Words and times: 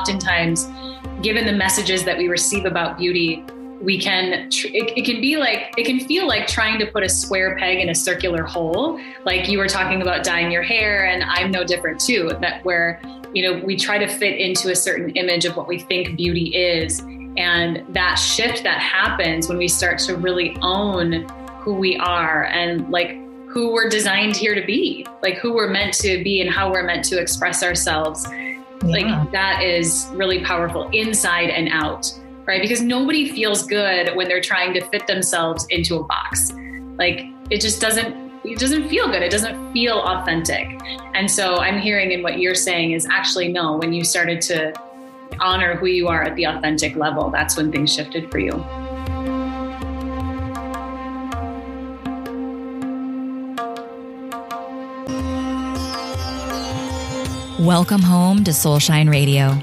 oftentimes, 0.00 0.68
given 1.22 1.46
the 1.46 1.52
messages 1.52 2.04
that 2.04 2.16
we 2.16 2.28
receive 2.28 2.64
about 2.64 2.98
beauty, 2.98 3.44
we 3.80 3.98
can 3.98 4.50
tr- 4.50 4.68
it, 4.68 4.96
it, 4.96 5.04
can 5.04 5.20
be 5.20 5.36
like 5.36 5.72
it 5.78 5.84
can 5.84 6.00
feel 6.00 6.26
like 6.26 6.46
trying 6.46 6.78
to 6.78 6.86
put 6.86 7.02
a 7.02 7.08
square 7.08 7.56
peg 7.56 7.78
in 7.78 7.88
a 7.88 7.94
circular 7.94 8.42
hole. 8.42 9.00
Like 9.24 9.48
you 9.48 9.58
were 9.58 9.68
talking 9.68 10.02
about 10.02 10.22
dyeing 10.22 10.52
your 10.52 10.62
hair 10.62 11.06
and 11.06 11.24
i'm 11.24 11.50
no 11.50 11.64
different 11.64 11.98
too 11.98 12.30
that 12.42 12.62
where 12.64 13.00
you 13.32 13.42
know 13.42 13.64
we 13.64 13.76
try 13.76 13.96
to 13.96 14.06
fit 14.06 14.38
into 14.38 14.70
a 14.70 14.76
certain 14.76 15.10
image 15.10 15.46
of 15.46 15.56
what 15.56 15.66
we 15.66 15.78
think 15.78 16.16
beauty 16.16 16.54
is. 16.54 17.00
And 17.36 17.84
that 17.94 18.16
shift 18.16 18.64
that 18.64 18.80
happens 18.80 19.48
when 19.48 19.56
we 19.56 19.68
start 19.68 19.98
to 20.00 20.16
really 20.16 20.56
own 20.60 21.26
who 21.60 21.74
we 21.74 21.96
are 21.96 22.44
and 22.44 22.90
like 22.90 23.16
who 23.48 23.72
we're 23.72 23.88
designed 23.88 24.36
here 24.36 24.54
to 24.54 24.64
be, 24.64 25.06
like 25.22 25.36
who 25.38 25.54
we're 25.54 25.70
meant 25.70 25.94
to 25.94 26.22
be 26.22 26.40
and 26.40 26.50
how 26.50 26.70
we're 26.70 26.82
meant 26.82 27.04
to 27.06 27.18
express 27.18 27.62
ourselves. 27.62 28.26
Yeah. 28.84 29.20
Like 29.20 29.32
that 29.32 29.62
is 29.62 30.08
really 30.12 30.44
powerful 30.44 30.88
inside 30.90 31.50
and 31.50 31.68
out, 31.70 32.12
right? 32.46 32.62
Because 32.62 32.80
nobody 32.80 33.28
feels 33.30 33.66
good 33.66 34.14
when 34.16 34.28
they're 34.28 34.40
trying 34.40 34.72
to 34.74 34.84
fit 34.88 35.06
themselves 35.06 35.66
into 35.70 35.96
a 35.96 36.04
box. 36.04 36.52
Like 36.98 37.26
it 37.50 37.60
just 37.60 37.80
doesn't 37.80 38.30
it 38.42 38.58
doesn't 38.58 38.88
feel 38.88 39.06
good. 39.08 39.22
It 39.22 39.30
doesn't 39.30 39.72
feel 39.72 39.98
authentic. 39.98 40.80
And 41.14 41.30
so 41.30 41.56
I'm 41.56 41.78
hearing 41.78 42.10
in 42.10 42.22
what 42.22 42.38
you're 42.38 42.54
saying 42.54 42.92
is 42.92 43.06
actually 43.06 43.48
no, 43.48 43.76
when 43.76 43.92
you 43.92 44.02
started 44.02 44.40
to 44.42 44.72
honor 45.40 45.76
who 45.76 45.86
you 45.86 46.08
are 46.08 46.22
at 46.22 46.36
the 46.36 46.44
authentic 46.44 46.96
level, 46.96 47.30
that's 47.30 47.56
when 47.56 47.70
things 47.70 47.94
shifted 47.94 48.30
for 48.30 48.38
you. 48.38 48.52
Welcome 57.60 58.00
home 58.00 58.42
to 58.44 58.52
Soulshine 58.52 59.10
Radio. 59.10 59.62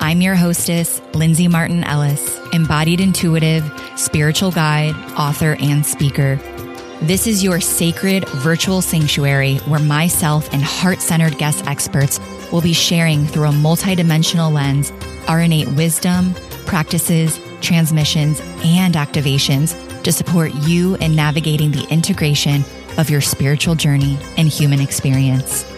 I'm 0.00 0.22
your 0.22 0.36
hostess, 0.36 1.02
Lindsay 1.12 1.48
Martin 1.48 1.84
Ellis, 1.84 2.40
embodied 2.54 2.98
intuitive, 2.98 3.62
spiritual 3.94 4.50
guide, 4.50 4.94
author, 5.18 5.54
and 5.60 5.84
speaker. 5.84 6.36
This 7.02 7.26
is 7.26 7.44
your 7.44 7.60
sacred 7.60 8.26
virtual 8.30 8.80
sanctuary 8.80 9.58
where 9.66 9.80
myself 9.80 10.50
and 10.54 10.62
heart 10.62 11.02
centered 11.02 11.36
guest 11.36 11.66
experts 11.66 12.18
will 12.50 12.62
be 12.62 12.72
sharing 12.72 13.26
through 13.26 13.48
a 13.48 13.52
multidimensional 13.52 14.50
lens 14.50 14.90
our 15.28 15.42
innate 15.42 15.68
wisdom, 15.72 16.32
practices, 16.64 17.38
transmissions, 17.60 18.40
and 18.64 18.94
activations 18.94 19.76
to 20.04 20.10
support 20.10 20.54
you 20.54 20.94
in 20.96 21.14
navigating 21.14 21.70
the 21.70 21.86
integration 21.90 22.64
of 22.96 23.10
your 23.10 23.20
spiritual 23.20 23.74
journey 23.74 24.18
and 24.38 24.48
human 24.48 24.80
experience. 24.80 25.70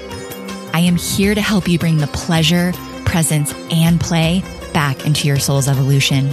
I 0.79 0.83
am 0.83 0.95
here 0.95 1.35
to 1.35 1.41
help 1.41 1.67
you 1.67 1.77
bring 1.77 1.97
the 1.97 2.07
pleasure, 2.07 2.73
presence, 3.05 3.53
and 3.73 4.01
play 4.01 4.45
back 4.73 5.05
into 5.07 5.27
your 5.27 5.41
soul's 5.41 5.67
evolution. 5.67 6.31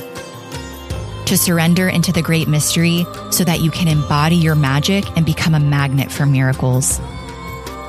To 1.25 1.35
surrender 1.35 1.89
into 1.89 2.11
the 2.11 2.21
great 2.21 2.47
mystery 2.47 3.07
so 3.31 3.43
that 3.43 3.61
you 3.61 3.71
can 3.71 3.87
embody 3.87 4.35
your 4.35 4.53
magic 4.53 5.03
and 5.17 5.25
become 5.25 5.55
a 5.55 5.59
magnet 5.59 6.11
for 6.11 6.27
miracles. 6.27 6.99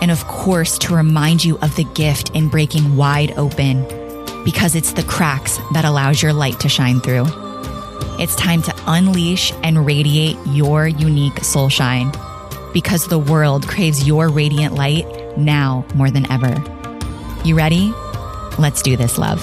And 0.00 0.10
of 0.10 0.26
course, 0.28 0.78
to 0.78 0.96
remind 0.96 1.44
you 1.44 1.58
of 1.58 1.76
the 1.76 1.84
gift 1.84 2.30
in 2.30 2.48
breaking 2.48 2.96
wide 2.96 3.32
open 3.32 3.82
because 4.42 4.74
it's 4.74 4.92
the 4.92 5.02
cracks 5.02 5.58
that 5.74 5.84
allows 5.84 6.22
your 6.22 6.32
light 6.32 6.58
to 6.60 6.70
shine 6.70 7.00
through. 7.00 7.26
It's 8.18 8.34
time 8.34 8.62
to 8.62 8.74
unleash 8.86 9.52
and 9.62 9.84
radiate 9.84 10.38
your 10.46 10.88
unique 10.88 11.40
soul 11.40 11.68
shine 11.68 12.12
because 12.76 13.08
the 13.08 13.18
world 13.18 13.66
craves 13.66 14.06
your 14.06 14.28
radiant 14.28 14.74
light 14.74 15.06
now 15.38 15.82
more 15.94 16.10
than 16.10 16.30
ever. 16.30 16.62
You 17.42 17.56
ready? 17.56 17.90
Let's 18.58 18.82
do 18.82 18.98
this, 18.98 19.16
love. 19.16 19.40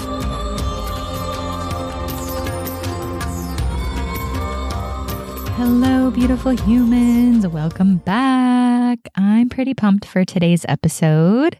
Hello, 5.55 6.11
beautiful 6.11 6.51
humans. 6.51 7.47
Welcome 7.47 7.97
back. 7.97 8.99
I'm 9.15 9.49
pretty 9.49 9.73
pumped 9.73 10.05
for 10.05 10.23
today's 10.23 10.63
episode 10.69 11.57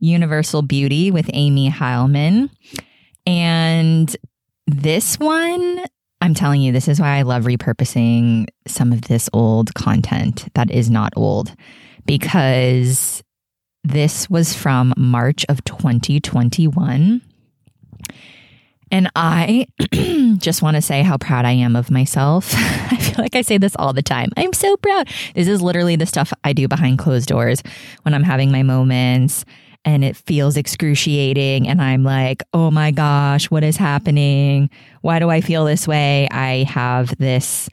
Universal 0.00 0.60
Beauty 0.60 1.10
with 1.10 1.30
Amy 1.32 1.70
Heilman. 1.70 2.50
And 3.26 4.14
this 4.66 5.18
one, 5.18 5.84
I'm 6.24 6.32
telling 6.32 6.62
you, 6.62 6.72
this 6.72 6.88
is 6.88 6.98
why 6.98 7.18
I 7.18 7.22
love 7.22 7.44
repurposing 7.44 8.46
some 8.66 8.92
of 8.92 9.02
this 9.02 9.28
old 9.34 9.74
content 9.74 10.48
that 10.54 10.70
is 10.70 10.88
not 10.88 11.12
old 11.16 11.54
because 12.06 13.22
this 13.82 14.30
was 14.30 14.54
from 14.54 14.94
March 14.96 15.44
of 15.50 15.62
2021. 15.64 17.20
And 18.90 19.10
I 19.14 19.66
just 20.38 20.62
want 20.62 20.76
to 20.76 20.80
say 20.80 21.02
how 21.02 21.18
proud 21.18 21.44
I 21.44 21.52
am 21.52 21.76
of 21.76 21.90
myself. 21.90 22.54
I 22.56 22.96
feel 22.96 23.22
like 23.22 23.36
I 23.36 23.42
say 23.42 23.58
this 23.58 23.76
all 23.78 23.92
the 23.92 24.00
time. 24.00 24.30
I'm 24.38 24.54
so 24.54 24.78
proud. 24.78 25.10
This 25.34 25.46
is 25.46 25.60
literally 25.60 25.96
the 25.96 26.06
stuff 26.06 26.32
I 26.42 26.54
do 26.54 26.68
behind 26.68 26.98
closed 26.98 27.28
doors 27.28 27.62
when 28.00 28.14
I'm 28.14 28.22
having 28.22 28.50
my 28.50 28.62
moments 28.62 29.44
and 29.84 30.04
it 30.04 30.16
feels 30.16 30.56
excruciating. 30.56 31.68
And 31.68 31.80
I'm 31.82 32.04
like, 32.04 32.42
oh 32.52 32.70
my 32.70 32.90
gosh, 32.90 33.50
what 33.50 33.62
is 33.64 33.76
happening? 33.76 34.70
Why 35.02 35.18
do 35.18 35.30
I 35.30 35.40
feel 35.40 35.64
this 35.64 35.86
way? 35.86 36.28
I 36.30 36.64
have 36.64 37.16
this 37.18 37.68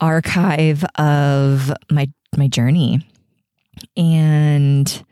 archive 0.00 0.84
of 0.96 1.72
my 1.90 2.10
my 2.36 2.48
journey 2.48 3.06
and 3.96 5.04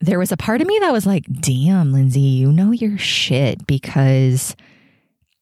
there 0.00 0.18
was 0.18 0.32
a 0.32 0.36
part 0.36 0.60
of 0.60 0.66
me 0.66 0.78
that 0.80 0.92
was 0.92 1.06
like, 1.06 1.24
damn, 1.40 1.92
Lindsay, 1.92 2.20
you 2.20 2.50
know 2.50 2.72
your 2.72 2.98
shit 2.98 3.66
because 3.66 4.56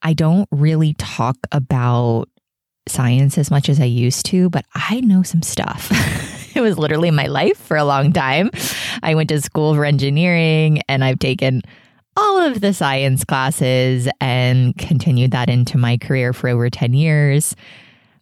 I 0.03 0.13
don't 0.13 0.49
really 0.51 0.95
talk 0.95 1.37
about 1.51 2.29
science 2.87 3.39
as 3.39 3.51
much 3.51 3.69
as 3.69 3.81
I 3.81 3.85
used 3.85 4.27
to, 4.27 4.51
but 4.51 4.67
I 4.75 5.01
know 5.01 5.23
some 5.23 5.43
stuff. 5.43 5.91
it 6.55 6.61
was 6.61 6.79
literally 6.79 7.11
my 7.11 7.27
life 7.27 7.57
for 7.57 7.77
a 7.77 7.85
long 7.85 8.13
time. 8.13 8.51
I 9.03 9.15
went 9.15 9.29
to 9.31 9.41
school 9.41 9.75
for 9.75 9.85
engineering 9.85 10.83
and 10.89 11.05
I've 11.05 11.19
taken 11.19 11.63
all 12.17 12.43
of 12.43 12.61
the 12.61 12.75
science 12.75 13.25
classes 13.25 14.09
and 14.21 14.77
continued 14.77 15.31
that 15.31 15.49
into 15.49 15.79
my 15.79 15.97
career 15.97 16.33
for 16.33 16.49
over 16.49 16.69
10 16.69 16.93
years 16.93 17.55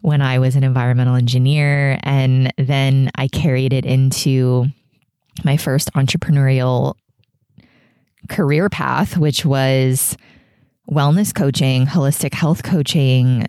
when 0.01 0.23
I 0.23 0.39
was 0.39 0.57
an 0.57 0.65
environmental 0.65 1.17
engineer. 1.17 1.99
And 2.03 2.53
then 2.59 3.11
I 3.15 3.29
carried 3.29 3.73
it 3.73 3.87
into 3.87 4.67
my 5.45 5.57
first 5.57 5.93
entrepreneurial 5.95 6.95
career 8.29 8.69
path, 8.69 9.17
which 9.17 9.45
was 9.45 10.17
wellness 10.91 11.35
coaching, 11.35 11.87
holistic 11.87 12.35
health 12.35 12.63
coaching, 12.63 13.47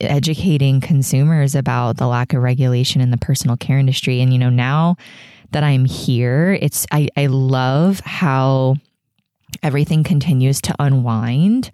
educating 0.00 0.80
consumers 0.80 1.54
about 1.54 1.96
the 1.96 2.06
lack 2.06 2.32
of 2.32 2.42
regulation 2.42 3.00
in 3.00 3.10
the 3.10 3.16
personal 3.16 3.56
care 3.56 3.78
industry. 3.78 4.20
And, 4.20 4.32
you 4.32 4.38
know, 4.38 4.50
now 4.50 4.96
that 5.52 5.62
I'm 5.62 5.84
here, 5.84 6.58
it's, 6.60 6.86
I, 6.90 7.08
I 7.16 7.26
love 7.26 8.00
how 8.00 8.76
everything 9.62 10.04
continues 10.04 10.60
to 10.62 10.74
unwind 10.78 11.70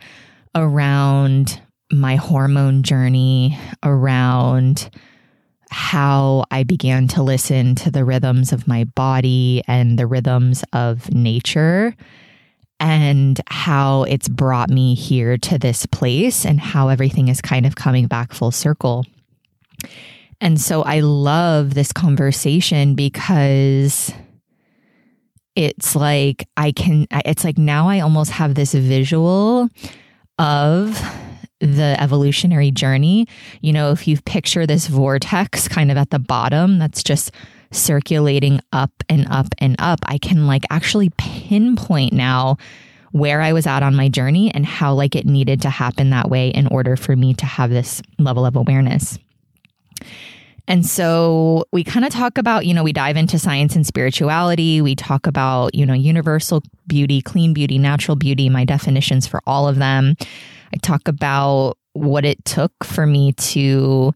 around 0.54 1.60
my 1.91 2.16
hormone 2.16 2.82
journey 2.82 3.59
around 3.82 4.91
how 5.70 6.44
I 6.50 6.64
began 6.64 7.09
to 7.09 7.22
listen 7.22 7.75
to 7.76 7.91
the 7.91 8.04
rhythms 8.04 8.53
of 8.53 8.66
my 8.66 8.84
body 8.84 9.62
and 9.66 9.98
the 9.98 10.06
rhythms 10.06 10.64
of 10.72 11.12
nature 11.12 11.94
and 12.80 13.41
how 13.48 14.04
it's 14.04 14.28
brought 14.28 14.70
me 14.70 14.94
here 14.94 15.36
to 15.36 15.58
this 15.58 15.84
place 15.86 16.46
and 16.46 16.58
how 16.58 16.88
everything 16.88 17.28
is 17.28 17.41
kind 17.42 17.66
of 17.66 17.76
coming 17.76 18.06
back 18.06 18.32
full 18.32 18.50
circle. 18.50 19.04
And 20.41 20.58
so 20.58 20.82
I 20.82 21.00
love 21.00 21.74
this 21.74 21.92
conversation 21.92 22.94
because 22.94 24.12
it's 25.54 25.94
like 25.94 26.48
I 26.56 26.72
can, 26.72 27.06
it's 27.10 27.44
like 27.44 27.59
now 27.59 27.88
I 27.88 28.00
almost 28.00 28.30
have 28.30 28.54
this 28.54 28.72
visual 28.72 29.68
of 30.38 31.03
the 31.60 31.97
evolutionary 32.00 32.71
journey. 32.71 33.26
You 33.60 33.74
know, 33.74 33.91
if 33.91 34.09
you 34.09 34.18
picture 34.22 34.66
this 34.66 34.86
vortex 34.86 35.68
kind 35.68 35.91
of 35.91 35.98
at 35.98 36.09
the 36.09 36.18
bottom 36.18 36.78
that's 36.78 37.03
just 37.03 37.30
circulating 37.72 38.61
up 38.72 38.93
and 39.09 39.27
up 39.31 39.49
and 39.59 39.77
up, 39.78 40.01
I 40.05 40.19
can 40.19 40.47
like 40.47 40.65
actually 40.71 41.11
pinpoint 41.17 42.13
now 42.13 42.57
where 43.13 43.41
I 43.41 43.53
was 43.53 43.67
at 43.67 43.83
on 43.83 43.95
my 43.95 44.09
journey 44.09 44.53
and 44.55 44.65
how 44.65 44.95
like 44.95 45.17
it 45.17 45.27
needed 45.27 45.63
to 45.63 45.71
happen 45.71 46.11
that 46.11 46.31
way 46.31 46.49
in 46.49 46.67
order 46.69 46.97
for 46.97 47.17
me 47.17 47.34
to 47.34 47.47
have 47.47 47.71
this 47.71 48.03
level 48.19 48.47
of 48.47 48.57
awareness. 48.57 49.19
And 50.69 50.87
so 50.87 51.65
we 51.72 51.83
kind 51.83 52.05
of 52.05 52.13
talk 52.13 52.39
about, 52.39 52.65
you 52.65 52.75
know, 52.75 52.84
we 52.84 52.93
dive 52.93 53.17
into 53.17 53.41
science 53.41 53.75
and 53.75 53.84
spirituality. 53.84 54.81
We 54.81 54.95
talk 54.95 55.27
about, 55.27 55.75
you 55.75 55.84
know, 55.84 55.95
universal 55.95 56.63
beauty, 56.87 57.21
clean 57.21 57.53
beauty, 57.53 57.77
natural 57.77 58.15
beauty, 58.15 58.49
my 58.49 58.65
definitions 58.65 59.27
for 59.27 59.41
all 59.47 59.67
of 59.67 59.77
them. 59.77 60.15
I 60.72 60.77
talk 60.77 61.09
about 61.09 61.77
what 61.95 62.25
it 62.25 62.45
took 62.45 62.72
for 62.84 63.05
me 63.05 63.33
to 63.33 64.15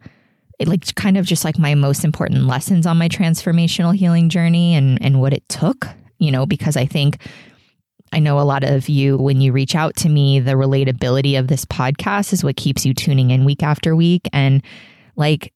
like 0.61 0.95
kind 0.95 1.17
of 1.17 1.27
just 1.27 1.45
like 1.45 1.59
my 1.59 1.75
most 1.75 2.05
important 2.05 2.47
lessons 2.47 2.87
on 2.87 2.97
my 2.97 3.09
transformational 3.09 3.95
healing 3.95 4.29
journey 4.29 4.75
and 4.75 4.99
and 5.03 5.21
what 5.21 5.33
it 5.33 5.49
took, 5.49 5.87
you 6.19 6.31
know, 6.31 6.47
because 6.47 6.77
I 6.77 6.87
think 6.87 7.19
I 8.15 8.21
know 8.21 8.39
a 8.39 8.43
lot 8.43 8.63
of 8.63 8.89
you, 8.89 9.17
when 9.17 9.41
you 9.41 9.51
reach 9.51 9.75
out 9.75 9.97
to 9.97 10.09
me, 10.09 10.39
the 10.39 10.53
relatability 10.53 11.37
of 11.37 11.49
this 11.49 11.65
podcast 11.65 12.33
is 12.33 12.45
what 12.45 12.57
keeps 12.57 12.87
you 12.87 12.95
tuning 12.95 13.33
in 13.33 13.45
week 13.45 13.65
after 13.65 13.97
week. 13.97 14.29
And 14.33 14.63
like 15.17 15.53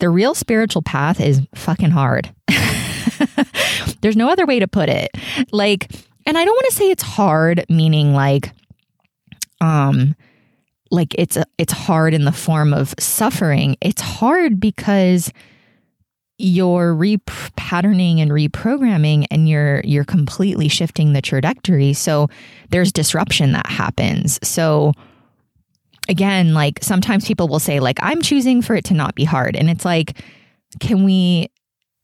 the 0.00 0.08
real 0.08 0.34
spiritual 0.34 0.80
path 0.80 1.20
is 1.20 1.42
fucking 1.54 1.90
hard. 1.90 2.34
There's 4.00 4.16
no 4.16 4.30
other 4.30 4.46
way 4.46 4.60
to 4.60 4.66
put 4.66 4.88
it. 4.88 5.10
Like, 5.52 5.92
and 6.24 6.38
I 6.38 6.44
don't 6.44 6.54
want 6.54 6.66
to 6.70 6.74
say 6.74 6.90
it's 6.90 7.02
hard, 7.02 7.66
meaning 7.68 8.14
like, 8.14 8.50
um, 9.60 10.16
like 10.94 11.14
it's 11.18 11.36
a, 11.36 11.44
it's 11.58 11.72
hard 11.72 12.14
in 12.14 12.24
the 12.24 12.32
form 12.32 12.72
of 12.72 12.94
suffering. 12.98 13.76
It's 13.80 14.00
hard 14.00 14.60
because 14.60 15.32
you're 16.38 16.94
repatterning 16.94 18.18
and 18.18 18.30
reprogramming 18.30 19.26
and 19.30 19.48
you're 19.48 19.80
you're 19.84 20.04
completely 20.04 20.68
shifting 20.68 21.12
the 21.12 21.22
trajectory. 21.22 21.92
So 21.92 22.28
there's 22.70 22.92
disruption 22.92 23.52
that 23.52 23.66
happens. 23.66 24.40
So 24.42 24.92
again, 26.08 26.54
like 26.54 26.82
sometimes 26.82 27.26
people 27.26 27.48
will 27.48 27.60
say 27.60 27.80
like 27.80 27.98
I'm 28.02 28.22
choosing 28.22 28.62
for 28.62 28.74
it 28.74 28.84
to 28.86 28.94
not 28.94 29.14
be 29.14 29.24
hard 29.24 29.56
and 29.56 29.70
it's 29.70 29.84
like 29.84 30.18
can 30.80 31.04
we 31.04 31.48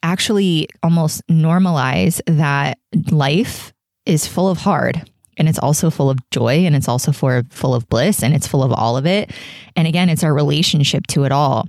actually 0.03 0.69
almost 0.83 1.27
normalize 1.27 2.21
that 2.27 2.79
life 3.11 3.73
is 4.07 4.27
full 4.27 4.49
of 4.49 4.59
hard 4.59 5.10
and 5.41 5.49
it's 5.49 5.59
also 5.59 5.89
full 5.89 6.11
of 6.11 6.19
joy 6.31 6.67
and 6.67 6.77
it's 6.77 6.87
also 6.87 7.13
for, 7.13 7.43
full 7.49 7.75
of 7.75 7.89
bliss 7.89 8.23
and 8.23 8.35
it's 8.35 8.47
full 8.47 8.63
of 8.63 8.73
all 8.73 8.99
of 8.99 9.07
it. 9.07 9.33
And 9.75 9.89
again, 9.89 10.11
it's 10.11 10.23
our 10.23 10.35
relationship 10.35 11.07
to 11.09 11.25
it 11.25 11.33
all. 11.33 11.67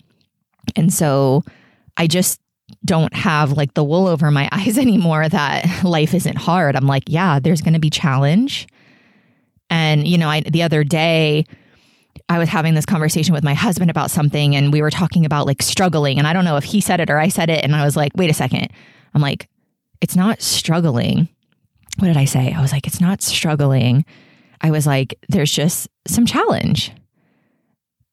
And 0.76 0.94
so 0.94 1.44
I 1.96 2.08
just 2.08 2.42
don't 2.84 3.14
have 3.14 3.54
like 3.54 3.74
the 3.74 3.84
wool 3.84 4.08
over 4.08 4.30
my 4.30 4.50
eyes 4.52 4.78
anymore 4.78 5.28
that 5.30 5.86
life 5.86 6.14
isn't 6.14 6.38
hard. 6.38 6.76
I'm 6.76 6.86
like, 6.86 7.04
yeah, 7.08 7.40
there's 7.40 7.62
going 7.62 7.74
to 7.74 7.80
be 7.80 7.90
challenge. 7.90 8.68
And 9.70 10.06
you 10.06 10.18
know, 10.18 10.28
I 10.28 10.42
the 10.42 10.64
other 10.64 10.84
day 10.84 11.46
I 12.28 12.40
was 12.40 12.50
having 12.50 12.74
this 12.74 12.86
conversation 12.86 13.34
with 13.34 13.44
my 13.46 13.54
husband 13.54 13.90
about 13.90 14.12
something 14.12 14.54
and 14.54 14.74
we 14.74 14.82
were 14.82 14.92
talking 14.92 15.26
about 15.26 15.46
like 15.48 15.62
struggling 15.62 16.18
and 16.18 16.28
I 16.28 16.34
don't 16.34 16.44
know 16.44 16.58
if 16.58 16.66
he 16.66 16.82
said 16.82 17.00
it 17.00 17.10
or 17.10 17.18
I 17.18 17.30
said 17.30 17.50
it 17.50 17.64
and 17.64 17.74
I 17.74 17.86
was 17.86 17.96
like, 17.96 18.12
"Wait 18.16 18.30
a 18.30 18.34
second. 18.34 18.68
I'm 19.14 19.22
like, 19.22 19.48
it's 20.02 20.18
not 20.18 20.42
struggling 20.42 21.30
what 22.02 22.08
did 22.08 22.18
I 22.18 22.26
say? 22.26 22.52
I 22.52 22.62
was 22.62 22.72
like, 22.72 22.88
it's 22.88 23.00
not 23.00 23.22
struggling. 23.22 24.04
I 24.60 24.72
was 24.72 24.88
like, 24.88 25.18
there's 25.30 25.52
just 25.52 25.88
some 26.08 26.26
challenge. 26.26 26.92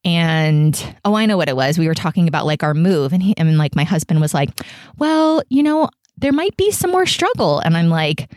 And 0.04 0.96
oh, 1.04 1.14
I 1.14 1.26
know 1.26 1.36
what 1.36 1.48
it 1.48 1.56
was. 1.56 1.78
We 1.78 1.88
were 1.88 1.94
talking 1.94 2.28
about 2.28 2.46
like 2.46 2.62
our 2.62 2.74
move, 2.74 3.12
and 3.12 3.22
he, 3.22 3.34
and 3.36 3.58
like 3.58 3.74
my 3.74 3.84
husband 3.84 4.20
was 4.20 4.34
like, 4.34 4.50
well, 4.98 5.42
you 5.48 5.62
know, 5.62 5.88
there 6.16 6.32
might 6.32 6.56
be 6.56 6.70
some 6.70 6.90
more 6.90 7.06
struggle. 7.06 7.60
And 7.60 7.76
I'm 7.76 7.88
like, 7.88 8.30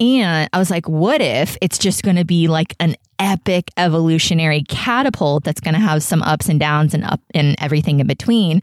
and 0.00 0.48
I 0.52 0.58
was 0.58 0.70
like, 0.70 0.88
what 0.88 1.20
if 1.20 1.56
it's 1.62 1.78
just 1.78 2.02
going 2.02 2.16
to 2.16 2.24
be 2.24 2.48
like 2.48 2.74
an 2.80 2.96
epic 3.22 3.70
evolutionary 3.76 4.64
catapult 4.64 5.44
that's 5.44 5.60
going 5.60 5.74
to 5.74 5.80
have 5.80 6.02
some 6.02 6.22
ups 6.22 6.48
and 6.48 6.58
downs 6.58 6.92
and 6.92 7.04
up 7.04 7.20
and 7.34 7.54
everything 7.60 8.00
in 8.00 8.06
between. 8.06 8.60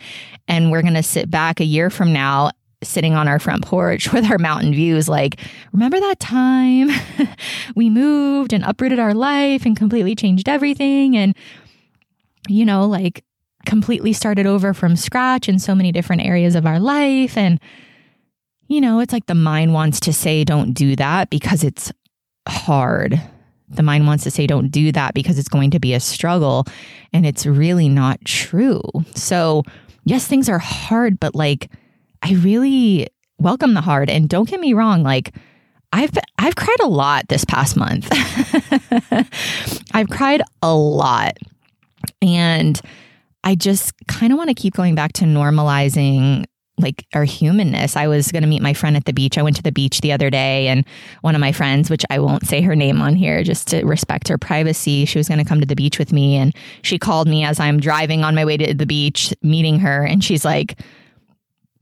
And 0.49 0.69
we're 0.69 0.81
going 0.81 0.95
to 0.95 1.03
sit 1.03 1.31
back 1.31 1.61
a 1.61 1.65
year 1.65 1.89
from 1.89 2.11
now 2.11 2.51
sitting 2.81 3.13
on 3.13 3.27
our 3.27 3.39
front 3.39 3.65
porch 3.65 4.13
with 4.13 4.29
our 4.31 4.37
mountain 4.37 4.73
views 4.73 5.09
like 5.09 5.39
remember 5.73 5.99
that 5.99 6.19
time 6.19 6.89
we 7.75 7.89
moved 7.89 8.53
and 8.53 8.63
uprooted 8.63 8.99
our 8.99 9.13
life 9.13 9.65
and 9.65 9.75
completely 9.75 10.15
changed 10.15 10.47
everything 10.47 11.17
and 11.17 11.35
you 12.47 12.65
know 12.65 12.85
like 12.85 13.23
completely 13.65 14.13
started 14.13 14.45
over 14.45 14.73
from 14.73 14.95
scratch 14.95 15.49
in 15.49 15.59
so 15.59 15.75
many 15.75 15.91
different 15.91 16.23
areas 16.23 16.55
of 16.55 16.65
our 16.65 16.79
life? 16.79 17.37
And 17.37 17.59
you 18.67 18.81
know 18.81 18.99
it's 18.99 19.13
like 19.13 19.25
the 19.25 19.35
mind 19.35 19.73
wants 19.73 19.99
to 20.01 20.13
say 20.13 20.43
don't 20.43 20.73
do 20.73 20.95
that 20.95 21.29
because 21.29 21.63
it's 21.63 21.91
hard. 22.47 23.21
The 23.69 23.83
mind 23.83 24.07
wants 24.07 24.23
to 24.23 24.31
say 24.31 24.47
don't 24.47 24.69
do 24.69 24.91
that 24.91 25.13
because 25.13 25.37
it's 25.37 25.47
going 25.47 25.71
to 25.71 25.79
be 25.79 25.93
a 25.93 25.99
struggle 25.99 26.65
and 27.13 27.25
it's 27.25 27.45
really 27.45 27.89
not 27.89 28.23
true. 28.25 28.81
So 29.15 29.63
yes 30.05 30.27
things 30.27 30.49
are 30.49 30.59
hard 30.59 31.19
but 31.19 31.35
like 31.35 31.69
I 32.21 32.33
really 32.33 33.07
welcome 33.39 33.73
the 33.73 33.81
hard. 33.81 34.09
And 34.09 34.29
don't 34.29 34.49
get 34.49 34.59
me 34.59 34.73
wrong, 34.73 35.03
like 35.03 35.33
I've 35.91 36.11
I've 36.37 36.55
cried 36.55 36.79
a 36.81 36.87
lot 36.87 37.27
this 37.29 37.45
past 37.45 37.75
month. 37.75 38.07
I've 39.93 40.09
cried 40.09 40.41
a 40.61 40.73
lot. 40.73 41.37
And 42.21 42.79
I 43.43 43.55
just 43.55 43.93
kind 44.07 44.31
of 44.31 44.37
want 44.37 44.49
to 44.49 44.53
keep 44.53 44.73
going 44.73 44.95
back 44.95 45.13
to 45.13 45.25
normalizing 45.25 46.45
like 46.77 47.05
our 47.13 47.25
humanness. 47.25 47.97
I 47.97 48.07
was 48.07 48.31
going 48.31 48.43
to 48.43 48.47
meet 48.47 48.61
my 48.61 48.73
friend 48.73 48.95
at 48.95 49.05
the 49.05 49.13
beach. 49.13 49.37
I 49.37 49.41
went 49.41 49.57
to 49.57 49.63
the 49.63 49.71
beach 49.71 50.01
the 50.01 50.13
other 50.13 50.29
day 50.29 50.67
and 50.67 50.85
one 51.21 51.35
of 51.35 51.41
my 51.41 51.51
friends, 51.51 51.89
which 51.89 52.05
I 52.09 52.19
won't 52.19 52.47
say 52.47 52.61
her 52.61 52.75
name 52.75 53.01
on 53.01 53.15
here 53.15 53.43
just 53.43 53.67
to 53.69 53.83
respect 53.83 54.29
her 54.29 54.37
privacy, 54.37 55.05
she 55.05 55.17
was 55.17 55.27
going 55.27 55.39
to 55.39 55.45
come 55.45 55.59
to 55.59 55.65
the 55.65 55.75
beach 55.75 55.99
with 55.99 56.13
me 56.13 56.37
and 56.37 56.55
she 56.81 56.97
called 56.97 57.27
me 57.27 57.43
as 57.43 57.59
I'm 57.59 57.79
driving 57.79 58.23
on 58.23 58.33
my 58.33 58.45
way 58.45 58.55
to 58.57 58.73
the 58.73 58.85
beach 58.85 59.33
meeting 59.41 59.79
her 59.79 60.05
and 60.05 60.23
she's 60.23 60.45
like, 60.45 60.79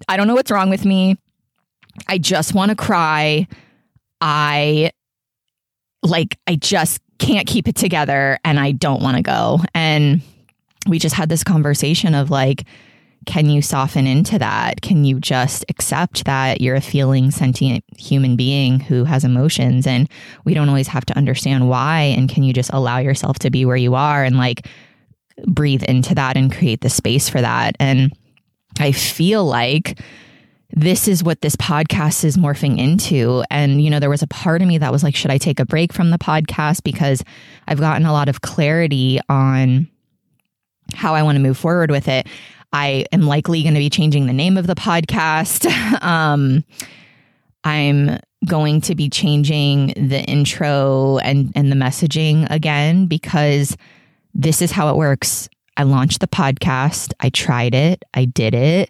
I 0.08 0.18
don't 0.18 0.28
know 0.28 0.36
what's 0.36 0.52
wrong 0.52 0.70
with 0.70 0.86
me. 0.86 1.18
I 2.08 2.18
just 2.18 2.54
want 2.54 2.70
to 2.70 2.76
cry. 2.76 3.48
I 4.22 4.92
like, 6.04 6.38
I 6.48 6.56
just 6.56 7.02
can't 7.20 7.48
keep 7.48 7.68
it 7.68 7.76
together 7.76 8.40
and 8.44 8.60
I 8.60 8.72
don't 8.72 9.02
want 9.02 9.18
to 9.18 9.24
go. 9.24 9.60
And 9.74 10.22
we 10.88 11.00
just 11.00 11.16
had 11.16 11.30
this 11.30 11.44
conversation 11.44 12.14
of 12.14 12.30
like, 12.30 12.66
can 13.26 13.50
you 13.50 13.62
soften 13.62 14.08
into 14.08 14.40
that? 14.40 14.82
Can 14.82 15.04
you 15.04 15.20
just 15.20 15.66
accept 15.68 16.26
that 16.26 16.62
you're 16.62 16.76
a 16.76 16.82
feeling, 16.82 17.30
sentient 17.30 17.84
human 17.98 18.38
being 18.38 18.80
who 18.80 19.04
has 19.04 19.26
emotions 19.26 19.86
and 19.86 20.10
we 20.46 20.54
don't 20.54 20.70
always 20.70 20.88
have 20.88 21.06
to 21.06 21.18
understand 21.18 21.68
why? 21.68 22.14
And 22.18 22.30
can 22.30 22.44
you 22.44 22.54
just 22.54 22.72
allow 22.72 23.00
yourself 23.00 23.38
to 23.40 23.50
be 23.50 23.66
where 23.66 23.76
you 23.76 23.96
are 23.96 24.24
and 24.24 24.38
like 24.38 24.68
breathe 25.46 25.84
into 25.84 26.16
that 26.16 26.38
and 26.38 26.54
create 26.54 26.82
the 26.82 26.90
space 26.90 27.28
for 27.28 27.42
that? 27.42 27.76
And 27.80 28.14
I 28.80 28.92
feel 28.92 29.46
like 29.46 30.00
this 30.72 31.08
is 31.08 31.24
what 31.24 31.42
this 31.42 31.56
podcast 31.56 32.24
is 32.24 32.38
morphing 32.38 32.78
into. 32.78 33.44
And, 33.50 33.82
you 33.82 33.90
know, 33.90 34.00
there 34.00 34.10
was 34.10 34.22
a 34.22 34.28
part 34.28 34.62
of 34.62 34.68
me 34.68 34.78
that 34.78 34.92
was 34.92 35.04
like, 35.04 35.16
should 35.16 35.32
I 35.32 35.38
take 35.38 35.60
a 35.60 35.66
break 35.66 35.94
from 35.94 36.12
the 36.12 36.18
podcast? 36.18 36.84
Because 36.84 37.24
I've 37.68 37.80
gotten 37.80 38.06
a 38.06 38.12
lot 38.12 38.30
of 38.30 38.42
clarity 38.42 39.20
on 39.30 39.88
how 40.94 41.16
I 41.16 41.24
want 41.24 41.38
to 41.38 41.42
move 41.42 41.58
forward 41.58 41.90
with 41.90 42.08
it. 42.08 42.28
I 42.74 43.06
am 43.14 43.22
likely 43.22 43.64
going 43.64 43.76
to 43.76 43.80
be 43.80 43.90
changing 43.90 44.28
the 44.28 44.34
name 44.34 44.58
of 44.58 44.68
the 44.68 44.76
podcast. 44.76 45.66
um, 46.04 46.64
I'm 47.64 48.20
going 48.46 48.82
to 48.82 48.96
be 48.96 49.10
changing 49.10 49.88
the 49.96 50.22
intro 50.28 51.18
and, 51.20 51.52
and 51.56 51.72
the 51.72 51.76
messaging 51.76 52.50
again 52.52 53.08
because 53.08 53.76
this 54.34 54.62
is 54.62 54.72
how 54.72 54.90
it 54.90 54.96
works 54.96 55.50
I 55.78 55.84
launched 55.84 56.20
the 56.20 56.28
podcast. 56.28 57.14
I 57.20 57.30
tried 57.30 57.76
it. 57.76 58.04
I 58.14 58.26
did 58.26 58.54
it. 58.54 58.90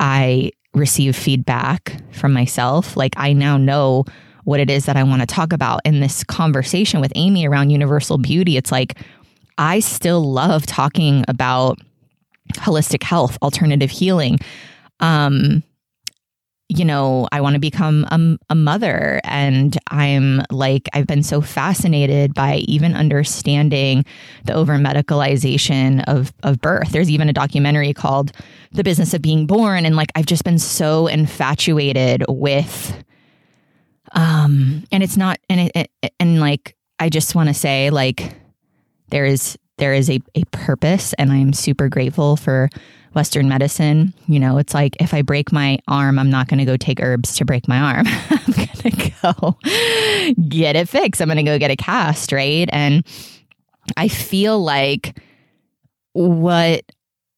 I 0.00 0.50
received 0.74 1.16
feedback 1.16 2.00
from 2.12 2.32
myself. 2.32 2.96
Like 2.96 3.14
I 3.16 3.32
now 3.32 3.56
know 3.56 4.04
what 4.44 4.60
it 4.60 4.70
is 4.70 4.86
that 4.86 4.96
I 4.96 5.02
want 5.02 5.20
to 5.20 5.26
talk 5.26 5.52
about 5.52 5.80
in 5.84 6.00
this 6.00 6.24
conversation 6.24 7.00
with 7.00 7.12
Amy 7.14 7.46
around 7.46 7.70
universal 7.70 8.18
beauty. 8.18 8.56
It's 8.56 8.72
like 8.72 8.98
I 9.58 9.80
still 9.80 10.22
love 10.22 10.66
talking 10.66 11.24
about 11.28 11.78
holistic 12.54 13.02
health, 13.02 13.38
alternative 13.42 13.90
healing. 13.90 14.38
Um, 15.00 15.62
you 16.68 16.84
know, 16.84 17.28
I 17.30 17.40
want 17.40 17.54
to 17.54 17.60
become 17.60 18.04
a, 18.10 18.38
a, 18.50 18.54
mother. 18.54 19.20
And 19.22 19.78
I'm 19.88 20.42
like, 20.50 20.88
I've 20.92 21.06
been 21.06 21.22
so 21.22 21.40
fascinated 21.40 22.34
by 22.34 22.56
even 22.66 22.94
understanding 22.94 24.04
the 24.44 24.54
over 24.54 24.74
medicalization 24.74 26.02
of, 26.08 26.32
of 26.42 26.60
birth. 26.60 26.90
There's 26.90 27.10
even 27.10 27.28
a 27.28 27.32
documentary 27.32 27.92
called 27.92 28.32
The 28.72 28.82
Business 28.82 29.14
of 29.14 29.22
Being 29.22 29.46
Born. 29.46 29.86
And 29.86 29.94
like, 29.94 30.10
I've 30.16 30.26
just 30.26 30.42
been 30.42 30.58
so 30.58 31.06
infatuated 31.06 32.24
with, 32.28 33.04
um, 34.12 34.84
and 34.90 35.04
it's 35.04 35.16
not, 35.16 35.38
and 35.48 35.70
it, 35.72 35.90
it 36.02 36.14
and 36.18 36.40
like, 36.40 36.76
I 36.98 37.10
just 37.10 37.36
want 37.36 37.48
to 37.48 37.54
say, 37.54 37.90
like, 37.90 38.34
there 39.10 39.24
is, 39.24 39.56
there 39.78 39.94
is 39.94 40.10
a, 40.10 40.20
a 40.34 40.42
purpose, 40.50 41.12
and 41.12 41.30
I'm 41.30 41.52
super 41.52 41.88
grateful 41.88 42.36
for 42.36 42.70
Western 43.16 43.48
medicine, 43.48 44.12
you 44.28 44.38
know, 44.38 44.58
it's 44.58 44.74
like 44.74 44.94
if 45.00 45.14
I 45.14 45.22
break 45.22 45.50
my 45.50 45.78
arm, 45.88 46.18
I'm 46.18 46.30
not 46.30 46.48
going 46.48 46.58
to 46.58 46.64
go 46.64 46.76
take 46.76 47.00
herbs 47.00 47.34
to 47.36 47.44
break 47.44 47.66
my 47.66 47.78
arm. 47.78 48.06
I'm 48.30 48.52
going 48.52 48.68
to 48.68 49.12
go 49.22 49.58
get 50.48 50.76
it 50.76 50.88
fixed. 50.88 51.20
I'm 51.20 51.28
going 51.28 51.38
to 51.38 51.42
go 51.42 51.58
get 51.58 51.70
a 51.70 51.76
cast, 51.76 52.30
right? 52.30 52.68
And 52.72 53.04
I 53.96 54.08
feel 54.08 54.62
like 54.62 55.18
what 56.12 56.84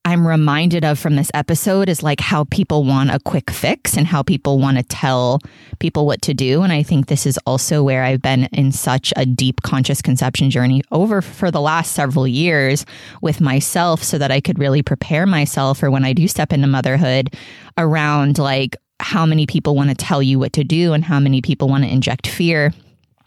I'm 0.08 0.26
reminded 0.26 0.86
of 0.86 0.98
from 0.98 1.16
this 1.16 1.30
episode 1.34 1.90
is 1.90 2.02
like 2.02 2.18
how 2.18 2.44
people 2.44 2.82
want 2.82 3.10
a 3.10 3.20
quick 3.20 3.50
fix 3.50 3.94
and 3.94 4.06
how 4.06 4.22
people 4.22 4.58
want 4.58 4.78
to 4.78 4.82
tell 4.82 5.42
people 5.80 6.06
what 6.06 6.22
to 6.22 6.32
do. 6.32 6.62
And 6.62 6.72
I 6.72 6.82
think 6.82 7.08
this 7.08 7.26
is 7.26 7.38
also 7.44 7.82
where 7.82 8.02
I've 8.02 8.22
been 8.22 8.44
in 8.44 8.72
such 8.72 9.12
a 9.16 9.26
deep 9.26 9.60
conscious 9.60 10.00
conception 10.00 10.48
journey 10.48 10.80
over 10.92 11.20
for 11.20 11.50
the 11.50 11.60
last 11.60 11.92
several 11.92 12.26
years 12.26 12.86
with 13.20 13.42
myself 13.42 14.02
so 14.02 14.16
that 14.16 14.30
I 14.30 14.40
could 14.40 14.58
really 14.58 14.82
prepare 14.82 15.26
myself 15.26 15.80
for 15.80 15.90
when 15.90 16.06
I 16.06 16.14
do 16.14 16.26
step 16.26 16.54
into 16.54 16.68
motherhood 16.68 17.34
around 17.76 18.38
like 18.38 18.76
how 19.00 19.26
many 19.26 19.44
people 19.44 19.76
want 19.76 19.90
to 19.90 19.94
tell 19.94 20.22
you 20.22 20.38
what 20.38 20.54
to 20.54 20.64
do 20.64 20.94
and 20.94 21.04
how 21.04 21.20
many 21.20 21.42
people 21.42 21.68
want 21.68 21.84
to 21.84 21.92
inject 21.92 22.26
fear 22.26 22.72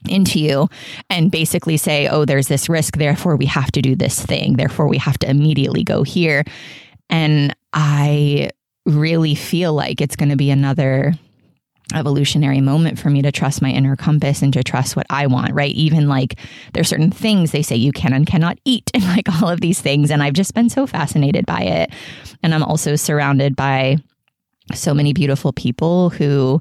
into 0.08 0.40
you 0.40 0.68
and 1.10 1.32
basically 1.32 1.78
say, 1.78 2.08
oh, 2.08 2.26
there's 2.26 2.48
this 2.48 2.70
risk, 2.70 2.98
therefore 2.98 3.36
we 3.36 3.46
have 3.46 3.72
to 3.72 3.82
do 3.82 3.96
this 3.96 4.24
thing, 4.24 4.56
therefore 4.58 4.88
we 4.88 4.98
have 4.98 5.18
to 5.20 5.30
immediately 5.30 5.84
go 5.84 6.04
here. 6.04 6.44
And 7.10 7.56
I 7.74 8.50
really 8.86 9.36
feel 9.36 9.74
like 9.74 10.02
it's 10.02 10.16
going 10.16 10.30
to 10.30 10.36
be 10.36 10.50
another 10.50 11.14
evolutionary 11.94 12.62
moment 12.62 12.98
for 12.98 13.10
me 13.10 13.22
to 13.22 13.32
trust 13.32 13.62
my 13.62 13.70
inner 13.70 13.96
compass 13.96 14.42
and 14.42 14.54
to 14.54 14.64
trust 14.64 14.96
what 14.96 15.06
I 15.10 15.28
want, 15.28 15.54
right? 15.54 15.74
Even 15.74 16.08
like 16.08 16.40
there's 16.74 16.88
certain 16.88 17.12
things 17.12 17.52
they 17.52 17.62
say 17.62 17.76
you 17.76 17.92
can 17.92 18.14
and 18.14 18.26
cannot 18.26 18.58
eat 18.64 18.90
and 18.94 19.04
like 19.04 19.28
all 19.42 19.50
of 19.50 19.62
these 19.62 19.82
things. 19.82 20.10
And 20.10 20.24
I've 20.24 20.34
just 20.34 20.54
been 20.54 20.70
so 20.70 20.88
fascinated 20.88 21.46
by 21.46 21.62
it. 21.62 21.92
And 22.42 22.56
I'm 22.56 22.64
also 22.64 22.96
surrounded 22.96 23.56
by 23.56 23.98
so 24.74 24.94
many 24.94 25.12
beautiful 25.12 25.52
people 25.52 26.10
who 26.12 26.60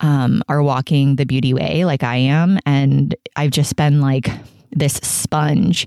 um, 0.00 0.42
are 0.48 0.62
walking 0.62 1.16
the 1.16 1.26
beauty 1.26 1.54
way 1.54 1.84
like 1.84 2.02
I 2.02 2.16
am. 2.16 2.58
And 2.66 3.14
I've 3.36 3.50
just 3.50 3.76
been 3.76 4.00
like 4.00 4.30
this 4.72 4.94
sponge 4.94 5.86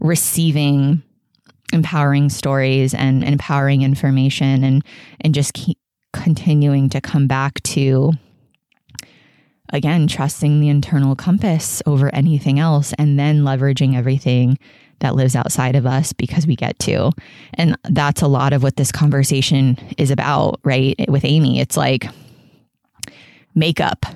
receiving 0.00 1.02
empowering 1.72 2.28
stories 2.28 2.94
and, 2.94 3.24
empowering 3.24 3.82
information 3.82 4.62
and 4.64 4.84
and 5.20 5.34
just 5.34 5.54
keep 5.54 5.78
continuing 6.12 6.88
to 6.88 7.00
come 7.00 7.26
back 7.26 7.60
to 7.64 8.12
again 9.72 10.06
trusting 10.06 10.60
the 10.60 10.68
internal 10.68 11.16
compass 11.16 11.82
over 11.86 12.14
anything 12.14 12.60
else 12.60 12.92
and 12.98 13.18
then 13.18 13.42
leveraging 13.42 13.96
everything 13.96 14.56
that 15.00 15.16
lives 15.16 15.34
outside 15.34 15.74
of 15.74 15.86
us 15.86 16.12
because 16.12 16.46
we 16.46 16.54
get 16.54 16.78
to 16.78 17.10
and 17.54 17.76
that's 17.90 18.22
a 18.22 18.28
lot 18.28 18.52
of 18.52 18.62
what 18.62 18.76
this 18.76 18.92
conversation 18.92 19.76
is 19.98 20.12
about 20.12 20.60
right 20.62 20.94
with 21.08 21.24
amy 21.24 21.58
it's 21.58 21.76
like 21.76 22.06
makeup 23.54 24.06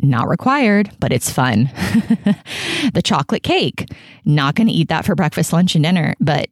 not 0.00 0.28
required, 0.28 0.90
but 1.00 1.12
it's 1.12 1.30
fun. 1.30 1.64
the 2.92 3.02
chocolate 3.02 3.42
cake, 3.42 3.88
not 4.24 4.54
going 4.54 4.66
to 4.66 4.72
eat 4.72 4.88
that 4.88 5.04
for 5.04 5.14
breakfast, 5.14 5.52
lunch, 5.52 5.74
and 5.74 5.84
dinner, 5.84 6.14
but 6.20 6.48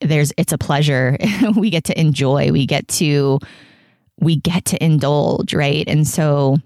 there's 0.00 0.32
it's 0.36 0.52
a 0.52 0.58
pleasure. 0.58 1.16
we 1.56 1.70
get 1.70 1.84
to 1.84 2.00
enjoy. 2.00 2.50
We 2.52 2.66
get 2.66 2.88
to 2.88 3.38
we 4.20 4.36
get 4.36 4.64
to 4.66 4.82
indulge, 4.82 5.54
right? 5.54 5.86
And 5.88 6.06
so 6.06 6.56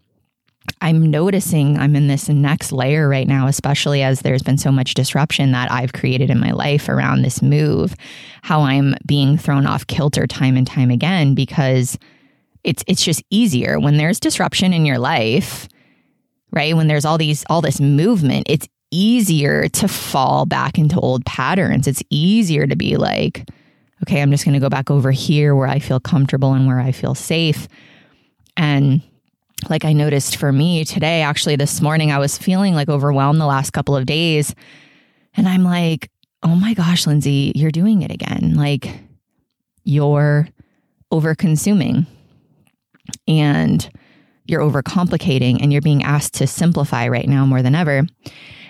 I'm 0.83 1.11
noticing 1.11 1.79
I'm 1.79 1.97
in 1.97 2.09
this 2.09 2.29
next 2.29 2.73
layer 2.73 3.09
right 3.09 3.27
now, 3.27 3.47
especially 3.47 4.03
as 4.03 4.21
there's 4.21 4.43
been 4.43 4.59
so 4.59 4.71
much 4.71 4.95
disruption 4.95 5.53
that 5.53 5.73
I've 5.73 5.95
created 5.95 6.29
in 6.29 6.39
my 6.39 6.51
life 6.51 6.89
around 6.91 7.23
this 7.23 7.41
move, 7.41 7.95
how 8.43 8.61
I'm 8.61 8.95
being 9.07 9.39
thrown 9.39 9.67
off 9.67 9.87
kilter 9.87 10.27
time 10.27 10.57
and 10.57 10.67
time 10.67 10.91
again 10.91 11.35
because 11.35 11.99
it's 12.69 12.85
it's 12.87 13.03
just 13.03 13.23
easier 13.31 13.81
when 13.81 13.97
there's 13.97 14.21
disruption 14.21 14.75
in 14.75 14.85
your 14.85 14.99
life, 14.99 15.67
right? 16.53 16.77
When 16.77 16.87
there's 16.87 17.07
all 17.07 17.17
these 17.17 17.43
all 17.49 17.63
this 17.63 17.81
movement, 17.81 18.47
it's 18.51 18.69
easier 18.91 19.69
to 19.69 19.89
fall 19.89 20.45
back 20.45 20.77
into 20.77 21.01
old 21.01 21.25
patterns. 21.25 21.87
It's 21.87 22.03
easier 22.11 22.67
to 22.67 22.77
be 22.77 22.99
like, 22.99 23.49
okay, 24.03 24.21
I'm 24.21 24.31
just 24.31 24.45
going 24.45 24.53
to 24.53 24.61
go 24.61 24.69
back 24.69 24.91
over 24.91 25.11
here 25.11 25.55
where 25.55 25.67
I 25.67 25.79
feel 25.79 25.99
comfortable 25.99 26.53
and 26.53 26.67
where 26.67 26.79
I 26.79 26.93
feel 26.93 27.15
safe. 27.15 27.69
And 28.55 29.01
like 29.71 29.87
I 29.87 29.95
noticed 29.95 30.37
for 30.37 30.53
me 30.53 30.85
today, 30.85 31.23
actually, 31.23 31.57
this 31.57 31.81
morning, 31.81 32.13
I 32.13 32.19
was 32.19 32.37
feeling 32.37 32.75
like 32.75 32.91
overwhelmed 32.91 33.41
the 33.41 33.47
last 33.47 33.73
couple 33.73 33.97
of 33.97 34.05
days. 34.05 34.55
And 35.35 35.49
I'm 35.49 35.65
like, 35.65 36.11
oh 36.43 36.55
my 36.55 36.75
gosh, 36.75 37.07
Lindsay, 37.07 37.53
you're 37.55 37.71
doing 37.71 38.03
it 38.03 38.11
again. 38.11 38.57
Like 38.57 38.91
you're 39.85 40.49
over 41.11 41.35
consuming 41.35 42.07
and 43.29 43.89
you're 44.47 44.63
overcomplicating 44.63 45.59
and 45.61 45.73
you're 45.73 45.83
being 45.83 46.03
asked 46.03 46.35
to 46.35 46.47
simplify 46.47 47.07
right 47.07 47.29
now 47.29 47.45
more 47.47 47.63
than 47.63 47.75
ever. 47.75 48.07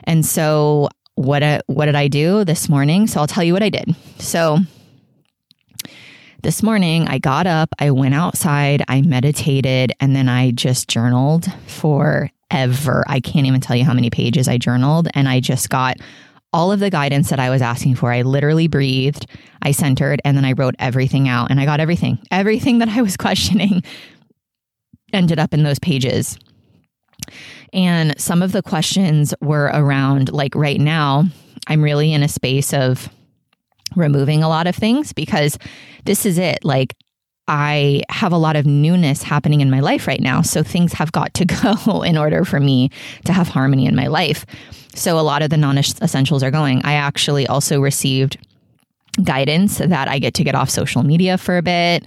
And 0.05 0.27
so 0.27 0.89
what 1.15 1.43
uh, 1.43 1.61
what 1.67 1.87
did 1.87 1.95
I 1.95 2.09
do 2.09 2.45
this 2.45 2.69
morning? 2.69 3.07
So 3.07 3.21
I'll 3.21 3.27
tell 3.27 3.45
you 3.45 3.53
what 3.53 3.63
I 3.63 3.71
did. 3.71 3.95
So 4.19 4.59
this 6.43 6.63
morning 6.63 7.09
I 7.09 7.19
got 7.19 7.47
up, 7.47 7.71
I 7.79 7.91
went 7.91 8.15
outside, 8.15 8.85
I 8.89 9.03
meditated, 9.03 9.93
and 10.01 10.15
then 10.15 10.29
I 10.29 10.51
just 10.51 10.89
journaled 10.89 11.47
forever. 11.67 13.05
I 13.07 13.21
can't 13.21 13.47
even 13.47 13.61
tell 13.61 13.77
you 13.77 13.85
how 13.85 13.95
many 13.95 14.11
pages 14.11 14.49
I 14.49 14.59
journaled 14.59 15.09
and 15.15 15.29
I 15.29 15.41
just 15.41 15.69
got 15.71 15.97
all 16.53 16.73
of 16.73 16.81
the 16.81 16.91
guidance 16.91 17.29
that 17.31 17.41
I 17.41 17.51
was 17.51 17.61
asking 17.61 17.97
for. 17.97 18.11
I 18.11 18.23
literally 18.23 18.69
breathed, 18.69 19.27
I 19.61 19.73
centered, 19.73 20.21
and 20.25 20.37
then 20.37 20.45
I 20.45 20.53
wrote 20.53 20.77
everything 20.79 21.29
out 21.29 21.51
and 21.51 21.61
I 21.61 21.67
got 21.67 21.81
everything. 21.81 22.19
Everything 22.31 22.79
that 22.79 22.89
I 22.89 23.03
was 23.03 23.17
questioning 23.19 23.83
ended 25.13 25.39
up 25.39 25.55
in 25.55 25.63
those 25.63 25.79
pages. 25.79 26.39
And 27.73 28.19
some 28.21 28.43
of 28.43 28.53
the 28.53 28.63
questions 28.63 29.35
were 29.41 29.71
around, 29.75 30.33
like 30.33 30.55
right 30.55 30.81
now, 30.81 31.25
I'm 31.67 31.83
really 31.83 32.13
in 32.13 32.23
a 32.23 32.29
space 32.29 32.73
of 32.73 33.09
removing 33.95 34.43
a 34.43 34.49
lot 34.49 34.67
of 34.67 34.75
things 34.75 35.13
because 35.13 35.59
this 36.05 36.25
is 36.25 36.39
it. 36.39 36.65
Like, 36.65 36.95
I 37.49 38.03
have 38.11 38.33
a 38.33 38.39
lot 38.39 38.57
of 38.57 38.67
newness 38.67 39.23
happening 39.23 39.63
in 39.63 39.71
my 39.71 39.81
life 39.81 40.07
right 40.07 40.21
now. 40.21 40.43
So 40.43 40.63
things 40.63 40.93
have 40.93 41.13
got 41.13 41.33
to 41.35 41.45
go 41.87 42.03
in 42.03 42.19
order 42.19 42.45
for 42.45 42.61
me 42.61 42.91
to 43.25 43.33
have 43.33 43.49
harmony 43.49 43.87
in 43.87 43.97
my 43.97 44.07
life. 44.07 44.45
So 44.95 45.19
a 45.19 45.23
lot 45.23 45.43
of 45.43 45.51
the 45.51 45.57
non 45.57 45.79
essentials 45.79 46.43
are 46.43 46.51
going. 46.51 46.83
I 46.85 46.95
actually 46.95 47.47
also 47.47 47.81
received 47.81 48.37
guidance 49.25 49.79
that 49.79 50.09
I 50.09 50.19
get 50.19 50.35
to 50.35 50.45
get 50.45 50.55
off 50.55 50.71
social 50.71 51.03
media 51.03 51.39
for 51.39 51.57
a 51.57 51.63
bit, 51.63 52.05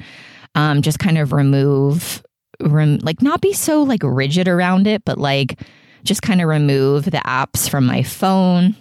um, 0.55 0.81
just 0.81 0.99
kind 0.99 1.17
of 1.17 1.33
remove 1.33 2.23
rem- 2.61 2.99
like 3.01 3.21
not 3.21 3.41
be 3.41 3.53
so 3.53 3.83
like 3.83 4.01
rigid 4.03 4.47
around 4.47 4.87
it, 4.87 5.03
but 5.05 5.17
like 5.17 5.59
just 6.03 6.21
kind 6.21 6.41
of 6.41 6.47
remove 6.47 7.05
the 7.05 7.21
apps 7.25 7.69
from 7.69 7.85
my 7.85 8.03
phone. 8.03 8.75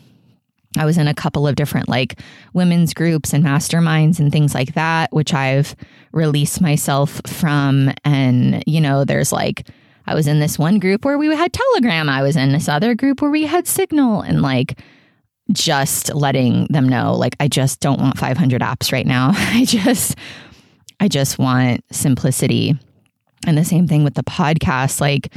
I 0.79 0.85
was 0.85 0.99
in 0.99 1.09
a 1.09 1.15
couple 1.15 1.49
of 1.49 1.57
different 1.57 1.89
like 1.89 2.21
women's 2.53 2.95
groups 2.95 3.33
and 3.33 3.45
masterminds 3.45 4.21
and 4.21 4.31
things 4.31 4.55
like 4.55 4.75
that, 4.75 5.13
which 5.13 5.35
I've 5.35 5.75
released 6.13 6.61
myself 6.61 7.21
from. 7.27 7.93
And, 8.05 8.63
you 8.67 8.81
know, 8.81 9.05
there's 9.05 9.33
like, 9.33 9.67
I 10.07 10.15
was 10.15 10.27
in 10.27 10.41
this 10.41 10.59
one 10.59 10.79
group 10.79 11.05
where 11.05 11.19
we 11.19 11.35
had 11.35 11.53
Telegram. 11.53 12.09
I 12.09 12.23
was 12.23 12.37
in 12.37 12.53
this 12.53 12.69
other 12.69 12.95
group 12.95 13.21
where 13.21 13.31
we 13.31 13.45
had 13.47 13.67
Signal 13.67 14.23
and 14.23 14.43
like 14.43 14.81
just 15.53 16.15
letting 16.15 16.67
them 16.71 16.89
know, 16.89 17.15
like, 17.15 17.35
I 17.41 17.49
just 17.49 17.81
don't 17.81 18.01
want 18.01 18.19
500 18.19 18.61
apps 18.63 18.93
right 18.93 19.07
now. 19.07 19.33
I 19.35 19.65
just, 19.65 20.17
I 21.01 21.09
just 21.09 21.39
want 21.39 21.85
simplicity 21.91 22.79
and 23.47 23.57
the 23.57 23.65
same 23.65 23.87
thing 23.87 24.05
with 24.05 24.15
the 24.15 24.25
podcast. 24.25 25.01
Like, 25.01 25.35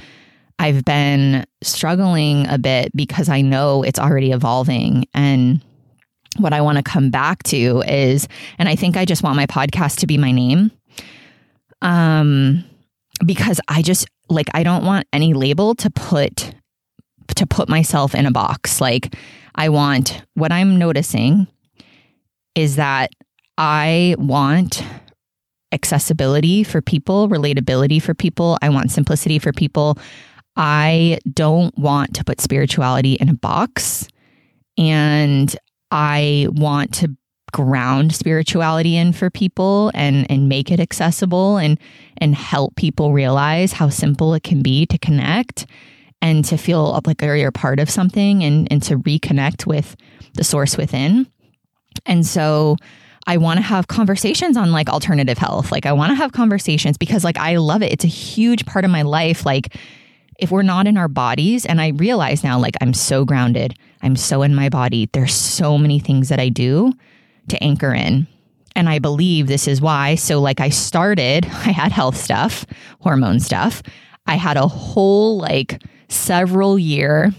I've 0.60 0.86
been 0.86 1.45
struggling 1.62 2.48
a 2.48 2.57
bit 2.57 2.91
because 2.95 3.29
I 3.29 3.41
know 3.41 3.83
it's 3.83 4.00
already 4.00 4.31
evolving. 4.31 5.05
And 5.13 5.63
what 6.38 6.53
I 6.53 6.62
want 6.62 6.77
to 6.77 6.83
come 6.83 7.10
back 7.10 7.43
to 7.43 7.83
is, 7.88 8.27
and 8.57 8.69
I 8.69 8.75
think 8.75 8.98
I 8.98 9.05
just 9.05 9.24
want 9.24 9.36
my 9.36 9.45
podcast 9.45 10.00
to 10.00 10.07
be 10.07 10.17
my 10.17 10.31
name. 10.31 10.72
Um, 11.81 12.63
because 13.25 13.60
I 13.67 13.81
just 13.81 14.07
like, 14.29 14.48
I 14.53 14.63
don't 14.63 14.86
want 14.86 15.07
any 15.12 15.33
label 15.33 15.75
to 15.75 15.89
put, 15.89 16.53
to 17.36 17.45
put 17.45 17.69
myself 17.69 18.15
in 18.15 18.25
a 18.25 18.31
box. 18.31 18.79
Like, 18.79 19.15
I 19.55 19.69
want 19.69 20.22
what 20.33 20.51
I'm 20.51 20.77
noticing 20.77 21.48
is 22.55 22.75
that 22.77 23.12
I 23.57 24.15
want 24.17 24.83
accessibility 25.74 26.63
for 26.63 26.82
people, 26.82 27.27
relatability 27.27 28.01
for 28.01 28.13
people. 28.13 28.58
I 28.62 28.70
want 28.70 28.92
simplicity 28.92 29.39
for 29.39 29.51
people. 29.51 29.98
I 30.56 31.20
don't 31.32 31.77
want 31.77 32.15
to 32.15 32.24
put 32.24 32.39
spirituality 32.39 33.13
in 33.13 33.30
a 33.30 33.34
box. 33.34 34.08
And 34.77 35.56
I 35.92 36.48
want 36.51 36.94
to 36.96 37.15
ground 37.51 38.15
spirituality 38.15 38.98
in 38.98 39.13
for 39.13 39.30
people 39.30 39.92
and 39.94 40.30
and 40.30 40.50
make 40.50 40.72
it 40.72 40.80
accessible 40.80 41.58
and 41.58 41.80
and 42.18 42.34
help 42.34 42.75
people 42.75 43.13
realize 43.13 43.72
how 43.72 43.89
simple 43.89 44.34
it 44.34 44.42
can 44.42 44.63
be 44.63 44.88
to 44.88 44.98
connect 44.98 45.68
and 46.20 46.44
to 46.44 46.58
feel 46.58 47.00
like 47.06 47.22
you're 47.22 47.51
part 47.51 47.80
of 47.80 47.89
something 47.89 48.44
and 48.44 48.68
and 48.72 48.82
to 48.82 48.98
reconnect 48.98 49.68
with 49.68 49.96
the 50.34 50.44
source 50.44 50.77
within. 50.77 51.27
And 52.08 52.25
so 52.25 52.75
I 53.25 53.38
want 53.38 53.58
to 53.58 53.62
have 53.62 53.88
conversations 53.88 54.58
on 54.58 54.72
like 54.72 54.89
alternative 54.89 55.38
health. 55.38 55.72
Like 55.72 55.86
I 55.86 55.94
want 55.94 56.12
to 56.12 56.15
have 56.15 56.32
conversations 56.32 56.98
because 56.98 57.24
like 57.24 57.38
I 57.38 57.58
love 57.58 57.82
it. 57.82 57.92
It's 57.92 58.03
a 58.03 58.10
huge 58.10 58.65
part 58.65 58.86
of 58.86 58.92
my 58.92 59.03
life. 59.03 59.46
Like 59.46 59.75
if 60.39 60.51
we're 60.51 60.62
not 60.63 60.88
in 60.88 60.98
our 60.98 61.08
bodies 61.08 61.65
and 61.65 61.80
I 61.80 61.89
realize 61.89 62.44
now 62.44 62.60
like 62.60 62.75
I'm 62.82 62.94
so 62.94 63.24
grounded. 63.24 63.75
I'm 64.01 64.15
so 64.15 64.42
in 64.42 64.53
my 64.53 64.70
body. 64.70 65.10
There's 65.13 65.34
so 65.34 65.77
many 65.77 66.00
things 66.00 66.30
that 66.30 66.39
I 66.39 66.50
do 66.50 66.94
to 67.50 67.63
anchor 67.63 67.94
in. 67.94 68.27
And 68.75 68.89
I 68.89 69.00
believe 69.00 69.48
this 69.48 69.68
is 69.68 69.80
why. 69.80 70.15
So 70.15 70.42
like 70.42 70.60
I 70.60 70.70
started, 70.70 71.46
I 71.50 71.72
had 71.72 71.92
health 71.92 72.18
stuff, 72.18 72.65
hormone 73.00 73.39
stuff. 73.39 73.82
I 74.25 74.36
had 74.36 74.58
a 74.58 74.68
whole 74.68 75.38
like 75.38 75.82
several 76.10 76.77
year 76.77 77.32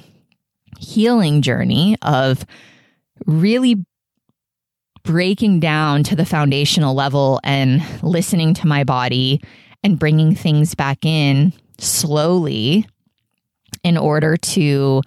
healing 0.78 1.42
journey 1.42 1.96
of 2.02 2.44
really 3.26 3.84
breaking 5.04 5.60
down 5.60 6.02
to 6.02 6.16
the 6.16 6.24
foundational 6.24 6.94
level 6.94 7.38
and 7.44 7.82
listening 8.02 8.54
to 8.54 8.66
my 8.66 8.84
body 8.84 9.40
and 9.82 9.98
bringing 9.98 10.34
things 10.34 10.74
back 10.74 11.04
in 11.04 11.52
slowly 11.78 12.86
in 13.82 13.98
order 13.98 14.36
to 14.36 15.02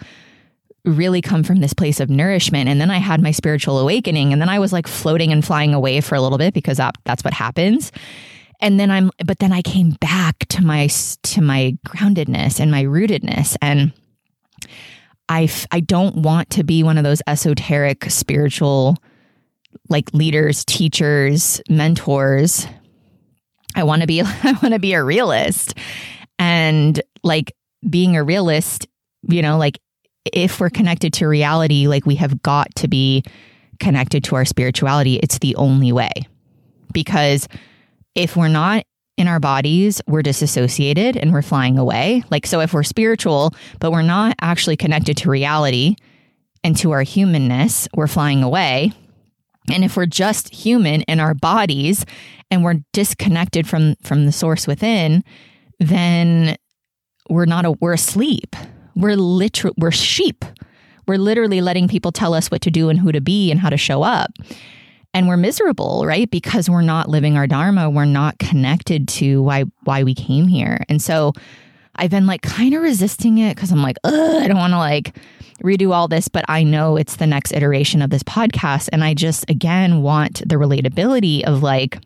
really 0.86 1.22
come 1.22 1.44
from 1.44 1.58
this 1.58 1.74
place 1.74 2.00
of 2.00 2.10
nourishment. 2.10 2.70
And 2.70 2.80
then 2.80 2.92
I 2.92 3.00
had 3.00 3.22
my 3.22 3.32
spiritual 3.32 3.80
awakening. 3.80 4.32
And 4.32 4.42
then 4.42 4.50
I 4.50 4.60
was 4.60 4.72
like 4.72 4.88
floating 4.88 5.32
and 5.32 5.44
flying 5.44 5.74
away 5.74 6.00
for 6.00 6.16
a 6.16 6.22
little 6.22 6.38
bit 6.38 6.54
because 6.54 6.78
that, 6.78 6.96
that's 7.04 7.24
what 7.24 7.34
happens. 7.34 7.92
And 8.62 8.80
then 8.80 8.90
I'm, 8.90 9.12
but 9.26 9.40
then 9.40 9.52
I 9.52 9.62
came 9.62 9.92
back 10.00 10.40
to 10.50 10.64
my, 10.64 10.88
to 11.24 11.42
my 11.42 11.78
groundedness 11.88 12.60
and 12.60 12.72
my 12.72 12.84
rootedness. 12.84 13.58
And 13.62 13.92
I, 15.28 15.50
I 15.72 15.82
don't 15.82 16.18
want 16.18 16.50
to 16.52 16.64
be 16.64 16.84
one 16.84 16.98
of 16.98 17.04
those 17.04 17.22
esoteric 17.28 18.06
spiritual 18.06 18.98
like 19.90 20.14
leaders, 20.14 20.66
teachers, 20.66 21.62
mentors. 21.70 22.68
I 23.76 23.84
want 23.84 24.02
to 24.02 24.08
be, 24.08 24.22
I 24.26 24.58
want 24.62 24.74
to 24.74 24.80
be 24.80 24.94
a 24.94 25.04
realist. 25.04 25.76
And 26.40 27.02
like 27.24 27.54
being 27.88 28.16
a 28.16 28.24
realist, 28.24 28.88
you 29.28 29.42
know, 29.42 29.58
like 29.58 29.80
if 30.34 30.60
we're 30.60 30.70
connected 30.70 31.14
to 31.14 31.28
reality, 31.28 31.88
like 31.88 32.06
we 32.06 32.16
have 32.16 32.42
got 32.42 32.74
to 32.76 32.88
be 32.88 33.24
connected 33.80 34.24
to 34.26 34.36
our 34.36 34.46
spirituality. 34.46 35.18
It's 35.18 35.40
the 35.40 35.56
only 35.56 35.92
way. 35.92 36.12
Because 36.94 37.48
if 38.16 38.36
we're 38.36 38.48
not 38.48 38.84
in 39.18 39.28
our 39.28 39.40
bodies, 39.40 40.02
we're 40.08 40.22
disassociated 40.22 41.18
and 41.18 41.34
we're 41.34 41.42
flying 41.42 41.78
away. 41.78 42.24
Like, 42.30 42.46
so 42.46 42.60
if 42.60 42.74
we're 42.74 42.84
spiritual, 42.84 43.54
but 43.80 43.92
we're 43.92 44.04
not 44.04 44.36
actually 44.42 44.78
connected 44.78 45.18
to 45.18 45.30
reality 45.30 45.96
and 46.64 46.78
to 46.78 46.92
our 46.92 47.02
humanness, 47.02 47.88
we're 47.96 48.08
flying 48.08 48.44
away. 48.44 48.92
And 49.72 49.84
if 49.84 49.98
we're 49.98 50.06
just 50.06 50.54
human 50.54 51.02
in 51.04 51.20
our 51.20 51.34
bodies 51.34 52.06
and 52.50 52.64
we're 52.64 52.82
disconnected 52.94 53.68
from 53.68 53.96
from 54.02 54.26
the 54.26 54.32
source 54.32 54.68
within, 54.68 55.24
then 55.80 56.56
we're 57.30 57.46
not 57.46 57.66
a 57.66 57.72
we're 57.72 57.94
asleep. 57.94 58.56
We're 58.96 59.16
literal 59.16 59.74
we're 59.78 59.92
sheep. 59.92 60.46
We're 61.08 61.18
literally 61.18 61.62
letting 61.62 61.88
people 61.88 62.12
tell 62.12 62.34
us 62.34 62.52
what 62.52 62.62
to 62.62 62.72
do 62.72 62.90
and 62.90 63.00
who 63.00 63.12
to 63.12 63.22
be 63.22 63.52
and 63.52 63.60
how 63.60 63.70
to 63.70 63.78
show 63.78 64.04
up. 64.04 64.32
And 65.14 65.28
we're 65.28 65.38
miserable, 65.38 66.06
right? 66.06 66.30
Because 66.30 66.70
we're 66.70 66.82
not 66.82 67.10
living 67.10 67.38
our 67.38 67.48
dharma, 67.48 67.90
we're 67.90 68.06
not 68.06 68.38
connected 68.40 69.08
to 69.10 69.42
why 69.42 69.66
why 69.84 70.04
we 70.04 70.14
came 70.14 70.48
here. 70.48 70.84
And 70.90 71.02
so 71.02 71.34
I've 71.98 72.12
been 72.12 72.28
like 72.28 72.42
kind 72.42 72.74
of 72.74 72.82
resisting 72.82 73.38
it 73.40 73.56
because 73.56 73.72
I'm 73.72 73.82
like, 73.82 73.98
I 74.04 74.48
don't 74.48 74.58
want 74.58 74.74
to 74.74 74.78
like 74.78 75.18
redo 75.64 75.94
all 75.94 76.08
this, 76.08 76.28
but 76.28 76.46
I 76.48 76.64
know 76.64 76.98
it's 76.98 77.16
the 77.16 77.28
next 77.28 77.54
iteration 77.54 78.02
of 78.02 78.10
this 78.10 78.24
podcast. 78.24 78.90
And 78.92 79.04
I 79.04 79.14
just, 79.14 79.50
again, 79.50 80.02
want 80.02 80.48
the 80.48 80.56
relatability 80.56 81.44
of 81.44 81.64
like, 81.64 82.00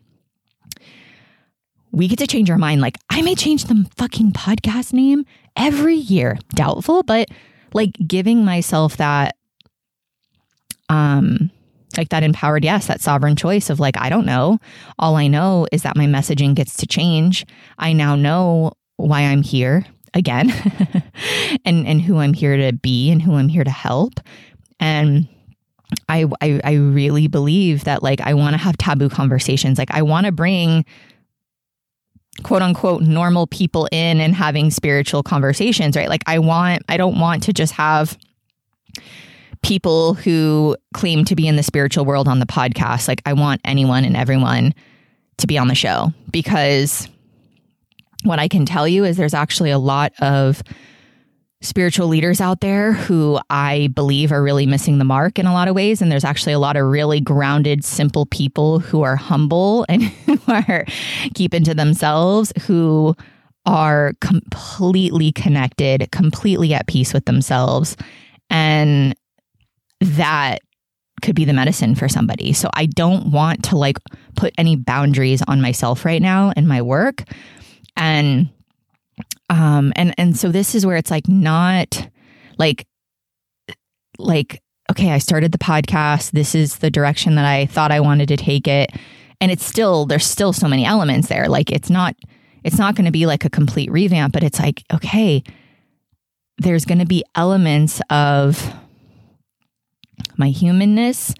we 1.90 2.08
get 2.08 2.18
to 2.20 2.26
change 2.26 2.50
our 2.50 2.56
mind. 2.56 2.80
Like, 2.80 2.96
I 3.10 3.20
may 3.20 3.34
change 3.34 3.64
the 3.64 3.86
fucking 3.96 4.32
podcast 4.32 4.94
name 4.94 5.26
every 5.56 5.96
year. 5.96 6.38
Doubtful, 6.54 7.02
but 7.02 7.28
like 7.74 7.92
giving 8.06 8.44
myself 8.44 8.96
that, 8.96 9.36
um, 10.88 11.50
like 11.98 12.08
that 12.08 12.22
empowered 12.22 12.64
yes, 12.64 12.86
that 12.86 13.02
sovereign 13.02 13.36
choice 13.36 13.68
of 13.68 13.78
like, 13.78 13.98
I 13.98 14.08
don't 14.08 14.24
know. 14.24 14.58
All 14.98 15.16
I 15.16 15.26
know 15.26 15.66
is 15.70 15.82
that 15.82 15.96
my 15.96 16.06
messaging 16.06 16.54
gets 16.54 16.78
to 16.78 16.86
change. 16.86 17.44
I 17.78 17.92
now 17.92 18.16
know 18.16 18.72
why 18.96 19.22
I'm 19.22 19.42
here 19.42 19.84
again 20.14 20.50
and, 21.64 21.86
and 21.86 22.00
who 22.00 22.18
I'm 22.18 22.34
here 22.34 22.56
to 22.56 22.72
be 22.72 23.10
and 23.10 23.22
who 23.22 23.34
I'm 23.34 23.48
here 23.48 23.64
to 23.64 23.70
help. 23.70 24.20
And 24.78 25.28
I, 26.08 26.26
I, 26.40 26.60
I 26.64 26.72
really 26.74 27.28
believe 27.28 27.84
that 27.84 28.02
like 28.02 28.20
I 28.20 28.34
want 28.34 28.54
to 28.54 28.58
have 28.58 28.76
taboo 28.76 29.08
conversations. 29.08 29.78
Like 29.78 29.90
I 29.90 30.02
want 30.02 30.26
to 30.26 30.32
bring 30.32 30.84
quote 32.42 32.62
unquote 32.62 33.02
normal 33.02 33.46
people 33.46 33.88
in 33.92 34.20
and 34.20 34.34
having 34.34 34.70
spiritual 34.70 35.22
conversations, 35.22 35.96
right? 35.96 36.08
Like 36.08 36.22
I 36.26 36.38
want, 36.38 36.82
I 36.88 36.96
don't 36.96 37.18
want 37.18 37.42
to 37.44 37.52
just 37.52 37.72
have 37.74 38.18
people 39.62 40.14
who 40.14 40.76
claim 40.92 41.24
to 41.24 41.36
be 41.36 41.46
in 41.46 41.56
the 41.56 41.62
spiritual 41.62 42.04
world 42.04 42.26
on 42.26 42.40
the 42.40 42.46
podcast. 42.46 43.06
Like 43.06 43.22
I 43.26 43.32
want 43.32 43.60
anyone 43.64 44.04
and 44.04 44.16
everyone 44.16 44.74
to 45.38 45.46
be 45.46 45.58
on 45.58 45.68
the 45.68 45.74
show 45.74 46.12
because 46.30 47.08
what 48.24 48.38
I 48.38 48.48
can 48.48 48.66
tell 48.66 48.86
you 48.86 49.04
is 49.04 49.16
there's 49.16 49.34
actually 49.34 49.70
a 49.70 49.78
lot 49.78 50.12
of 50.20 50.62
spiritual 51.62 52.08
leaders 52.08 52.40
out 52.40 52.60
there 52.60 52.92
who 52.92 53.38
I 53.48 53.88
believe 53.94 54.32
are 54.32 54.42
really 54.42 54.66
missing 54.66 54.98
the 54.98 55.04
mark 55.04 55.38
in 55.38 55.46
a 55.46 55.52
lot 55.52 55.68
of 55.68 55.76
ways. 55.76 56.02
And 56.02 56.10
there's 56.10 56.24
actually 56.24 56.52
a 56.52 56.58
lot 56.58 56.76
of 56.76 56.86
really 56.86 57.20
grounded, 57.20 57.84
simple 57.84 58.26
people 58.26 58.80
who 58.80 59.02
are 59.02 59.16
humble 59.16 59.86
and 59.88 60.02
who 60.02 60.38
are 60.48 60.84
keeping 61.34 61.64
to 61.64 61.74
themselves, 61.74 62.52
who 62.66 63.14
are 63.64 64.12
completely 64.20 65.30
connected, 65.30 66.10
completely 66.10 66.74
at 66.74 66.88
peace 66.88 67.14
with 67.14 67.24
themselves. 67.26 67.96
And 68.50 69.14
that 70.00 70.58
could 71.22 71.36
be 71.36 71.44
the 71.44 71.52
medicine 71.52 71.94
for 71.94 72.08
somebody. 72.08 72.52
So 72.52 72.68
I 72.74 72.86
don't 72.86 73.30
want 73.30 73.62
to 73.64 73.76
like 73.76 73.98
put 74.34 74.52
any 74.58 74.74
boundaries 74.74 75.42
on 75.46 75.60
myself 75.60 76.04
right 76.04 76.20
now 76.20 76.52
in 76.56 76.66
my 76.66 76.82
work. 76.82 77.22
And 77.96 78.50
um 79.50 79.92
and 79.96 80.14
and 80.18 80.36
so 80.36 80.50
this 80.50 80.74
is 80.74 80.86
where 80.86 80.96
it's 80.96 81.10
like 81.10 81.28
not 81.28 82.08
like 82.58 82.86
like 84.18 84.62
okay, 84.90 85.10
I 85.10 85.18
started 85.18 85.52
the 85.52 85.58
podcast. 85.58 86.32
This 86.32 86.54
is 86.54 86.78
the 86.78 86.90
direction 86.90 87.36
that 87.36 87.46
I 87.46 87.66
thought 87.66 87.92
I 87.92 88.00
wanted 88.00 88.28
to 88.28 88.36
take 88.36 88.68
it. 88.68 88.90
And 89.40 89.50
it's 89.50 89.64
still 89.64 90.06
there's 90.06 90.26
still 90.26 90.52
so 90.52 90.68
many 90.68 90.84
elements 90.84 91.28
there. 91.28 91.48
Like 91.48 91.70
it's 91.70 91.90
not 91.90 92.14
it's 92.64 92.78
not 92.78 92.94
going 92.94 93.06
to 93.06 93.12
be 93.12 93.26
like 93.26 93.44
a 93.44 93.50
complete 93.50 93.90
revamp, 93.90 94.32
but 94.32 94.42
it's 94.42 94.60
like 94.60 94.82
okay, 94.92 95.42
there's 96.58 96.84
going 96.84 96.98
to 96.98 97.06
be 97.06 97.24
elements 97.34 98.00
of 98.10 98.72
my 100.36 100.48
humanness 100.48 101.34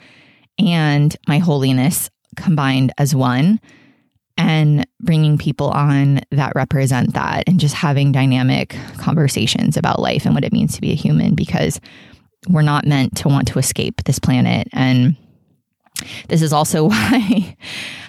and 0.59 1.17
my 1.29 1.39
holiness 1.39 2.11
combined 2.37 2.93
as 2.99 3.15
one 3.15 3.61
and 4.39 4.87
bringing 5.01 5.39
people 5.39 5.69
on 5.69 6.21
that 6.31 6.53
represent 6.55 7.15
that 7.15 7.45
and 7.47 7.61
just 7.61 7.75
having 7.75 8.13
dynamic 8.13 8.77
conversations 8.99 9.77
about 9.77 10.01
life 10.01 10.25
and 10.25 10.35
what 10.35 10.45
it 10.45 10.53
means 10.53 10.75
to 10.75 10.81
be 10.81 10.93
a 10.93 10.97
human 10.97 11.35
because 11.35 11.81
we're 12.49 12.63
not 12.63 12.87
meant 12.87 13.17
to 13.17 13.29
want 13.29 13.47
to 13.49 13.59
escape 13.59 14.03
this 14.05 14.19
planet 14.19 14.69
and 14.73 15.17
this 16.29 16.43
is 16.43 16.53
also 16.53 16.85
why 16.89 17.57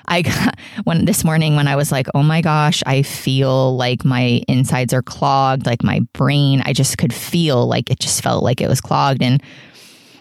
I 0.05 0.21
got 0.21 0.59
when 0.83 1.05
this 1.05 1.23
morning 1.23 1.55
when 1.55 1.67
I 1.67 1.75
was 1.75 1.91
like, 1.91 2.07
oh 2.13 2.23
my 2.23 2.41
gosh, 2.41 2.83
I 2.85 3.03
feel 3.03 3.75
like 3.77 4.03
my 4.03 4.41
insides 4.47 4.93
are 4.93 5.01
clogged, 5.01 5.65
like 5.65 5.83
my 5.83 6.01
brain, 6.13 6.61
I 6.65 6.73
just 6.73 6.97
could 6.97 7.13
feel 7.13 7.65
like 7.67 7.89
it 7.89 7.99
just 7.99 8.21
felt 8.21 8.43
like 8.43 8.61
it 8.61 8.67
was 8.67 8.81
clogged. 8.81 9.21
And 9.21 9.41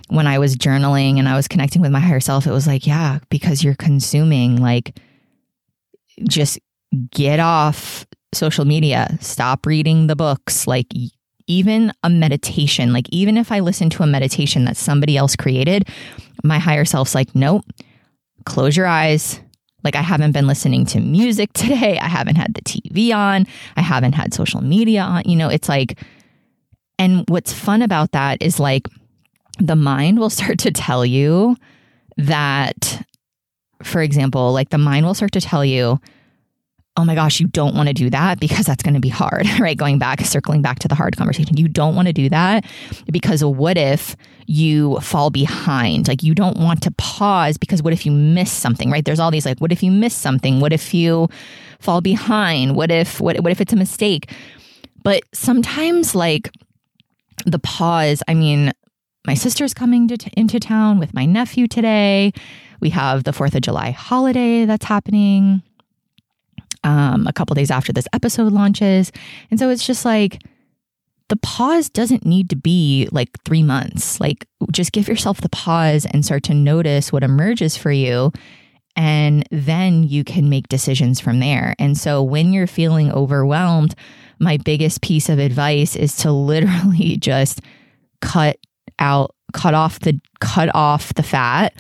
when 0.09 0.27
I 0.27 0.39
was 0.39 0.57
journaling 0.57 1.19
and 1.19 1.29
I 1.29 1.35
was 1.35 1.49
connecting 1.49 1.83
with 1.83 1.91
my 1.91 2.01
higher 2.01 2.21
self, 2.21 2.47
it 2.47 2.53
was 2.53 2.67
like, 2.67 2.87
yeah, 2.87 3.19
because 3.31 3.65
you're 3.65 3.75
consuming, 3.75 4.57
like, 4.57 4.97
just 6.29 6.59
get 7.11 7.41
off 7.41 8.07
social 8.35 8.65
media, 8.65 9.17
stop 9.21 9.67
reading 9.67 10.07
the 10.07 10.17
books, 10.17 10.67
like, 10.67 10.87
even 11.47 11.93
a 12.03 12.11
meditation, 12.11 12.93
like, 12.93 13.07
even 13.11 13.37
if 13.37 13.53
I 13.53 13.61
listen 13.61 13.91
to 13.91 14.03
a 14.03 14.07
meditation 14.07 14.65
that 14.65 14.77
somebody 14.77 15.17
else 15.17 15.37
created, 15.37 15.89
my 16.45 16.59
higher 16.59 16.85
self's 16.85 17.15
like, 17.15 17.35
nope, 17.35 17.65
close 18.45 18.77
your 18.77 18.87
eyes. 18.87 19.41
Like, 19.85 19.97
I 19.97 20.03
haven't 20.03 20.33
been 20.33 20.47
listening 20.47 20.87
to 20.87 21.01
music 21.01 21.53
today. 21.55 21.99
I 21.99 22.09
haven't 22.09 22.37
had 22.37 22.55
the 22.55 22.63
TV 22.63 23.15
on. 23.15 23.47
I 23.77 23.83
haven't 23.83 24.13
had 24.13 24.33
social 24.33 24.63
media 24.63 25.03
on. 25.03 25.23
You 25.25 25.37
know, 25.37 25.49
it's 25.49 25.69
like, 25.69 25.99
and 26.99 27.25
what's 27.29 27.53
fun 27.53 27.83
about 27.83 28.13
that 28.13 28.41
is 28.41 28.61
like, 28.61 28.87
the 29.59 29.77
mind 29.77 30.19
will 30.19 30.31
start 30.31 30.59
to 30.61 30.71
tell 30.71 31.05
you 31.05 31.57
that, 32.17 33.05
for 33.85 34.03
example, 34.03 34.53
like 34.53 34.71
the 34.71 34.79
mind 34.79 35.07
will 35.07 35.15
start 35.15 35.33
to 35.33 35.41
tell 35.41 35.65
you, 35.65 36.01
oh 36.97 37.05
my 37.05 37.15
gosh, 37.15 37.41
you 37.41 37.47
don't 37.47 37.75
want 37.75 37.89
to 37.89 37.95
do 37.95 38.11
that 38.11 38.39
because 38.39 38.67
that's 38.67 38.83
going 38.83 38.95
to 38.95 39.01
be 39.01 39.09
hard, 39.09 39.47
right? 39.61 39.77
Going 39.77 39.99
back, 39.99 40.21
circling 40.21 40.61
back 40.61 40.79
to 40.81 40.89
the 40.89 40.95
hard 40.95 41.17
conversation. 41.17 41.57
You 41.57 41.69
don't 41.69 41.95
want 41.95 42.09
to 42.09 42.13
do 42.13 42.29
that 42.29 42.67
because 43.11 43.43
what 43.43 43.79
if 43.79 44.15
you 44.47 45.01
fall 45.01 45.31
behind? 45.31 46.09
Like 46.09 46.23
you 46.23 46.35
don't 46.35 46.59
want 46.59 46.83
to 46.83 46.91
pause 46.93 47.57
because 47.57 47.83
what 47.83 47.93
if 47.93 48.05
you 48.05 48.13
miss 48.13 48.53
something, 48.53 48.91
right? 48.91 49.05
There's 49.05 49.21
all 49.21 49.31
these 49.31 49.47
like, 49.47 49.59
what 49.59 49.73
if 49.73 49.83
you 49.83 49.91
miss 49.91 50.15
something? 50.15 50.61
What 50.61 50.73
if 50.73 50.93
you 50.93 51.29
fall 51.81 52.03
behind? 52.03 52.77
What 52.77 52.91
if, 52.91 53.21
what, 53.21 53.41
what 53.41 53.53
if 53.53 53.61
it's 53.61 53.73
a 53.73 53.77
mistake? 53.77 54.31
But 55.03 55.23
sometimes 55.33 56.15
like 56.15 56.51
the 57.47 57.59
pause, 57.59 58.23
I 58.29 58.35
mean, 58.35 58.73
my 59.27 59.35
sister's 59.35 59.73
coming 59.73 60.09
to 60.09 60.19
t- 60.19 60.31
into 60.37 60.61
town 60.61 60.99
with 60.99 61.15
my 61.15 61.25
nephew 61.25 61.67
today. 61.67 62.33
We 62.83 62.91
have 62.91 63.23
the 63.23 63.31
4th 63.31 63.55
of 63.55 63.63
July 63.63 63.93
holiday 63.93 64.65
that's 64.65 64.85
happening 64.85 65.63
um, 66.83 67.29
a 67.29 67.33
couple 67.33 67.55
days 67.55 67.71
after 67.71 67.93
this 67.93 68.09
episode 68.13 68.53
launches. 68.53 69.13
And 69.53 69.61
so 69.61 69.71
it's 69.71 69.87
just 69.87 70.05
like 70.05 70.43
the 71.29 71.37
pause 71.37 71.89
doesn't 71.89 72.27
need 72.27 72.51
to 72.51 72.57
be 72.57 73.09
like 73.13 73.29
three 73.45 73.63
months. 73.63 74.21
Like 74.21 74.49
just 74.73 74.91
give 74.91 75.07
yourself 75.07 75.41
the 75.41 75.49
pause 75.49 76.07
and 76.07 76.25
start 76.25 76.43
to 76.45 76.55
notice 76.55 77.13
what 77.13 77.23
emerges 77.23 77.77
for 77.77 77.93
you. 77.93 78.33
And 78.97 79.47
then 79.53 80.03
you 80.03 80.25
can 80.25 80.51
make 80.51 80.67
decisions 80.67 81.21
from 81.21 81.39
there. 81.39 81.77
And 81.79 81.97
so 81.97 82.21
when 82.21 82.53
you're 82.53 82.67
feeling 82.67 83.13
overwhelmed, 83.13 83.95
my 84.41 84.57
biggest 84.57 85.03
piece 85.03 85.29
of 85.29 85.39
advice 85.39 85.95
is 85.95 86.17
to 86.17 86.33
literally 86.33 87.17
just 87.17 87.61
cut 88.21 88.59
out, 88.99 89.37
cut 89.53 89.73
off 89.73 90.01
the 90.01 90.21
cut 90.41 90.75
off 90.75 91.15
the 91.15 91.23
fat, 91.23 91.75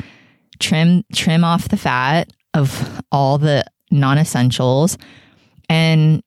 trim 0.63 1.05
trim 1.13 1.45
off 1.45 1.69
the 1.69 1.77
fat 1.77 2.33
of 2.55 3.03
all 3.11 3.37
the 3.37 3.65
non-essentials 3.91 4.97
and 5.69 6.23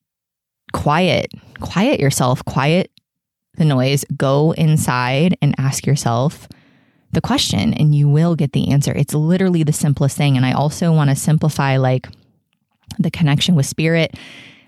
quiet, 0.73 1.31
quiet 1.59 1.99
yourself, 1.99 2.43
quiet 2.45 2.91
the 3.55 3.65
noise, 3.65 4.03
go 4.17 4.51
inside 4.51 5.37
and 5.41 5.55
ask 5.57 5.87
yourself 5.87 6.47
the 7.13 7.21
question 7.21 7.73
and 7.73 7.95
you 7.95 8.09
will 8.09 8.35
get 8.35 8.51
the 8.51 8.69
answer. 8.71 8.91
It's 8.93 9.13
literally 9.13 9.63
the 9.63 9.73
simplest 9.73 10.17
thing. 10.17 10.35
And 10.35 10.45
I 10.45 10.51
also 10.51 10.91
want 10.91 11.09
to 11.09 11.15
simplify 11.15 11.77
like 11.77 12.07
the 12.99 13.09
connection 13.09 13.55
with 13.55 13.65
spirit. 13.65 14.15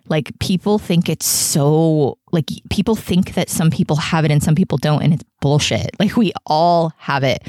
Like 0.08 0.40
people 0.40 0.80
think 0.80 1.10
it's 1.10 1.26
so 1.26 2.18
like 2.32 2.50
people 2.70 2.96
think 2.96 3.34
that 3.34 3.50
some 3.50 3.70
people 3.70 3.98
have 3.98 4.24
it 4.24 4.32
and 4.32 4.42
some 4.42 4.56
people 4.56 4.78
don't 4.78 5.04
and 5.04 5.14
it's 5.14 5.24
bullshit. 5.42 5.92
Like 6.00 6.16
we 6.16 6.32
all 6.46 6.94
have 6.98 7.24
it 7.24 7.46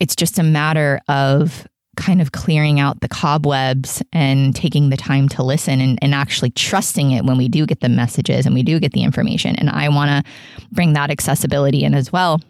it's 0.00 0.16
just 0.16 0.38
a 0.38 0.42
matter 0.42 1.00
of 1.08 1.66
kind 1.96 2.20
of 2.22 2.32
clearing 2.32 2.80
out 2.80 3.00
the 3.00 3.08
cobwebs 3.08 4.02
and 4.12 4.56
taking 4.56 4.90
the 4.90 4.96
time 4.96 5.28
to 5.28 5.42
listen 5.42 5.80
and, 5.80 5.98
and 6.00 6.14
actually 6.14 6.50
trusting 6.50 7.10
it 7.10 7.24
when 7.24 7.36
we 7.36 7.48
do 7.48 7.66
get 7.66 7.80
the 7.80 7.88
messages 7.88 8.46
and 8.46 8.54
we 8.54 8.62
do 8.62 8.80
get 8.80 8.92
the 8.92 9.02
information 9.02 9.54
and 9.56 9.68
i 9.70 9.88
want 9.88 10.08
to 10.08 10.32
bring 10.72 10.94
that 10.94 11.10
accessibility 11.10 11.84
in 11.84 11.94
as 11.94 12.12
well 12.12 12.40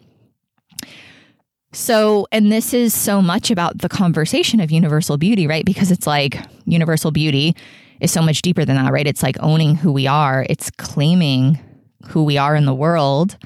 so, 1.73 2.27
and 2.31 2.51
this 2.51 2.73
is 2.73 2.93
so 2.93 3.21
much 3.21 3.49
about 3.49 3.77
the 3.77 3.87
conversation 3.87 4.59
of 4.59 4.71
universal 4.71 5.17
beauty, 5.17 5.47
right? 5.47 5.65
Because 5.65 5.89
it's 5.89 6.05
like 6.05 6.37
universal 6.65 7.11
beauty 7.11 7.55
is 8.01 8.11
so 8.11 8.21
much 8.21 8.41
deeper 8.41 8.65
than 8.65 8.75
that, 8.75 8.91
right? 8.91 9.07
It's 9.07 9.23
like 9.23 9.37
owning 9.39 9.75
who 9.75 9.91
we 9.91 10.05
are, 10.05 10.45
it's 10.49 10.69
claiming 10.71 11.59
who 12.07 12.23
we 12.23 12.37
are 12.37 12.55
in 12.55 12.65
the 12.65 12.73
world, 12.73 13.37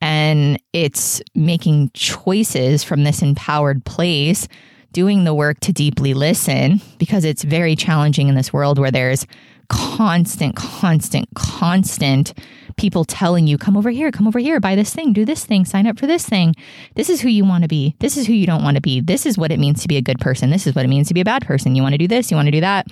and 0.00 0.60
it's 0.72 1.22
making 1.34 1.90
choices 1.94 2.84
from 2.84 3.04
this 3.04 3.22
empowered 3.22 3.84
place, 3.84 4.48
doing 4.92 5.24
the 5.24 5.34
work 5.34 5.60
to 5.60 5.72
deeply 5.72 6.14
listen 6.14 6.80
because 6.98 7.24
it's 7.24 7.44
very 7.44 7.76
challenging 7.76 8.28
in 8.28 8.34
this 8.34 8.52
world 8.52 8.78
where 8.78 8.90
there's 8.90 9.26
constant, 9.68 10.56
constant, 10.56 11.28
constant 11.34 12.32
people 12.76 13.04
telling 13.04 13.46
you, 13.46 13.58
come 13.58 13.76
over 13.76 13.90
here, 13.90 14.10
come 14.10 14.28
over 14.28 14.38
here, 14.38 14.60
buy 14.60 14.74
this 14.74 14.94
thing, 14.94 15.12
do 15.12 15.24
this 15.24 15.44
thing, 15.44 15.64
sign 15.64 15.86
up 15.86 15.98
for 15.98 16.06
this 16.06 16.26
thing. 16.26 16.54
This 16.94 17.08
is 17.08 17.20
who 17.20 17.28
you 17.28 17.44
want 17.44 17.62
to 17.62 17.68
be. 17.68 17.96
This 18.00 18.16
is 18.16 18.26
who 18.26 18.34
you 18.34 18.46
don't 18.46 18.62
want 18.62 18.76
to 18.76 18.80
be. 18.80 19.00
This 19.00 19.26
is 19.26 19.38
what 19.38 19.50
it 19.50 19.58
means 19.58 19.82
to 19.82 19.88
be 19.88 19.96
a 19.96 20.02
good 20.02 20.20
person. 20.20 20.50
This 20.50 20.66
is 20.66 20.74
what 20.74 20.84
it 20.84 20.88
means 20.88 21.08
to 21.08 21.14
be 21.14 21.22
a 21.22 21.24
bad 21.24 21.46
person. 21.46 21.74
You 21.74 21.82
want 21.82 21.94
to 21.94 21.98
do 21.98 22.08
this, 22.08 22.30
you 22.30 22.36
want 22.36 22.46
to 22.46 22.52
do 22.52 22.60
that. 22.60 22.86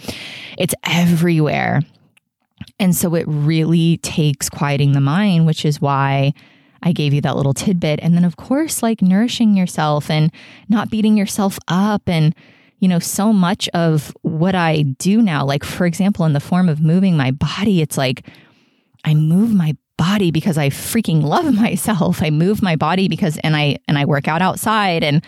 It's 0.58 0.74
everywhere. 0.84 1.80
And 2.80 2.94
so 2.94 3.14
it 3.14 3.24
really 3.28 3.98
takes 3.98 4.48
quieting 4.48 4.92
the 4.92 5.00
mind, 5.00 5.46
which 5.46 5.64
is 5.64 5.80
why 5.80 6.32
I 6.84 6.92
gave 6.92 7.14
you 7.14 7.22
that 7.22 7.36
little 7.36 7.54
tidbit. 7.54 7.98
And 8.02 8.14
then, 8.14 8.24
of 8.24 8.36
course, 8.36 8.82
like 8.82 9.00
nourishing 9.00 9.56
yourself 9.56 10.10
and 10.10 10.30
not 10.68 10.90
beating 10.90 11.16
yourself 11.16 11.58
up. 11.66 12.02
And, 12.06 12.34
you 12.78 12.88
know, 12.88 12.98
so 12.98 13.32
much 13.32 13.68
of 13.70 14.14
what 14.20 14.54
I 14.54 14.82
do 14.82 15.22
now, 15.22 15.44
like, 15.44 15.64
for 15.64 15.86
example, 15.86 16.26
in 16.26 16.34
the 16.34 16.40
form 16.40 16.68
of 16.68 16.80
moving 16.80 17.16
my 17.16 17.30
body, 17.30 17.80
it's 17.80 17.96
like, 17.96 18.26
I 19.02 19.14
move 19.14 19.54
my 19.54 19.76
body 19.96 20.30
because 20.30 20.58
I 20.58 20.68
freaking 20.68 21.22
love 21.22 21.52
myself. 21.60 22.22
I 22.22 22.28
move 22.30 22.62
my 22.62 22.76
body 22.76 23.08
because 23.08 23.38
and 23.38 23.56
I 23.56 23.78
and 23.88 23.98
I 23.98 24.04
work 24.04 24.28
out 24.28 24.42
outside 24.42 25.02
and 25.02 25.24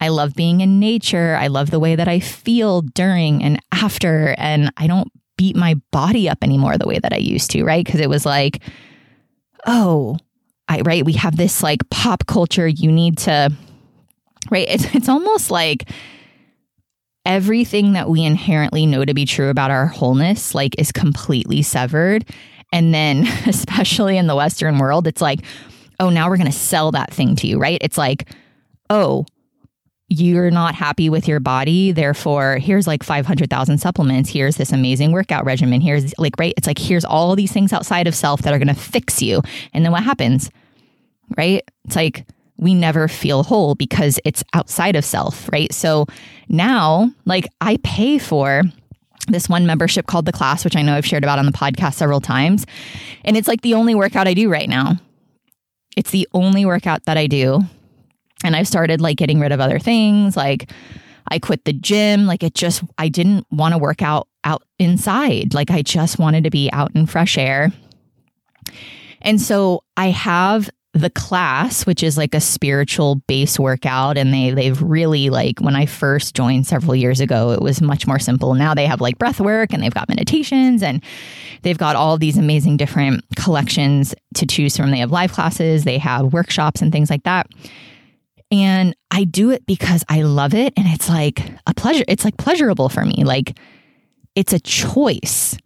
I 0.00 0.08
love 0.08 0.34
being 0.34 0.60
in 0.60 0.78
nature. 0.78 1.36
I 1.40 1.48
love 1.48 1.70
the 1.70 1.80
way 1.80 1.96
that 1.96 2.08
I 2.08 2.20
feel 2.20 2.82
during 2.82 3.42
and 3.42 3.60
after 3.72 4.34
and 4.38 4.72
I 4.76 4.86
don't 4.86 5.10
beat 5.36 5.56
my 5.56 5.74
body 5.90 6.28
up 6.28 6.38
anymore 6.42 6.78
the 6.78 6.86
way 6.86 6.98
that 6.98 7.12
I 7.12 7.16
used 7.16 7.50
to, 7.52 7.64
right? 7.64 7.84
Because 7.84 8.00
it 8.00 8.08
was 8.08 8.24
like 8.24 8.62
oh, 9.66 10.18
I 10.68 10.80
right, 10.80 11.04
we 11.04 11.14
have 11.14 11.36
this 11.36 11.62
like 11.62 11.88
pop 11.90 12.26
culture 12.26 12.66
you 12.66 12.90
need 12.90 13.18
to 13.18 13.50
right? 14.50 14.68
It's 14.68 14.94
it's 14.94 15.08
almost 15.08 15.50
like 15.50 15.88
everything 17.26 17.94
that 17.94 18.10
we 18.10 18.22
inherently 18.22 18.84
know 18.84 19.04
to 19.04 19.14
be 19.14 19.24
true 19.24 19.48
about 19.48 19.70
our 19.70 19.86
wholeness 19.86 20.54
like 20.54 20.78
is 20.78 20.92
completely 20.92 21.62
severed 21.62 22.26
and 22.74 22.92
then, 22.92 23.24
especially 23.46 24.18
in 24.18 24.26
the 24.26 24.34
Western 24.34 24.78
world, 24.78 25.06
it's 25.06 25.20
like, 25.20 25.40
oh, 26.00 26.10
now 26.10 26.28
we're 26.28 26.36
going 26.36 26.50
to 26.50 26.52
sell 26.52 26.90
that 26.90 27.14
thing 27.14 27.36
to 27.36 27.46
you, 27.46 27.58
right? 27.58 27.78
It's 27.80 27.96
like, 27.96 28.28
oh, 28.90 29.26
you're 30.20 30.50
not 30.50 30.74
happy 30.74 31.10
with 31.10 31.26
your 31.28 31.40
body. 31.40 31.92
Therefore, 31.92 32.58
here's 32.58 32.86
like 32.86 33.02
500,000 33.02 33.78
supplements. 33.78 34.30
Here's 34.30 34.56
this 34.56 34.72
amazing 34.72 35.12
workout 35.12 35.44
regimen. 35.44 35.80
Here's 35.80 36.16
like, 36.18 36.34
right? 36.38 36.54
It's 36.56 36.66
like, 36.66 36.78
here's 36.78 37.04
all 37.04 37.34
these 37.36 37.52
things 37.52 37.72
outside 37.72 38.06
of 38.06 38.14
self 38.14 38.42
that 38.42 38.54
are 38.54 38.58
going 38.58 38.68
to 38.68 38.74
fix 38.74 39.20
you. 39.22 39.42
And 39.72 39.84
then 39.84 39.92
what 39.92 40.02
happens, 40.02 40.50
right? 41.36 41.62
It's 41.84 41.96
like, 41.96 42.26
we 42.56 42.74
never 42.74 43.08
feel 43.08 43.42
whole 43.42 43.74
because 43.74 44.20
it's 44.24 44.44
outside 44.52 44.96
of 44.96 45.04
self, 45.04 45.50
right? 45.52 45.72
So 45.72 46.06
now, 46.48 47.10
like, 47.24 47.46
I 47.60 47.78
pay 47.82 48.18
for 48.18 48.62
this 49.28 49.48
one 49.48 49.66
membership 49.66 50.06
called 50.06 50.26
the 50.26 50.32
class, 50.32 50.64
which 50.64 50.76
I 50.76 50.82
know 50.82 50.94
I've 50.94 51.06
shared 51.06 51.24
about 51.24 51.38
on 51.38 51.46
the 51.46 51.52
podcast 51.52 51.94
several 51.94 52.20
times. 52.20 52.66
And 53.24 53.36
it's 53.36 53.48
like 53.48 53.62
the 53.62 53.74
only 53.74 53.94
workout 53.94 54.28
I 54.28 54.34
do 54.34 54.50
right 54.50 54.68
now. 54.68 54.96
It's 55.96 56.10
the 56.10 56.28
only 56.32 56.64
workout 56.64 57.04
that 57.04 57.16
I 57.16 57.26
do. 57.26 57.60
And 58.44 58.54
I've 58.54 58.68
started 58.68 59.00
like 59.00 59.16
getting 59.16 59.40
rid 59.40 59.50
of 59.50 59.60
other 59.60 59.80
things. 59.80 60.36
Like 60.36 60.70
I 61.28 61.38
quit 61.40 61.64
the 61.64 61.72
gym. 61.72 62.26
Like 62.26 62.42
it 62.42 62.54
just, 62.54 62.84
I 62.98 63.08
didn't 63.08 63.46
want 63.50 63.72
to 63.72 63.78
work 63.78 64.02
out 64.02 64.28
out 64.44 64.62
inside. 64.78 65.54
Like 65.54 65.70
I 65.70 65.82
just 65.82 66.18
wanted 66.18 66.44
to 66.44 66.50
be 66.50 66.70
out 66.72 66.94
in 66.94 67.06
fresh 67.06 67.36
air. 67.36 67.72
And 69.22 69.40
so 69.40 69.82
I 69.96 70.10
have 70.10 70.70
the 70.92 71.10
class, 71.10 71.86
which 71.86 72.04
is 72.04 72.16
like 72.16 72.34
a 72.34 72.40
spiritual 72.40 73.16
base 73.26 73.58
workout, 73.58 74.16
and 74.16 74.32
they 74.32 74.50
they've 74.50 74.80
really 74.80 75.28
like 75.28 75.58
when 75.58 75.74
I 75.74 75.86
first 75.86 76.36
joined 76.36 76.68
several 76.68 76.94
years 76.94 77.20
ago, 77.20 77.50
it 77.50 77.60
was 77.60 77.80
much 77.80 78.06
more 78.06 78.20
simple. 78.20 78.54
Now 78.54 78.74
they 78.74 78.86
have 78.86 79.00
like 79.00 79.18
breath 79.18 79.40
work 79.40 79.72
and 79.72 79.82
they've 79.82 79.92
got 79.92 80.08
meditations 80.08 80.82
and 80.82 81.02
they've 81.62 81.78
got 81.78 81.96
all 81.96 82.16
these 82.16 82.38
amazing 82.38 82.76
different 82.76 83.24
collections 83.34 84.14
to 84.34 84.46
choose 84.46 84.76
from. 84.76 84.92
They 84.92 84.98
have 84.98 85.10
live 85.10 85.32
classes, 85.32 85.82
they 85.82 85.98
have 85.98 86.32
workshops 86.32 86.80
and 86.80 86.92
things 86.92 87.10
like 87.10 87.24
that. 87.24 87.48
And 88.54 88.94
I 89.10 89.24
do 89.24 89.50
it 89.50 89.66
because 89.66 90.04
I 90.08 90.22
love 90.22 90.54
it 90.54 90.72
and 90.76 90.86
it's 90.86 91.08
like 91.08 91.42
a 91.66 91.74
pleasure. 91.74 92.04
It's 92.06 92.24
like 92.24 92.36
pleasurable 92.36 92.88
for 92.88 93.04
me. 93.04 93.24
Like 93.24 93.58
it's 94.36 94.52
a 94.52 94.60
choice. 94.60 95.58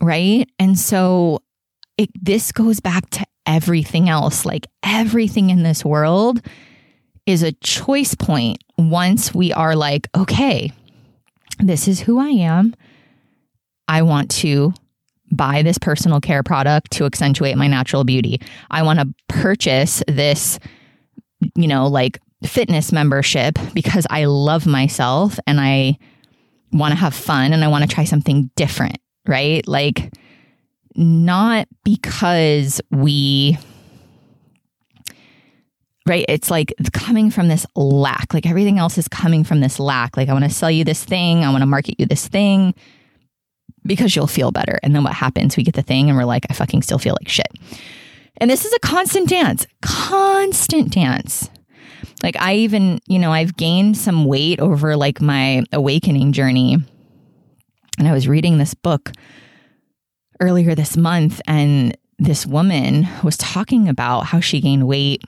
Right. 0.00 0.48
And 0.58 0.78
so 0.78 1.42
it, 1.98 2.08
this 2.18 2.52
goes 2.52 2.80
back 2.80 3.10
to 3.10 3.26
everything 3.44 4.08
else. 4.08 4.46
Like 4.46 4.66
everything 4.82 5.50
in 5.50 5.62
this 5.62 5.84
world 5.84 6.40
is 7.26 7.42
a 7.42 7.52
choice 7.52 8.14
point 8.14 8.64
once 8.78 9.34
we 9.34 9.52
are 9.52 9.76
like, 9.76 10.08
okay, 10.16 10.72
this 11.58 11.86
is 11.86 12.00
who 12.00 12.18
I 12.18 12.28
am. 12.28 12.74
I 13.88 14.00
want 14.00 14.30
to 14.36 14.72
buy 15.30 15.60
this 15.60 15.76
personal 15.76 16.20
care 16.20 16.42
product 16.42 16.92
to 16.92 17.04
accentuate 17.04 17.58
my 17.58 17.66
natural 17.66 18.04
beauty. 18.04 18.40
I 18.70 18.84
want 18.84 19.00
to 19.00 19.14
purchase 19.28 20.02
this, 20.08 20.58
you 21.54 21.68
know, 21.68 21.86
like 21.86 22.20
fitness 22.44 22.92
membership 22.92 23.58
because 23.72 24.06
I 24.10 24.26
love 24.26 24.66
myself 24.66 25.38
and 25.46 25.60
I 25.60 25.98
want 26.72 26.92
to 26.92 26.96
have 26.96 27.14
fun 27.14 27.52
and 27.52 27.64
I 27.64 27.68
want 27.68 27.88
to 27.88 27.94
try 27.94 28.04
something 28.04 28.50
different, 28.56 28.98
right? 29.26 29.66
Like, 29.66 30.12
not 30.96 31.66
because 31.84 32.80
we 32.90 33.58
right? 36.06 36.26
It's 36.28 36.50
like 36.50 36.74
coming 36.92 37.30
from 37.30 37.48
this 37.48 37.66
lack 37.74 38.34
like 38.34 38.46
everything 38.46 38.78
else 38.78 38.98
is 38.98 39.08
coming 39.08 39.42
from 39.42 39.60
this 39.60 39.80
lack. 39.80 40.16
Like 40.16 40.28
i 40.28 40.32
want 40.32 40.44
to 40.44 40.50
sell 40.50 40.70
you 40.70 40.84
this 40.84 41.02
thing 41.02 41.44
i 41.44 41.50
want 41.50 41.62
to 41.62 41.66
market 41.66 41.98
you 41.98 42.06
this 42.06 42.28
thing 42.28 42.74
because 43.86 44.14
you'll 44.14 44.26
feel 44.26 44.52
better. 44.52 44.78
And 44.82 44.94
then 44.94 45.02
what 45.02 45.14
happens? 45.14 45.56
We 45.56 45.62
get 45.62 45.74
the 45.74 45.82
thing 45.82 46.08
and 46.08 46.16
we're 46.16 46.26
like 46.26 46.46
i 46.50 46.52
fucking 46.52 46.82
still 46.82 46.98
feel 46.98 47.16
like 47.18 47.28
shit 47.28 47.48
and 48.38 48.50
this 48.50 48.64
is 48.64 48.72
a 48.72 48.78
constant 48.80 49.28
dance 49.28 49.66
constant 49.82 50.92
dance 50.92 51.50
like 52.22 52.36
i 52.40 52.54
even 52.54 53.00
you 53.06 53.18
know 53.18 53.32
i've 53.32 53.56
gained 53.56 53.96
some 53.96 54.24
weight 54.24 54.60
over 54.60 54.96
like 54.96 55.20
my 55.20 55.62
awakening 55.72 56.32
journey 56.32 56.76
and 57.98 58.08
i 58.08 58.12
was 58.12 58.28
reading 58.28 58.58
this 58.58 58.74
book 58.74 59.12
earlier 60.40 60.74
this 60.74 60.96
month, 60.96 61.40
and 61.46 61.96
this 62.18 62.46
woman 62.46 63.08
was 63.22 63.36
talking 63.36 63.88
about 63.88 64.26
how 64.26 64.40
she 64.40 64.60
gained 64.60 64.86
weight. 64.86 65.22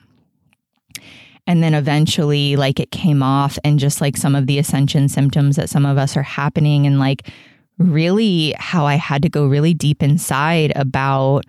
And 1.45 1.63
then 1.63 1.73
eventually, 1.73 2.55
like 2.55 2.79
it 2.79 2.91
came 2.91 3.23
off, 3.23 3.57
and 3.63 3.79
just 3.79 4.01
like 4.01 4.17
some 4.17 4.35
of 4.35 4.47
the 4.47 4.59
ascension 4.59 5.07
symptoms 5.07 5.55
that 5.55 5.69
some 5.69 5.85
of 5.85 5.97
us 5.97 6.17
are 6.17 6.23
happening, 6.23 6.85
and 6.85 6.99
like 6.99 7.29
really 7.77 8.53
how 8.57 8.85
I 8.85 8.95
had 8.95 9.21
to 9.21 9.29
go 9.29 9.45
really 9.45 9.73
deep 9.73 10.03
inside 10.03 10.73
about 10.75 11.45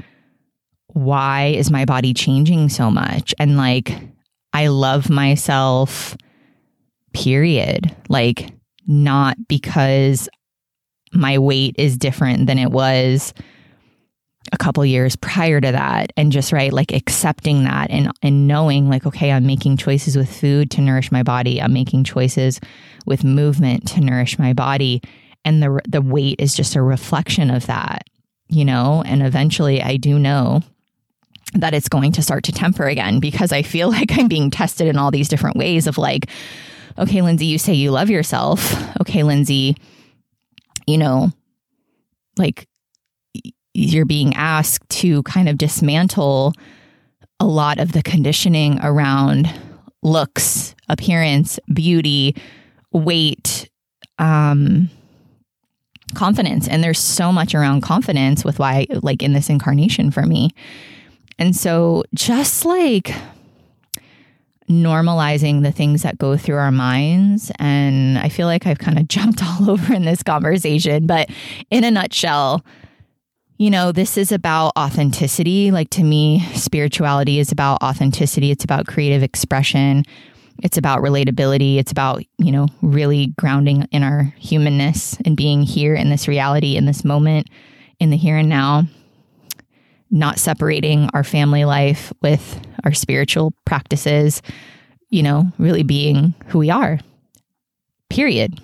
why 0.88 1.46
is 1.46 1.70
my 1.70 1.85
body 1.85 2.14
changing 2.14 2.68
so 2.68 2.90
much? 2.90 3.35
And 3.38 3.57
like, 3.57 3.92
I 4.53 4.68
love 4.68 5.11
myself, 5.11 6.16
period. 7.12 7.94
Like, 8.09 8.51
not 8.87 9.37
because 9.48 10.29
my 11.12 11.38
weight 11.38 11.74
is 11.79 11.96
different 11.96 12.46
than 12.46 12.59
it 12.59 12.70
was 12.70 13.33
a 14.53 14.57
couple 14.57 14.85
years 14.85 15.16
prior 15.16 15.61
to 15.61 15.72
that 15.72 16.12
and 16.16 16.33
just 16.33 16.53
right 16.53 16.72
like 16.72 16.92
accepting 16.92 17.64
that 17.64 17.90
and 17.90 18.11
and 18.22 18.46
knowing 18.46 18.88
like 18.88 19.05
okay 19.05 19.31
I'm 19.31 19.46
making 19.46 19.77
choices 19.77 20.16
with 20.16 20.35
food 20.35 20.70
to 20.72 20.81
nourish 20.81 21.12
my 21.12 21.22
body 21.22 21.61
I'm 21.61 21.72
making 21.72 22.05
choices 22.05 22.61
with 23.07 23.24
movement 23.24 23.87
to 23.88 24.01
nourish 24.01 24.38
my 24.38 24.55
body 24.55 25.03
and 25.44 25.62
the 25.62 25.81
the 25.87 26.01
weight 26.01 26.37
is 26.38 26.55
just 26.55 26.77
a 26.77 26.83
reflection 26.83 27.51
of 27.51 27.66
that 27.66 28.05
you 28.48 28.64
know 28.64 29.03
and 29.05 29.22
eventually 29.22 29.83
I 29.83 29.96
do 29.96 30.18
know 30.18 30.62
that 31.54 31.74
it's 31.74 31.88
going 31.88 32.12
to 32.12 32.22
start 32.22 32.44
to 32.44 32.52
temper 32.52 32.87
again 32.87 33.20
because 33.20 33.52
I 33.52 33.62
feel 33.62 33.88
like 33.92 34.18
I'm 34.18 34.28
being 34.28 34.50
tested 34.50 34.87
in 34.87 34.98
all 34.98 35.11
these 35.11 35.28
different 35.28 35.56
ways 35.56 35.87
of 35.87 35.98
like 35.98 36.26
okay 36.98 37.22
Lindsay 37.22 37.46
you 37.46 37.58
say 37.58 37.74
you 37.74 37.90
love 37.90 38.11
yourself 38.11 38.74
okay 39.00 39.22
Lindsay 39.22 39.76
you 40.87 40.98
know 40.98 41.30
like 42.37 42.66
you're 43.74 44.06
being 44.06 44.34
asked 44.34 44.88
to 44.88 45.22
kind 45.22 45.48
of 45.48 45.56
dismantle 45.56 46.52
a 47.40 47.46
lot 47.46 47.78
of 47.78 47.92
the 47.92 48.02
conditioning 48.02 48.80
around 48.82 49.48
looks, 50.02 50.74
appearance, 50.88 51.58
beauty, 51.72 52.34
weight, 52.92 53.68
um, 54.18 54.90
confidence. 56.14 56.66
And 56.66 56.82
there's 56.82 56.98
so 56.98 57.32
much 57.32 57.54
around 57.54 57.82
confidence 57.82 58.44
with 58.44 58.58
why, 58.58 58.87
like 58.90 59.22
in 59.22 59.32
this 59.32 59.50
incarnation 59.50 60.11
for 60.11 60.22
me. 60.22 60.50
And 61.38 61.55
so 61.55 62.05
just 62.14 62.64
like 62.64 63.14
normalizing 64.68 65.62
the 65.62 65.72
things 65.72 66.03
that 66.03 66.18
go 66.18 66.37
through 66.37 66.57
our 66.57 66.70
minds. 66.70 67.51
And 67.59 68.18
I 68.18 68.29
feel 68.29 68.46
like 68.46 68.66
I've 68.66 68.79
kind 68.79 68.98
of 68.98 69.09
jumped 69.09 69.42
all 69.42 69.70
over 69.70 69.92
in 69.92 70.05
this 70.05 70.22
conversation, 70.22 71.07
but 71.07 71.31
in 71.70 71.85
a 71.85 71.90
nutshell, 71.90 72.64
you 73.57 73.70
know, 73.70 73.90
this 73.90 74.16
is 74.16 74.31
about 74.31 74.72
authenticity. 74.79 75.70
Like 75.70 75.90
to 75.90 76.05
me, 76.05 76.40
spirituality 76.55 77.40
is 77.40 77.51
about 77.51 77.83
authenticity, 77.83 78.53
it's 78.53 78.62
about 78.62 78.87
creative 78.87 79.22
expression, 79.22 80.05
it's 80.62 80.79
about 80.79 81.01
relatability, 81.01 81.79
it's 81.79 81.90
about, 81.90 82.22
you 82.38 82.53
know, 82.53 82.68
really 82.83 83.29
grounding 83.38 83.88
in 83.90 84.05
our 84.05 84.33
humanness 84.38 85.18
and 85.24 85.37
being 85.37 85.62
here 85.62 85.94
in 85.94 86.09
this 86.09 86.29
reality, 86.29 86.77
in 86.77 86.85
this 86.85 87.05
moment, 87.05 87.48
in 87.98 88.11
the 88.11 88.16
here 88.16 88.37
and 88.37 88.48
now, 88.48 88.85
not 90.11 90.38
separating 90.38 91.09
our 91.12 91.25
family 91.25 91.64
life 91.64 92.12
with 92.23 92.61
our 92.85 92.92
spiritual 92.92 93.53
practices, 93.64 94.42
you 95.11 95.23
know, 95.23 95.51
really 95.59 95.83
being 95.83 96.35
who 96.47 96.59
we 96.59 96.71
are, 96.71 96.99
period. 98.09 98.61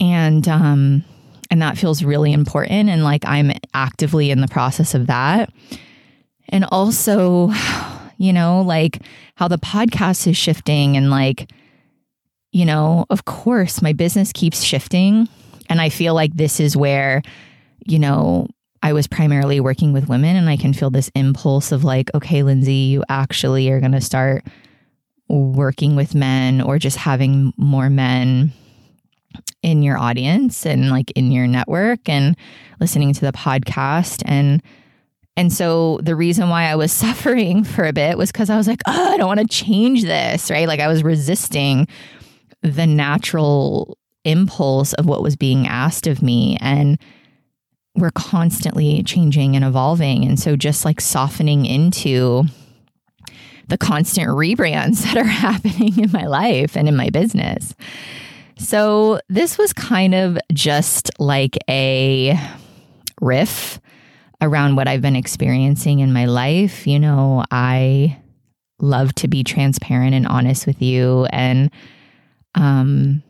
And, 0.00 0.46
um, 0.48 1.04
and 1.50 1.62
that 1.62 1.76
feels 1.76 2.02
really 2.02 2.32
important. 2.32 2.88
And 2.88 3.04
like 3.04 3.24
I'm 3.26 3.52
actively 3.74 4.30
in 4.30 4.40
the 4.40 4.48
process 4.48 4.94
of 4.94 5.08
that. 5.08 5.52
And 6.48 6.64
also, 6.70 7.52
you 8.18 8.32
know, 8.32 8.62
like 8.62 9.02
how 9.34 9.48
the 9.48 9.58
podcast 9.58 10.26
is 10.26 10.36
shifting 10.36 10.96
and 10.96 11.10
like, 11.10 11.50
you 12.52 12.64
know, 12.64 13.06
of 13.10 13.24
course, 13.24 13.82
my 13.82 13.92
business 13.92 14.32
keeps 14.32 14.62
shifting. 14.62 15.28
And 15.68 15.80
I 15.80 15.88
feel 15.88 16.14
like 16.14 16.34
this 16.34 16.58
is 16.58 16.76
where, 16.76 17.22
you 17.86 17.98
know, 17.98 18.48
I 18.82 18.92
was 18.92 19.06
primarily 19.06 19.60
working 19.60 19.92
with 19.92 20.08
women 20.08 20.36
and 20.36 20.48
I 20.48 20.56
can 20.56 20.72
feel 20.72 20.90
this 20.90 21.10
impulse 21.14 21.70
of 21.70 21.84
like, 21.84 22.10
okay, 22.14 22.42
Lindsay, 22.42 22.72
you 22.72 23.04
actually 23.08 23.68
are 23.70 23.80
going 23.80 23.92
to 23.92 24.00
start 24.00 24.44
working 25.28 25.96
with 25.96 26.14
men 26.14 26.60
or 26.60 26.78
just 26.78 26.96
having 26.96 27.52
more 27.56 27.90
men 27.90 28.52
in 29.62 29.82
your 29.82 29.98
audience 29.98 30.64
and 30.66 30.90
like 30.90 31.10
in 31.12 31.30
your 31.30 31.46
network 31.46 32.08
and 32.08 32.36
listening 32.80 33.12
to 33.12 33.20
the 33.20 33.32
podcast 33.32 34.22
and 34.24 34.62
and 35.36 35.52
so 35.52 35.98
the 36.02 36.16
reason 36.16 36.48
why 36.48 36.64
I 36.64 36.74
was 36.74 36.92
suffering 37.06 37.62
for 37.62 37.84
a 37.84 37.92
bit 37.92 38.18
was 38.18 38.32
cuz 38.32 38.50
I 38.50 38.56
was 38.56 38.66
like, 38.66 38.82
"Oh, 38.86 39.12
I 39.12 39.16
don't 39.16 39.28
want 39.28 39.40
to 39.40 39.46
change 39.46 40.02
this," 40.02 40.50
right? 40.50 40.66
Like 40.66 40.80
I 40.80 40.88
was 40.88 41.04
resisting 41.04 41.86
the 42.62 42.86
natural 42.86 43.96
impulse 44.24 44.92
of 44.94 45.06
what 45.06 45.22
was 45.22 45.36
being 45.36 45.66
asked 45.66 46.06
of 46.06 46.22
me 46.22 46.58
and 46.60 46.98
we're 47.94 48.10
constantly 48.12 49.02
changing 49.02 49.56
and 49.56 49.64
evolving 49.64 50.24
and 50.24 50.38
so 50.38 50.56
just 50.56 50.84
like 50.84 51.00
softening 51.00 51.66
into 51.66 52.44
the 53.70 53.78
constant 53.78 54.28
rebrands 54.28 55.02
that 55.04 55.16
are 55.16 55.24
happening 55.24 55.98
in 55.98 56.12
my 56.12 56.26
life 56.26 56.76
and 56.76 56.88
in 56.88 56.96
my 56.96 57.08
business. 57.08 57.74
So, 58.58 59.20
this 59.30 59.56
was 59.56 59.72
kind 59.72 60.14
of 60.14 60.36
just 60.52 61.10
like 61.18 61.56
a 61.66 62.38
riff 63.22 63.80
around 64.42 64.76
what 64.76 64.86
I've 64.86 65.00
been 65.00 65.16
experiencing 65.16 66.00
in 66.00 66.12
my 66.12 66.26
life. 66.26 66.86
You 66.86 66.98
know, 66.98 67.42
I 67.50 68.18
love 68.80 69.14
to 69.14 69.28
be 69.28 69.44
transparent 69.44 70.14
and 70.14 70.26
honest 70.26 70.66
with 70.66 70.80
you 70.82 71.26
and 71.26 71.70
um 72.54 73.22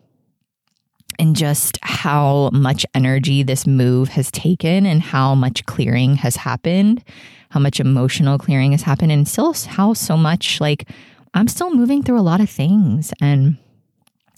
and 1.20 1.36
just 1.36 1.78
how 1.82 2.48
much 2.50 2.86
energy 2.94 3.42
this 3.42 3.66
move 3.66 4.08
has 4.08 4.30
taken 4.30 4.86
and 4.86 5.02
how 5.02 5.34
much 5.34 5.66
clearing 5.66 6.16
has 6.16 6.34
happened, 6.34 7.04
how 7.50 7.60
much 7.60 7.78
emotional 7.78 8.38
clearing 8.38 8.72
has 8.72 8.82
happened 8.82 9.12
and 9.12 9.28
still 9.28 9.52
how 9.52 9.92
so 9.92 10.16
much 10.16 10.60
like 10.62 10.88
I'm 11.34 11.46
still 11.46 11.74
moving 11.74 12.02
through 12.02 12.18
a 12.18 12.22
lot 12.22 12.40
of 12.40 12.48
things 12.48 13.12
and 13.20 13.58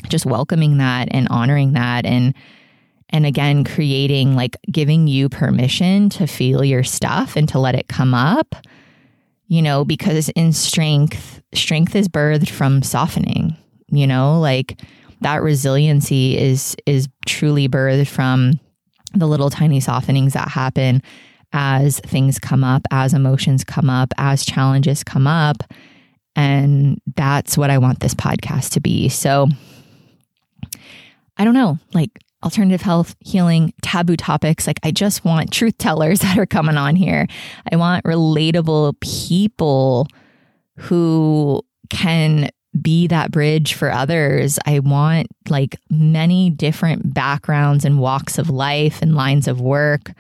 just 0.09 0.27
welcoming 0.27 0.79
that 0.79 1.09
and 1.13 1.29
honoring 1.29 1.75
that 1.75 2.05
and 2.05 2.35
and 3.11 3.27
again 3.27 3.63
creating 3.63 4.35
like 4.35 4.57
giving 4.71 5.07
you 5.07 5.29
permission 5.29 6.09
to 6.11 6.27
feel 6.27 6.65
your 6.65 6.83
stuff 6.83 7.37
and 7.37 7.49
to 7.51 7.61
let 7.61 7.77
it 7.77 7.87
come 7.87 8.13
up 8.13 8.57
you 9.47 9.63
know 9.63 9.85
because 9.85 10.29
in 10.31 10.53
strength 10.53 11.41
strength 11.55 11.95
is 11.95 12.09
birthed 12.09 12.51
from 12.51 12.83
softening 12.83 13.57
you 13.89 14.07
know 14.07 14.41
like 14.41 14.81
that 15.23 15.43
resiliency 15.43 16.39
is 16.39 16.77
is 16.87 17.09
truly 17.27 17.69
birthed 17.69 18.09
from 18.09 18.61
the 19.15 19.27
little 19.27 19.51
tiny 19.51 19.81
softenings 19.81 20.33
that 20.33 20.49
happen 20.49 21.03
as 21.53 22.01
things 22.01 22.39
come 22.39 22.65
up 22.65 22.83
as 22.91 23.13
emotions 23.13 23.65
come 23.65 23.91
up 23.91 24.13
as 24.19 24.45
challenges 24.45 25.05
come 25.05 25.27
up 25.27 25.63
and 26.35 27.01
that's 27.15 27.59
what 27.59 27.71
i 27.71 27.77
want 27.77 28.01
this 28.01 28.15
podcast 28.15 28.71
to 28.71 28.81
be 28.81 29.09
so 29.09 29.49
I 31.37 31.45
don't 31.45 31.55
know, 31.55 31.79
like 31.93 32.11
alternative 32.45 32.83
health, 32.83 33.17
healing, 33.21 33.73
taboo 33.83 34.17
topics. 34.17 34.67
Like, 34.67 34.81
I 34.83 34.91
just 34.91 35.25
want 35.25 35.53
truth 35.53 35.79
tellers 35.79 36.21
that 36.21 36.39
are 36.39 36.47
coming 36.47 36.77
on 36.77 36.97
here. 36.97 37.27
I 37.71 37.77
want 37.77 38.05
relatable 38.05 39.01
people 39.01 40.07
who 40.77 41.63
can 41.91 42.49
be 42.81 43.07
that 43.09 43.31
bridge 43.31 43.75
for 43.75 43.91
others. 43.91 44.59
I 44.67 44.79
want 44.79 45.29
like 45.49 45.77
many 45.91 46.51
different 46.51 47.13
backgrounds 47.13 47.85
and 47.85 47.99
walks 47.99 48.39
of 48.39 48.49
life 48.49 49.03
and 49.03 49.15
lines 49.15 49.47
of 49.47 49.61
work 49.61 50.13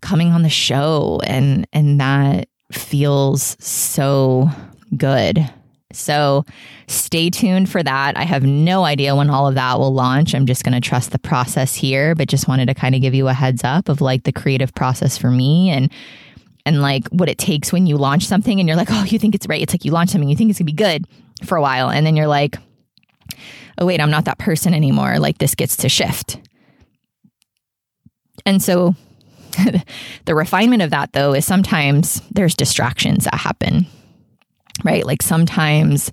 coming 0.00 0.32
on 0.32 0.42
the 0.42 0.48
show 0.48 1.20
and 1.24 1.66
and 1.72 2.00
that 2.00 2.48
feels 2.72 3.56
so 3.60 4.50
good. 4.96 5.48
So 5.92 6.44
stay 6.88 7.28
tuned 7.30 7.68
for 7.68 7.82
that. 7.82 8.16
I 8.16 8.24
have 8.24 8.42
no 8.42 8.84
idea 8.84 9.14
when 9.14 9.30
all 9.30 9.46
of 9.46 9.54
that 9.56 9.78
will 9.78 9.92
launch. 9.92 10.34
I'm 10.34 10.46
just 10.46 10.64
going 10.64 10.72
to 10.72 10.80
trust 10.80 11.10
the 11.10 11.18
process 11.18 11.74
here, 11.74 12.14
but 12.14 12.28
just 12.28 12.48
wanted 12.48 12.66
to 12.66 12.74
kind 12.74 12.94
of 12.94 13.02
give 13.02 13.14
you 13.14 13.28
a 13.28 13.34
heads 13.34 13.62
up 13.62 13.90
of 13.90 14.00
like 14.00 14.24
the 14.24 14.32
creative 14.32 14.74
process 14.74 15.18
for 15.18 15.30
me 15.30 15.70
and 15.70 15.92
and 16.64 16.80
like 16.80 17.06
what 17.08 17.28
it 17.28 17.38
takes 17.38 17.72
when 17.72 17.86
you 17.86 17.96
launch 17.96 18.24
something 18.24 18.58
and 18.58 18.68
you're 18.68 18.76
like, 18.76 18.88
"Oh, 18.90 19.04
you 19.04 19.18
think 19.18 19.34
it's 19.34 19.46
right." 19.48 19.60
It's 19.60 19.74
like 19.74 19.84
you 19.84 19.90
launch 19.90 20.10
something, 20.10 20.28
you 20.28 20.36
think 20.36 20.50
it's 20.50 20.58
going 20.58 20.66
to 20.66 20.72
be 20.72 20.76
good 20.76 21.06
for 21.44 21.56
a 21.56 21.62
while, 21.62 21.90
and 21.90 22.06
then 22.06 22.16
you're 22.16 22.26
like, 22.26 22.56
"Oh, 23.78 23.86
wait, 23.86 24.00
I'm 24.00 24.10
not 24.10 24.24
that 24.26 24.38
person 24.38 24.74
anymore." 24.74 25.18
Like 25.18 25.38
this 25.38 25.54
gets 25.54 25.76
to 25.78 25.88
shift. 25.88 26.38
And 28.44 28.62
so 28.62 28.94
the 30.24 30.34
refinement 30.34 30.82
of 30.82 30.90
that 30.90 31.12
though 31.12 31.34
is 31.34 31.44
sometimes 31.44 32.20
there's 32.30 32.54
distractions 32.54 33.24
that 33.24 33.34
happen 33.34 33.86
right? 34.84 35.06
Like 35.06 35.22
sometimes 35.22 36.12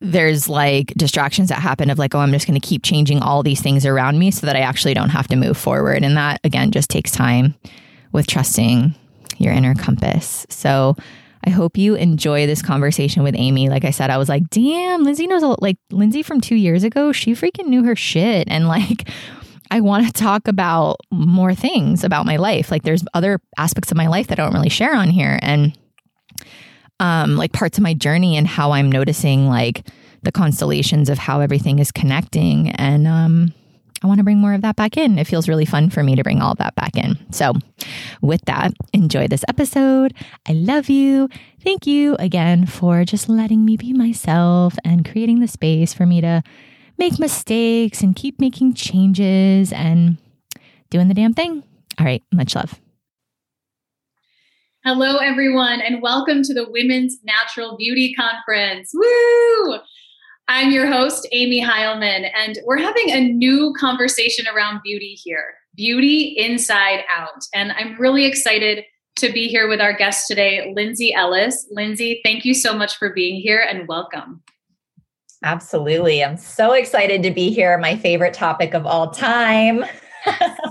there's 0.00 0.48
like 0.48 0.88
distractions 0.96 1.48
that 1.48 1.60
happen 1.60 1.90
of 1.90 1.98
like, 1.98 2.14
oh, 2.14 2.20
I'm 2.20 2.32
just 2.32 2.46
going 2.46 2.58
to 2.58 2.66
keep 2.66 2.84
changing 2.84 3.20
all 3.20 3.42
these 3.42 3.60
things 3.60 3.84
around 3.84 4.18
me 4.18 4.30
so 4.30 4.46
that 4.46 4.56
I 4.56 4.60
actually 4.60 4.94
don't 4.94 5.10
have 5.10 5.28
to 5.28 5.36
move 5.36 5.56
forward. 5.56 6.04
And 6.04 6.16
that 6.16 6.40
again 6.44 6.70
just 6.70 6.88
takes 6.88 7.10
time 7.10 7.54
with 8.12 8.26
trusting 8.26 8.94
your 9.38 9.52
inner 9.52 9.74
compass. 9.74 10.46
So 10.48 10.96
I 11.44 11.50
hope 11.50 11.76
you 11.76 11.94
enjoy 11.94 12.46
this 12.46 12.62
conversation 12.62 13.22
with 13.22 13.34
Amy. 13.36 13.68
Like 13.68 13.84
I 13.84 13.90
said, 13.90 14.10
I 14.10 14.18
was 14.18 14.28
like, 14.28 14.48
damn, 14.50 15.04
Lindsay 15.04 15.26
knows 15.26 15.42
a, 15.42 15.54
like 15.60 15.78
Lindsay 15.90 16.22
from 16.22 16.40
two 16.40 16.56
years 16.56 16.84
ago, 16.84 17.12
she 17.12 17.32
freaking 17.32 17.66
knew 17.66 17.84
her 17.84 17.96
shit. 17.96 18.48
And 18.50 18.68
like, 18.68 19.08
I 19.70 19.80
want 19.80 20.06
to 20.06 20.12
talk 20.12 20.48
about 20.48 20.96
more 21.10 21.54
things 21.54 22.02
about 22.02 22.24
my 22.24 22.36
life. 22.36 22.70
Like, 22.70 22.84
there's 22.84 23.04
other 23.12 23.38
aspects 23.58 23.90
of 23.90 23.98
my 23.98 24.06
life 24.06 24.28
that 24.28 24.40
I 24.40 24.44
don't 24.44 24.54
really 24.54 24.70
share 24.70 24.94
on 24.94 25.10
here. 25.10 25.38
And 25.42 25.76
um, 27.00 27.36
like 27.36 27.52
parts 27.52 27.78
of 27.78 27.82
my 27.82 27.94
journey 27.94 28.36
and 28.36 28.46
how 28.46 28.72
I'm 28.72 28.90
noticing 28.90 29.46
like 29.46 29.86
the 30.22 30.32
constellations 30.32 31.08
of 31.08 31.18
how 31.18 31.40
everything 31.40 31.78
is 31.78 31.92
connecting. 31.92 32.70
And 32.70 33.06
um, 33.06 33.52
I 34.02 34.06
want 34.06 34.18
to 34.18 34.24
bring 34.24 34.38
more 34.38 34.54
of 34.54 34.62
that 34.62 34.76
back 34.76 34.96
in. 34.96 35.18
It 35.18 35.26
feels 35.26 35.48
really 35.48 35.64
fun 35.64 35.90
for 35.90 36.02
me 36.02 36.14
to 36.16 36.22
bring 36.22 36.40
all 36.40 36.54
that 36.56 36.74
back 36.74 36.96
in. 36.96 37.18
So, 37.32 37.54
with 38.22 38.42
that, 38.46 38.72
enjoy 38.92 39.28
this 39.28 39.44
episode. 39.48 40.14
I 40.46 40.52
love 40.52 40.88
you. 40.88 41.28
Thank 41.62 41.86
you 41.86 42.14
again 42.18 42.66
for 42.66 43.04
just 43.04 43.28
letting 43.28 43.64
me 43.64 43.76
be 43.76 43.92
myself 43.92 44.76
and 44.84 45.08
creating 45.08 45.40
the 45.40 45.48
space 45.48 45.92
for 45.92 46.06
me 46.06 46.20
to 46.20 46.42
make 46.96 47.18
mistakes 47.18 48.02
and 48.02 48.14
keep 48.14 48.40
making 48.40 48.74
changes 48.74 49.72
and 49.72 50.18
doing 50.90 51.08
the 51.08 51.14
damn 51.14 51.34
thing. 51.34 51.64
All 51.98 52.06
right, 52.06 52.22
much 52.32 52.54
love. 52.54 52.80
Hello, 54.84 55.16
everyone, 55.16 55.80
and 55.80 56.00
welcome 56.00 56.42
to 56.44 56.54
the 56.54 56.70
Women's 56.70 57.18
Natural 57.24 57.76
Beauty 57.76 58.14
Conference. 58.14 58.92
Woo! 58.94 59.78
I'm 60.48 60.70
your 60.70 60.86
host, 60.86 61.28
Amy 61.32 61.62
Heilman, 61.62 62.30
and 62.34 62.58
we're 62.64 62.78
having 62.78 63.10
a 63.10 63.20
new 63.20 63.74
conversation 63.78 64.46
around 64.48 64.80
beauty 64.82 65.14
here 65.14 65.54
beauty 65.78 66.34
inside 66.36 67.04
out. 67.16 67.44
And 67.54 67.72
I'm 67.72 67.96
really 67.98 68.26
excited 68.26 68.84
to 69.18 69.32
be 69.32 69.46
here 69.46 69.68
with 69.68 69.80
our 69.80 69.92
guest 69.92 70.26
today, 70.26 70.72
Lindsay 70.74 71.14
Ellis. 71.14 71.66
Lindsay, 71.70 72.20
thank 72.24 72.44
you 72.44 72.52
so 72.52 72.74
much 72.74 72.96
for 72.96 73.10
being 73.10 73.40
here 73.40 73.64
and 73.66 73.86
welcome. 73.86 74.42
Absolutely. 75.44 76.24
I'm 76.24 76.36
so 76.36 76.72
excited 76.72 77.22
to 77.22 77.30
be 77.30 77.50
here. 77.50 77.78
My 77.78 77.96
favorite 77.96 78.34
topic 78.34 78.74
of 78.74 78.86
all 78.86 79.10
time. 79.10 79.84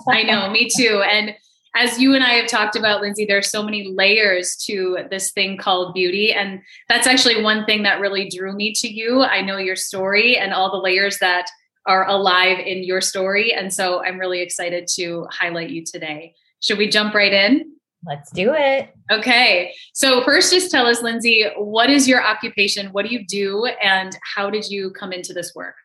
I 0.10 0.24
know, 0.24 0.50
me 0.50 0.68
too. 0.76 1.02
And 1.10 1.34
as 1.78 2.00
you 2.00 2.16
and 2.16 2.24
I 2.24 2.32
have 2.32 2.48
talked 2.48 2.76
about, 2.76 3.02
Lindsay, 3.02 3.26
there's 3.26 3.52
so 3.52 3.62
many 3.62 3.94
layers 3.96 4.56
to 4.66 5.00
this 5.12 5.32
thing 5.32 5.58
called 5.58 5.94
beauty. 5.94 6.34
And 6.34 6.62
that's 6.90 7.08
actually 7.08 7.44
one 7.44 7.66
thing 7.66 7.84
that 7.84 8.00
really 8.00 8.30
drew 8.30 8.54
me 8.54 8.74
to 8.74 8.88
you. 8.88 9.22
I 9.22 9.42
know 9.42 9.58
your 9.58 9.76
story 9.76 10.38
and 10.38 10.54
all 10.54 10.72
the 10.72 10.78
layers 10.78 11.20
that 11.20 11.46
are 11.86 12.08
alive 12.08 12.60
in 12.60 12.84
your 12.84 13.00
story. 13.00 13.54
And 13.54 13.74
so 13.74 14.04
I'm 14.04 14.18
really 14.18 14.42
excited 14.42 14.88
to 14.96 15.28
highlight 15.32 15.70
you 15.70 15.84
today. 15.86 16.34
Should 16.62 16.80
we 16.80 16.90
jump 16.90 17.14
right 17.14 17.32
in? 17.32 17.72
Let's 18.06 18.32
do 18.32 18.54
it. 18.54 18.94
Okay. 19.12 19.74
So, 19.94 20.24
first, 20.24 20.52
just 20.52 20.70
tell 20.70 20.86
us, 20.86 21.02
Lindsay, 21.02 21.46
what 21.58 21.90
is 21.90 22.08
your 22.08 22.24
occupation? 22.24 22.88
What 22.88 23.06
do 23.06 23.14
you 23.14 23.26
do? 23.26 23.66
And 23.82 24.18
how 24.36 24.50
did 24.50 24.70
you 24.70 24.92
come 24.92 25.12
into 25.12 25.34
this 25.34 25.54
work? 25.56 25.76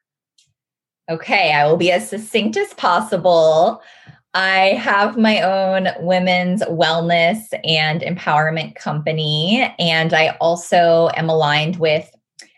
Okay. 1.10 1.52
I 1.52 1.66
will 1.66 1.78
be 1.78 1.90
as 1.90 2.08
succinct 2.08 2.56
as 2.56 2.74
possible. 2.74 3.82
I 4.34 4.78
have 4.80 5.18
my 5.18 5.42
own 5.42 5.88
women's 6.00 6.62
wellness 6.62 7.52
and 7.64 8.00
empowerment 8.00 8.74
company. 8.76 9.74
And 9.78 10.14
I 10.14 10.36
also 10.40 11.10
am 11.16 11.28
aligned 11.28 11.76
with 11.76 12.10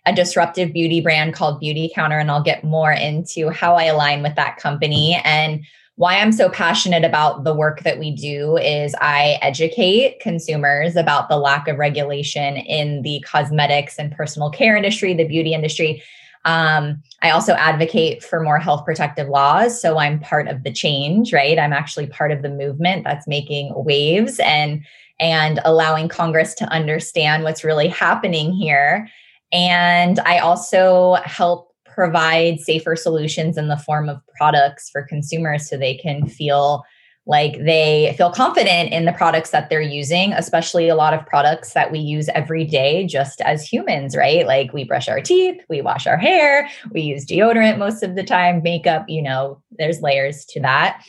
a 0.06 0.14
disruptive 0.14 0.72
beauty 0.72 1.00
brand 1.00 1.34
called 1.34 1.58
Beauty 1.58 1.90
Counter. 1.92 2.18
And 2.18 2.30
I'll 2.30 2.42
get 2.42 2.62
more 2.62 2.92
into 2.92 3.50
how 3.50 3.74
I 3.74 3.84
align 3.84 4.22
with 4.22 4.36
that 4.36 4.58
company. 4.58 5.20
And 5.24 5.64
why 5.96 6.18
I'm 6.18 6.32
so 6.32 6.48
passionate 6.48 7.04
about 7.04 7.44
the 7.44 7.54
work 7.54 7.82
that 7.82 7.98
we 7.98 8.14
do 8.14 8.56
is 8.56 8.94
I 9.00 9.38
educate 9.42 10.20
consumers 10.20 10.96
about 10.96 11.28
the 11.28 11.38
lack 11.38 11.68
of 11.68 11.78
regulation 11.78 12.56
in 12.56 13.02
the 13.02 13.24
cosmetics 13.26 13.98
and 13.98 14.12
personal 14.12 14.50
care 14.50 14.76
industry, 14.76 15.14
the 15.14 15.26
beauty 15.26 15.54
industry, 15.54 16.02
um, 16.44 17.02
I 17.22 17.30
also 17.30 17.54
advocate 17.54 18.22
for 18.22 18.42
more 18.42 18.58
health 18.58 18.84
protective 18.84 19.28
laws. 19.28 19.80
So 19.80 19.98
I'm 19.98 20.20
part 20.20 20.48
of 20.48 20.62
the 20.62 20.72
change, 20.72 21.32
right? 21.32 21.58
I'm 21.58 21.72
actually 21.72 22.06
part 22.06 22.32
of 22.32 22.42
the 22.42 22.50
movement 22.50 23.04
that's 23.04 23.26
making 23.26 23.72
waves 23.74 24.40
and 24.44 24.84
and 25.20 25.60
allowing 25.64 26.08
Congress 26.08 26.54
to 26.54 26.64
understand 26.66 27.44
what's 27.44 27.64
really 27.64 27.88
happening 27.88 28.52
here. 28.52 29.08
And 29.52 30.18
I 30.20 30.38
also 30.38 31.14
help 31.24 31.72
provide 31.84 32.58
safer 32.58 32.96
solutions 32.96 33.56
in 33.56 33.68
the 33.68 33.76
form 33.76 34.08
of 34.08 34.20
products 34.36 34.90
for 34.90 35.02
consumers 35.02 35.68
so 35.68 35.76
they 35.76 35.94
can 35.94 36.26
feel 36.26 36.82
like 37.26 37.56
they 37.64 38.14
feel 38.18 38.30
confident 38.30 38.92
in 38.92 39.06
the 39.06 39.12
products 39.12 39.50
that 39.50 39.70
they're 39.70 39.80
using 39.80 40.32
especially 40.34 40.88
a 40.88 40.94
lot 40.94 41.14
of 41.14 41.24
products 41.26 41.72
that 41.72 41.90
we 41.90 41.98
use 41.98 42.28
every 42.34 42.64
day 42.64 43.06
just 43.06 43.40
as 43.42 43.66
humans 43.66 44.14
right? 44.16 44.46
Like 44.46 44.72
we 44.72 44.84
brush 44.84 45.08
our 45.08 45.20
teeth 45.20 45.62
we 45.68 45.80
wash 45.80 46.06
our 46.06 46.16
hair 46.16 46.68
we 46.92 47.00
use 47.00 47.24
deodorant 47.24 47.78
most 47.78 48.02
of 48.02 48.14
the 48.14 48.24
time 48.24 48.62
makeup 48.62 49.04
you 49.08 49.22
know 49.22 49.62
there's 49.78 50.02
layers 50.02 50.44
to 50.46 50.60
that. 50.60 51.02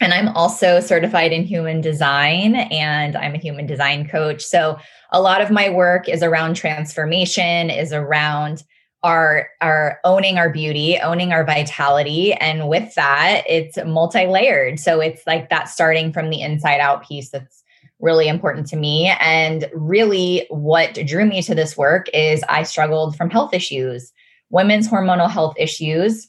And 0.00 0.12
i'm 0.14 0.28
also 0.28 0.80
certified 0.80 1.32
in 1.32 1.44
human 1.44 1.80
design 1.80 2.56
and 2.56 3.16
i'm 3.16 3.34
a 3.34 3.38
human 3.38 3.66
design 3.66 4.08
coach. 4.08 4.42
So 4.42 4.78
a 5.10 5.20
lot 5.20 5.42
of 5.42 5.50
my 5.50 5.68
work 5.68 6.08
is 6.08 6.22
around 6.22 6.54
transformation 6.54 7.70
is 7.70 7.92
around 7.92 8.64
are 9.02 9.48
are 9.60 9.98
owning 10.04 10.38
our 10.38 10.50
beauty 10.50 10.98
owning 10.98 11.32
our 11.32 11.44
vitality. 11.44 12.32
And 12.34 12.68
with 12.68 12.94
that 12.94 13.42
it's 13.48 13.76
multi-layered. 13.84 14.78
So 14.78 15.00
it's 15.00 15.26
like 15.26 15.50
that 15.50 15.68
starting 15.68 16.12
from 16.12 16.30
the 16.30 16.40
inside 16.40 16.80
out 16.80 17.06
piece 17.06 17.30
that's 17.30 17.62
really 18.00 18.28
important 18.28 18.66
to 18.68 18.76
me. 18.76 19.12
And 19.20 19.68
really 19.72 20.46
what 20.50 20.94
drew 21.06 21.24
me 21.24 21.42
to 21.42 21.54
this 21.54 21.76
work 21.76 22.08
is 22.12 22.44
i 22.48 22.62
struggled 22.62 23.16
from 23.16 23.30
health 23.30 23.54
issues. 23.54 24.12
Women's 24.50 24.88
hormonal 24.88 25.30
health 25.30 25.54
issues 25.58 26.28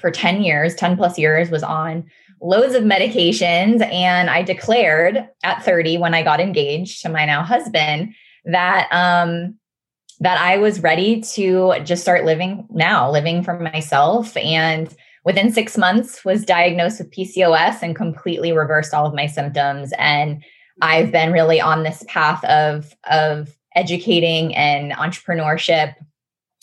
for 0.00 0.10
10 0.10 0.42
years 0.42 0.74
10 0.74 0.96
plus 0.96 1.18
years 1.18 1.50
was 1.50 1.62
on 1.62 2.04
loads 2.42 2.74
of 2.74 2.82
medications. 2.82 3.82
And 3.90 4.28
i 4.28 4.42
declared 4.42 5.26
at 5.42 5.64
30 5.64 5.98
when 5.98 6.12
i 6.14 6.22
got 6.22 6.40
engaged 6.40 7.00
to 7.02 7.08
my 7.08 7.24
now 7.24 7.42
husband 7.42 8.14
that 8.44 8.88
um 8.92 9.56
that 10.20 10.40
I 10.40 10.58
was 10.58 10.82
ready 10.82 11.20
to 11.34 11.74
just 11.84 12.02
start 12.02 12.24
living 12.24 12.66
now, 12.70 13.10
living 13.10 13.42
for 13.42 13.58
myself. 13.58 14.36
And 14.36 14.94
within 15.24 15.52
six 15.52 15.76
months 15.76 16.24
was 16.24 16.44
diagnosed 16.44 16.98
with 16.98 17.10
PCOS 17.10 17.82
and 17.82 17.96
completely 17.96 18.52
reversed 18.52 18.94
all 18.94 19.06
of 19.06 19.14
my 19.14 19.26
symptoms. 19.26 19.92
And 19.98 20.44
I've 20.80 21.10
been 21.10 21.32
really 21.32 21.60
on 21.60 21.82
this 21.82 22.04
path 22.08 22.44
of, 22.44 22.94
of 23.10 23.56
educating 23.74 24.54
and 24.54 24.92
entrepreneurship 24.92 25.94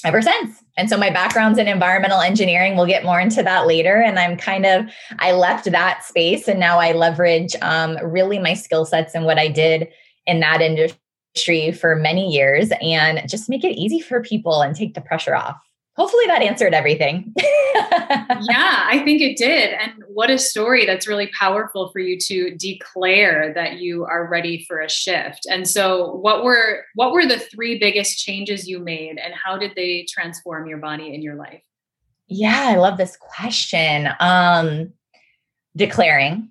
ever 0.04 0.22
since. 0.22 0.64
And 0.78 0.90
so 0.90 0.98
my 0.98 1.10
background's 1.10 1.60
in 1.60 1.68
environmental 1.68 2.22
engineering. 2.22 2.76
We'll 2.76 2.88
get 2.88 3.04
more 3.04 3.20
into 3.20 3.44
that 3.44 3.68
later. 3.68 4.02
And 4.02 4.18
I'm 4.18 4.36
kind 4.36 4.66
of, 4.66 4.86
I 5.20 5.34
left 5.34 5.70
that 5.72 6.04
space 6.04 6.48
and 6.48 6.60
now 6.60 6.80
I 6.80 6.94
leverage 6.94 7.56
um, 7.62 7.98
really 8.04 8.40
my 8.40 8.54
skill 8.54 8.86
sets 8.86 9.14
and 9.14 9.26
what 9.26 9.38
I 9.38 9.48
did 9.48 9.90
in 10.26 10.40
that 10.40 10.62
industry 10.62 10.98
industry 11.34 11.72
for 11.72 11.96
many 11.96 12.32
years 12.32 12.72
and 12.82 13.28
just 13.30 13.50
make 13.50 13.64
it 13.64 13.78
easy 13.78 14.00
for 14.00 14.22
people 14.22 14.62
and 14.62 14.76
take 14.76 14.94
the 14.94 15.02
pressure 15.02 15.36
off. 15.36 15.62
Hopefully 15.98 16.26
that 16.28 16.42
answered 16.42 16.74
everything. 16.74 17.34
yeah, 17.38 18.86
I 18.88 19.02
think 19.04 19.22
it 19.22 19.38
did. 19.38 19.74
And 19.74 19.92
what 20.08 20.30
a 20.30 20.38
story 20.38 20.86
that's 20.86 21.06
really 21.08 21.30
powerful 21.38 21.90
for 21.92 22.00
you 22.00 22.18
to 22.28 22.56
declare 22.56 23.54
that 23.54 23.80
you 23.80 24.06
are 24.06 24.28
ready 24.28 24.64
for 24.68 24.80
a 24.80 24.90
shift. 24.90 25.46
And 25.50 25.68
so 25.68 26.14
what 26.16 26.44
were 26.44 26.86
what 26.96 27.12
were 27.12 27.26
the 27.26 27.40
three 27.40 27.78
biggest 27.78 28.24
changes 28.24 28.68
you 28.68 28.80
made 28.80 29.20
and 29.20 29.34
how 29.34 29.58
did 29.58 29.74
they 29.76 30.06
transform 30.10 30.66
your 30.66 30.78
body 30.78 31.14
and 31.14 31.22
your 31.22 31.36
life? 31.36 31.62
Yeah, 32.28 32.68
I 32.70 32.78
love 32.78 32.98
this 32.98 33.18
question. 33.18 34.08
Um 34.22 34.94
declaring 35.76 36.51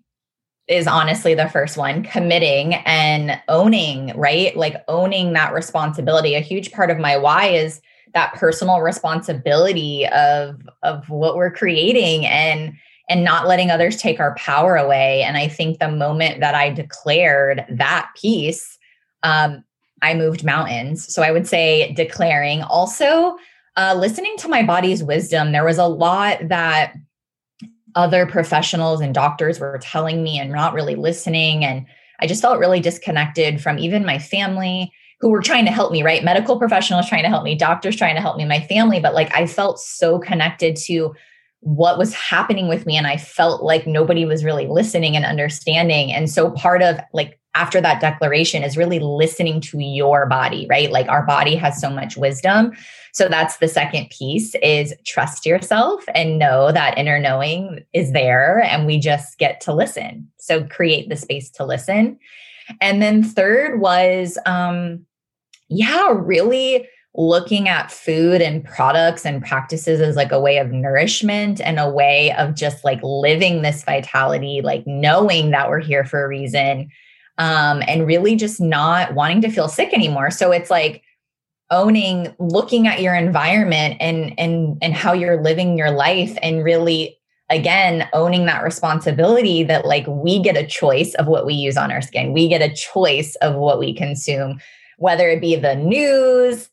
is 0.70 0.86
honestly 0.86 1.34
the 1.34 1.48
first 1.48 1.76
one 1.76 2.04
committing 2.04 2.74
and 2.86 3.38
owning 3.48 4.16
right? 4.16 4.56
Like 4.56 4.76
owning 4.86 5.32
that 5.32 5.52
responsibility. 5.52 6.34
A 6.34 6.40
huge 6.40 6.70
part 6.70 6.90
of 6.90 6.98
my 6.98 7.16
why 7.16 7.46
is 7.48 7.82
that 8.14 8.34
personal 8.34 8.80
responsibility 8.80 10.06
of 10.08 10.56
of 10.82 11.08
what 11.10 11.36
we're 11.36 11.50
creating 11.50 12.24
and 12.26 12.72
and 13.08 13.24
not 13.24 13.48
letting 13.48 13.70
others 13.70 13.96
take 13.96 14.20
our 14.20 14.34
power 14.36 14.76
away. 14.76 15.22
And 15.22 15.36
i 15.36 15.48
think 15.48 15.78
the 15.78 15.90
moment 15.90 16.40
that 16.40 16.54
i 16.54 16.70
declared 16.70 17.64
that 17.68 18.08
piece 18.20 18.78
um, 19.22 19.64
i 20.02 20.14
moved 20.14 20.44
mountains. 20.44 21.12
So 21.12 21.22
i 21.22 21.32
would 21.32 21.46
say 21.46 21.92
declaring. 21.94 22.62
Also 22.62 23.36
uh, 23.76 23.94
listening 23.96 24.36
to 24.38 24.48
my 24.48 24.62
body's 24.62 25.02
wisdom. 25.02 25.52
There 25.52 25.64
was 25.64 25.78
a 25.78 25.86
lot 25.86 26.48
that 26.48 26.94
other 27.94 28.26
professionals 28.26 29.00
and 29.00 29.14
doctors 29.14 29.58
were 29.58 29.78
telling 29.82 30.22
me 30.22 30.38
and 30.38 30.52
not 30.52 30.74
really 30.74 30.94
listening. 30.94 31.64
And 31.64 31.86
I 32.20 32.26
just 32.26 32.42
felt 32.42 32.58
really 32.58 32.80
disconnected 32.80 33.60
from 33.60 33.78
even 33.78 34.04
my 34.04 34.18
family 34.18 34.92
who 35.20 35.30
were 35.30 35.42
trying 35.42 35.64
to 35.66 35.70
help 35.70 35.92
me, 35.92 36.02
right? 36.02 36.24
Medical 36.24 36.58
professionals 36.58 37.08
trying 37.08 37.22
to 37.24 37.28
help 37.28 37.44
me, 37.44 37.54
doctors 37.54 37.96
trying 37.96 38.14
to 38.14 38.20
help 38.20 38.36
me, 38.36 38.44
my 38.44 38.60
family. 38.60 39.00
But 39.00 39.14
like 39.14 39.34
I 39.34 39.46
felt 39.46 39.78
so 39.78 40.18
connected 40.18 40.76
to 40.86 41.14
what 41.60 41.98
was 41.98 42.14
happening 42.14 42.68
with 42.68 42.86
me. 42.86 42.96
And 42.96 43.06
I 43.06 43.16
felt 43.16 43.62
like 43.62 43.86
nobody 43.86 44.24
was 44.24 44.44
really 44.44 44.66
listening 44.66 45.16
and 45.16 45.24
understanding. 45.24 46.12
And 46.12 46.30
so 46.30 46.50
part 46.50 46.82
of 46.82 46.98
like 47.12 47.39
after 47.54 47.80
that 47.80 48.00
declaration 48.00 48.62
is 48.62 48.76
really 48.76 49.00
listening 49.00 49.60
to 49.60 49.78
your 49.80 50.26
body, 50.26 50.66
right? 50.70 50.90
Like 50.90 51.08
our 51.08 51.24
body 51.26 51.56
has 51.56 51.80
so 51.80 51.90
much 51.90 52.16
wisdom. 52.16 52.72
So 53.12 53.28
that's 53.28 53.56
the 53.56 53.66
second 53.66 54.08
piece 54.10 54.54
is 54.62 54.94
trust 55.04 55.44
yourself 55.44 56.04
and 56.14 56.38
know 56.38 56.70
that 56.70 56.96
inner 56.96 57.18
knowing 57.18 57.84
is 57.92 58.12
there 58.12 58.60
and 58.60 58.86
we 58.86 59.00
just 59.00 59.38
get 59.38 59.60
to 59.62 59.72
listen. 59.72 60.30
So 60.38 60.64
create 60.64 61.08
the 61.08 61.16
space 61.16 61.50
to 61.50 61.64
listen. 61.64 62.18
And 62.80 63.02
then 63.02 63.24
third 63.24 63.80
was 63.80 64.38
um 64.46 65.04
yeah, 65.68 66.12
really 66.12 66.88
looking 67.16 67.68
at 67.68 67.90
food 67.90 68.40
and 68.40 68.64
products 68.64 69.26
and 69.26 69.44
practices 69.44 70.00
as 70.00 70.14
like 70.14 70.30
a 70.30 70.40
way 70.40 70.58
of 70.58 70.70
nourishment 70.70 71.60
and 71.60 71.78
a 71.80 71.90
way 71.90 72.32
of 72.34 72.54
just 72.54 72.84
like 72.84 73.00
living 73.02 73.62
this 73.62 73.82
vitality, 73.82 74.60
like 74.62 74.86
knowing 74.86 75.50
that 75.50 75.68
we're 75.68 75.80
here 75.80 76.04
for 76.04 76.24
a 76.24 76.28
reason, 76.28 76.88
um, 77.40 77.82
and 77.88 78.06
really 78.06 78.36
just 78.36 78.60
not 78.60 79.14
wanting 79.14 79.40
to 79.40 79.50
feel 79.50 79.66
sick 79.66 79.94
anymore. 79.94 80.30
So 80.30 80.52
it's 80.52 80.70
like 80.70 81.02
owning, 81.70 82.34
looking 82.38 82.86
at 82.86 83.00
your 83.00 83.14
environment 83.14 83.96
and 83.98 84.38
and 84.38 84.76
and 84.82 84.94
how 84.94 85.14
you're 85.14 85.42
living 85.42 85.78
your 85.78 85.90
life, 85.90 86.36
and 86.42 86.62
really 86.62 87.16
again 87.48 88.08
owning 88.12 88.44
that 88.44 88.62
responsibility 88.62 89.62
that 89.64 89.86
like 89.86 90.06
we 90.06 90.38
get 90.40 90.56
a 90.56 90.66
choice 90.66 91.14
of 91.14 91.26
what 91.26 91.46
we 91.46 91.54
use 91.54 91.76
on 91.76 91.90
our 91.90 92.00
skin 92.00 92.32
we 92.32 92.48
get 92.48 92.62
a 92.62 92.72
choice 92.72 93.34
of 93.42 93.56
what 93.56 93.78
we 93.80 93.92
consume 93.92 94.60
whether 94.98 95.28
it 95.28 95.40
be 95.40 95.56
the 95.56 95.74
news 95.74 96.70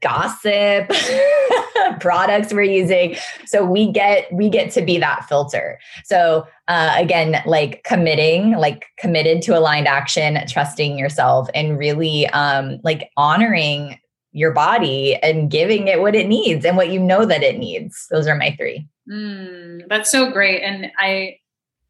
gossip 0.00 0.92
products 2.00 2.52
we're 2.52 2.62
using. 2.62 3.16
So 3.46 3.64
we 3.64 3.90
get 3.90 4.32
we 4.32 4.48
get 4.48 4.70
to 4.72 4.82
be 4.82 4.98
that 4.98 5.26
filter. 5.28 5.78
So 6.04 6.46
uh, 6.68 6.94
again 6.96 7.42
like 7.46 7.82
committing 7.84 8.52
like 8.52 8.86
committed 8.98 9.42
to 9.42 9.58
aligned 9.58 9.88
action 9.88 10.38
trusting 10.46 10.98
yourself 10.98 11.48
and 11.54 11.78
really 11.78 12.26
um 12.28 12.80
like 12.84 13.10
honoring 13.16 13.98
your 14.32 14.52
body 14.52 15.16
and 15.16 15.50
giving 15.50 15.88
it 15.88 16.00
what 16.00 16.14
it 16.14 16.28
needs 16.28 16.64
and 16.64 16.76
what 16.76 16.90
you 16.90 17.00
know 17.00 17.24
that 17.24 17.42
it 17.42 17.58
needs. 17.58 18.06
Those 18.10 18.26
are 18.26 18.36
my 18.36 18.54
three. 18.56 18.86
Mm, 19.10 19.88
that's 19.88 20.10
so 20.10 20.30
great. 20.30 20.62
And 20.62 20.90
i 20.98 21.38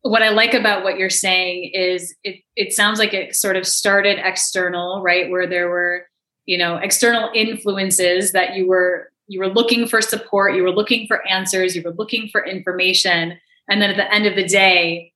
what 0.03 0.23
I 0.23 0.29
like 0.31 0.55
about 0.55 0.85
what 0.85 0.97
you're 0.97 1.11
saying 1.11 1.73
is 1.75 2.15
it 2.23 2.37
it 2.57 2.73
sounds 2.73 2.99
like 2.99 3.13
it 3.13 3.35
sort 3.35 3.57
of 3.57 3.67
started 3.67 4.19
external, 4.23 5.03
right? 5.03 5.29
Where 5.31 5.47
there 5.47 5.69
were 5.69 6.07
you 6.47 6.57
know 6.57 6.77
external 6.77 7.31
influences 7.35 8.33
that 8.33 8.55
you 8.55 8.69
were 8.69 9.11
you 9.29 9.39
were 9.39 9.49
looking 9.49 9.87
for 9.87 10.01
support 10.01 10.55
you 10.55 10.63
were 10.63 10.73
looking 10.73 11.07
for 11.07 11.27
answers 11.29 11.77
you 11.77 11.83
were 11.83 11.95
looking 11.95 12.29
for 12.29 12.45
information 12.45 13.39
and 13.69 13.81
then 13.81 13.91
at 13.91 13.97
the 13.97 14.13
end 14.13 14.27
of 14.27 14.35
the 14.35 14.47
day 14.47 15.13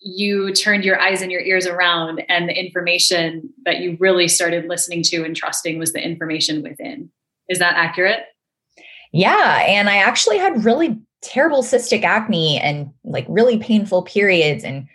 you 0.00 0.52
turned 0.52 0.84
your 0.84 1.00
eyes 1.00 1.22
and 1.22 1.32
your 1.32 1.40
ears 1.40 1.66
around 1.66 2.22
and 2.28 2.48
the 2.48 2.58
information 2.58 3.50
that 3.64 3.80
you 3.80 3.96
really 3.98 4.28
started 4.28 4.66
listening 4.68 5.02
to 5.02 5.24
and 5.24 5.34
trusting 5.34 5.78
was 5.78 5.92
the 5.92 6.04
information 6.04 6.62
within. 6.62 7.10
Is 7.48 7.58
that 7.58 7.76
accurate? 7.76 8.20
Yeah 9.12 9.62
and 9.66 9.88
i 9.88 9.96
actually 9.96 10.38
had 10.38 10.64
really 10.64 11.00
terrible 11.22 11.62
cystic 11.62 12.02
acne 12.02 12.60
and 12.60 12.90
like 13.04 13.24
really 13.28 13.58
painful 13.58 14.02
periods 14.02 14.62
and 14.62 14.86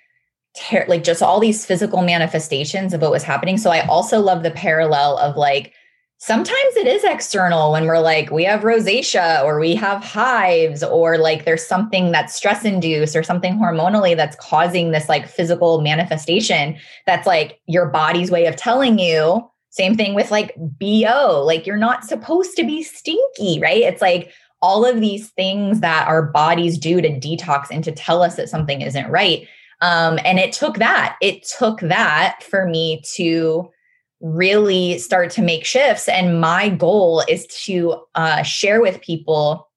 ter- 0.56 0.86
like 0.88 1.04
just 1.04 1.24
all 1.24 1.40
these 1.40 1.66
physical 1.66 2.02
manifestations 2.04 2.94
of 2.94 3.02
what 3.02 3.12
was 3.12 3.24
happening. 3.24 3.58
So 3.58 3.72
i 3.72 3.86
also 3.88 4.20
love 4.20 4.44
the 4.44 4.52
parallel 4.52 5.18
of 5.18 5.36
like 5.36 5.74
sometimes 6.22 6.76
it 6.76 6.86
is 6.86 7.04
external 7.04 7.72
when 7.72 7.88
we're 7.88 8.00
like 8.00 8.30
we 8.30 8.44
have 8.44 8.62
rosacea 8.62 9.44
or 9.44 9.60
we 9.60 9.74
have 9.74 10.04
hives 10.04 10.84
or 10.84 11.18
like 11.18 11.46
there's 11.46 11.66
something 11.66 12.12
that's 12.12 12.36
stress 12.36 12.64
induced 12.64 13.16
or 13.16 13.24
something 13.24 13.58
hormonally 13.58 14.16
that's 14.16 14.36
causing 14.36 14.92
this 14.92 15.10
like 15.10 15.28
physical 15.28 15.82
manifestation 15.82 16.78
that's 17.08 17.26
like 17.26 17.60
your 17.66 17.88
body's 17.88 18.30
way 18.30 18.46
of 18.46 18.56
telling 18.56 19.00
you. 19.00 19.44
Same 19.72 19.98
thing 19.98 20.14
with 20.14 20.30
like 20.30 20.56
bo 20.58 21.44
like 21.44 21.66
you're 21.66 21.76
not 21.76 22.04
supposed 22.04 22.56
to 22.56 22.64
be 22.64 22.84
stinky 22.84 23.60
right? 23.60 23.82
It's 23.82 24.02
like 24.02 24.32
all 24.62 24.86
of 24.86 25.02
these 25.02 25.32
things 25.32 25.80
that 25.80 26.08
our 26.08 26.22
bodies 26.22 26.78
do 26.78 27.02
to 27.02 27.10
detox 27.10 27.66
and 27.72 27.84
to 27.84 27.92
tell 27.92 28.22
us 28.22 28.36
that 28.36 28.48
something 28.48 28.82
isn't 28.82 29.10
right. 29.10 29.48
Um, 29.82 30.20
and 30.24 30.38
it 30.38 30.54
took 30.54 30.78
that 30.78 31.18
it 31.20 31.44
took 31.44 31.80
that 31.80 32.44
for 32.44 32.68
me 32.68 33.02
to 33.16 33.72
really 34.22 34.98
start 35.00 35.32
to 35.32 35.42
make 35.42 35.66
shifts. 35.66 36.08
And 36.08 36.40
my 36.40 36.70
goal 36.70 37.24
is 37.28 37.48
to 37.66 37.96
uh, 38.16 38.44
share 38.44 38.82
with 38.82 39.02
people 39.02 39.68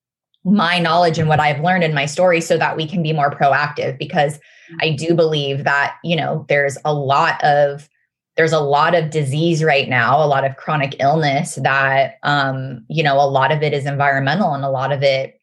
my 0.44 0.78
knowledge 0.78 1.18
and 1.18 1.28
what 1.28 1.40
I've 1.40 1.62
learned 1.64 1.84
in 1.84 1.94
my 1.94 2.04
story 2.06 2.40
so 2.40 2.58
that 2.58 2.76
we 2.76 2.86
can 2.86 3.02
be 3.02 3.14
more 3.14 3.30
proactive 3.30 3.98
because 3.98 4.38
I 4.80 4.90
do 4.90 5.14
believe 5.14 5.64
that, 5.64 5.96
you 6.04 6.16
know, 6.16 6.44
there's 6.48 6.76
a 6.84 6.92
lot 6.92 7.42
of 7.42 7.88
there's 8.36 8.52
a 8.52 8.60
lot 8.60 8.96
of 8.96 9.10
disease 9.10 9.62
right 9.62 9.88
now, 9.88 10.22
a 10.22 10.26
lot 10.26 10.44
of 10.44 10.56
chronic 10.56 10.96
illness 10.98 11.54
that 11.56 12.16
um, 12.24 12.84
you 12.88 13.02
know, 13.02 13.14
a 13.14 13.30
lot 13.30 13.52
of 13.52 13.62
it 13.62 13.72
is 13.72 13.86
environmental 13.86 14.52
and 14.52 14.64
a 14.64 14.70
lot 14.70 14.92
of 14.92 15.02
it 15.02 15.40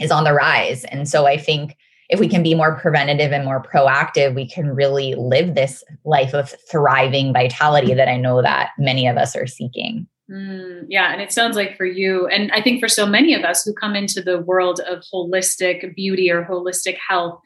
is 0.00 0.10
on 0.10 0.24
the 0.24 0.32
rise. 0.32 0.84
And 0.84 1.08
so 1.08 1.26
I 1.26 1.36
think 1.36 1.76
if 2.10 2.18
we 2.18 2.28
can 2.28 2.42
be 2.42 2.54
more 2.54 2.74
preventative 2.74 3.32
and 3.32 3.44
more 3.44 3.62
proactive, 3.62 4.34
we 4.34 4.46
can 4.46 4.74
really 4.74 5.14
live 5.14 5.54
this 5.54 5.84
life 6.04 6.34
of 6.34 6.52
thriving 6.68 7.32
vitality 7.32 7.94
that 7.94 8.08
I 8.08 8.16
know 8.16 8.42
that 8.42 8.70
many 8.78 9.06
of 9.06 9.16
us 9.16 9.36
are 9.36 9.46
seeking. 9.46 10.08
Mm, 10.28 10.86
yeah, 10.88 11.12
and 11.12 11.22
it 11.22 11.32
sounds 11.32 11.56
like 11.56 11.76
for 11.76 11.84
you, 11.84 12.26
and 12.26 12.50
I 12.52 12.62
think 12.62 12.80
for 12.80 12.88
so 12.88 13.06
many 13.06 13.34
of 13.34 13.42
us 13.44 13.64
who 13.64 13.72
come 13.72 13.94
into 13.94 14.20
the 14.20 14.40
world 14.40 14.80
of 14.80 15.04
holistic 15.12 15.94
beauty 15.94 16.30
or 16.30 16.44
holistic 16.44 16.96
health, 17.08 17.40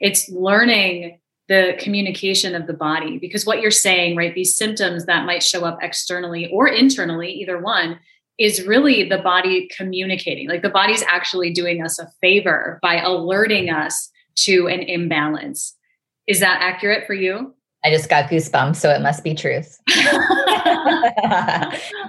it's 0.00 0.28
learning 0.30 1.18
the 1.48 1.76
communication 1.78 2.54
of 2.54 2.66
the 2.66 2.74
body. 2.74 3.18
Because 3.18 3.46
what 3.46 3.60
you're 3.60 3.70
saying, 3.70 4.16
right, 4.16 4.34
these 4.34 4.56
symptoms 4.56 5.06
that 5.06 5.26
might 5.26 5.42
show 5.42 5.64
up 5.64 5.78
externally 5.80 6.50
or 6.50 6.66
internally, 6.66 7.30
either 7.30 7.58
one, 7.58 8.00
is 8.38 8.66
really 8.66 9.08
the 9.08 9.18
body 9.18 9.68
communicating. 9.76 10.48
Like 10.48 10.62
the 10.62 10.68
body's 10.68 11.02
actually 11.04 11.52
doing 11.52 11.82
us 11.82 11.98
a 11.98 12.08
favor 12.20 12.78
by 12.82 13.00
alerting 13.00 13.70
us 13.70 14.10
to 14.36 14.68
an 14.68 14.80
imbalance. 14.80 15.74
Is 16.26 16.40
that 16.40 16.58
accurate 16.60 17.06
for 17.06 17.14
you? 17.14 17.54
I 17.84 17.90
just 17.90 18.08
got 18.08 18.28
goosebumps, 18.28 18.76
so 18.76 18.90
it 18.90 19.00
must 19.00 19.22
be 19.22 19.34
truth. 19.34 19.78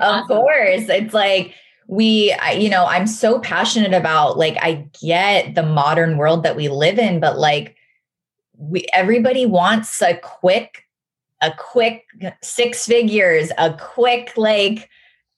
of 0.01 0.27
course. 0.27 0.89
It's 0.89 1.13
like, 1.13 1.53
we 1.87 2.35
you 2.53 2.69
know 2.69 2.85
i'm 2.85 3.07
so 3.07 3.39
passionate 3.39 3.93
about 3.93 4.37
like 4.37 4.57
i 4.61 4.85
get 5.01 5.55
the 5.55 5.63
modern 5.63 6.17
world 6.17 6.43
that 6.43 6.55
we 6.55 6.67
live 6.67 6.99
in 6.99 7.19
but 7.19 7.39
like 7.39 7.75
we 8.57 8.85
everybody 8.93 9.45
wants 9.45 10.01
a 10.01 10.15
quick 10.17 10.83
a 11.41 11.51
quick 11.57 12.03
six 12.41 12.85
figures 12.85 13.51
a 13.57 13.73
quick 13.73 14.33
like 14.35 14.89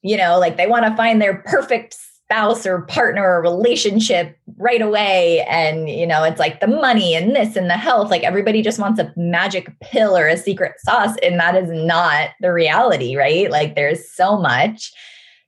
you 0.02 0.18
know, 0.18 0.40
like 0.40 0.58
they 0.58 0.68
want 0.68 0.86
to 0.86 0.96
find 0.96 1.22
their 1.22 1.36
perfect 1.46 1.96
spouse 2.30 2.66
or 2.66 2.82
partner 2.84 3.28
or 3.28 3.42
relationship 3.42 4.38
right 4.58 4.82
away. 4.82 5.42
And, 5.50 5.90
you 5.90 6.06
know, 6.06 6.24
it's 6.24 6.40
like 6.40 6.60
the 6.60 6.68
money 6.68 7.16
and 7.16 7.36
this 7.36 7.56
and 7.56 7.70
the 7.70 7.78
health. 7.78 8.12
Like 8.12 8.24
everybody 8.24 8.62
just 8.62 8.80
wants 8.80 9.00
a 9.00 9.12
magic 9.18 9.74
pill 9.80 10.16
or 10.16 10.28
a 10.28 10.38
secret 10.38 10.74
sauce. 10.80 11.16
And 11.24 11.40
that 11.40 11.56
is 11.56 11.72
not 11.72 12.30
the 12.40 12.54
reality, 12.54 13.16
right? 13.16 13.50
Like 13.50 13.76
there's 13.76 14.12
so 14.12 14.38
much 14.38 14.94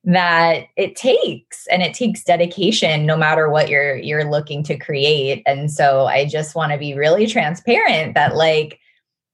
that 0.04 0.66
it 0.76 0.95
takes 0.95 1.68
and 1.68 1.84
it 1.84 1.93
takes 1.93 2.24
dedication 2.24 3.06
no 3.06 3.16
matter 3.16 3.49
what 3.49 3.70
you're 3.70 3.97
you're 3.97 4.24
looking 4.24 4.64
to 4.64 4.76
create 4.76 5.43
and 5.45 5.70
so 5.70 6.08
i 6.08 6.26
just 6.26 6.56
want 6.56 6.72
to 6.72 6.78
be 6.80 6.95
really 6.95 7.28
transparent 7.28 8.16
that 8.16 8.36
like 8.36 8.80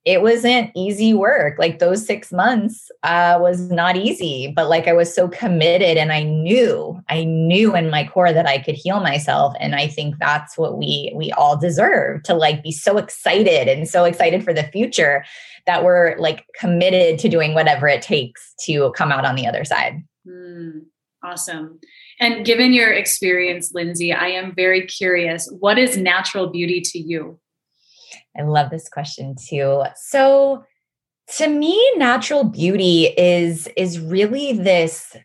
it 0.07 0.21
wasn't 0.21 0.71
easy 0.73 1.13
work. 1.13 1.59
Like 1.59 1.79
those 1.79 2.05
six 2.05 2.31
months 2.31 2.89
uh, 3.03 3.37
was 3.41 3.69
not 3.69 3.97
easy, 3.97 4.53
but 4.55 4.69
like 4.69 4.87
I 4.87 4.93
was 4.93 5.13
so 5.13 5.27
committed 5.27 5.97
and 5.97 6.13
I 6.13 6.23
knew, 6.23 6.97
I 7.09 7.25
knew 7.25 7.75
in 7.75 7.89
my 7.89 8.07
core 8.07 8.31
that 8.31 8.47
I 8.47 8.59
could 8.59 8.75
heal 8.75 9.01
myself. 9.01 9.53
And 9.59 9.75
I 9.75 9.89
think 9.89 10.15
that's 10.17 10.57
what 10.57 10.77
we 10.77 11.11
we 11.13 11.33
all 11.33 11.57
deserve 11.57 12.23
to 12.23 12.33
like 12.33 12.63
be 12.63 12.71
so 12.71 12.97
excited 12.97 13.67
and 13.67 13.85
so 13.85 14.05
excited 14.05 14.45
for 14.45 14.53
the 14.53 14.63
future 14.63 15.25
that 15.65 15.83
we're 15.83 16.15
like 16.17 16.45
committed 16.57 17.19
to 17.19 17.27
doing 17.27 17.53
whatever 17.53 17.89
it 17.89 18.01
takes 18.01 18.53
to 18.63 18.93
come 18.93 19.11
out 19.11 19.25
on 19.25 19.35
the 19.35 19.45
other 19.45 19.65
side. 19.65 20.01
Mm, 20.25 20.83
awesome. 21.21 21.81
And 22.21 22.45
given 22.45 22.71
your 22.71 22.93
experience, 22.93 23.73
Lindsay, 23.73 24.13
I 24.13 24.27
am 24.27 24.55
very 24.55 24.87
curious. 24.87 25.53
What 25.59 25.77
is 25.77 25.97
natural 25.97 26.47
beauty 26.47 26.79
to 26.79 26.97
you? 26.97 27.41
I 28.37 28.43
love 28.43 28.69
this 28.69 28.89
question 28.89 29.35
too. 29.35 29.83
So 29.95 30.63
to 31.37 31.47
me 31.47 31.77
natural 31.97 32.43
beauty 32.43 33.07
is 33.17 33.67
is 33.75 33.99
really 33.99 34.53
this 34.53 35.15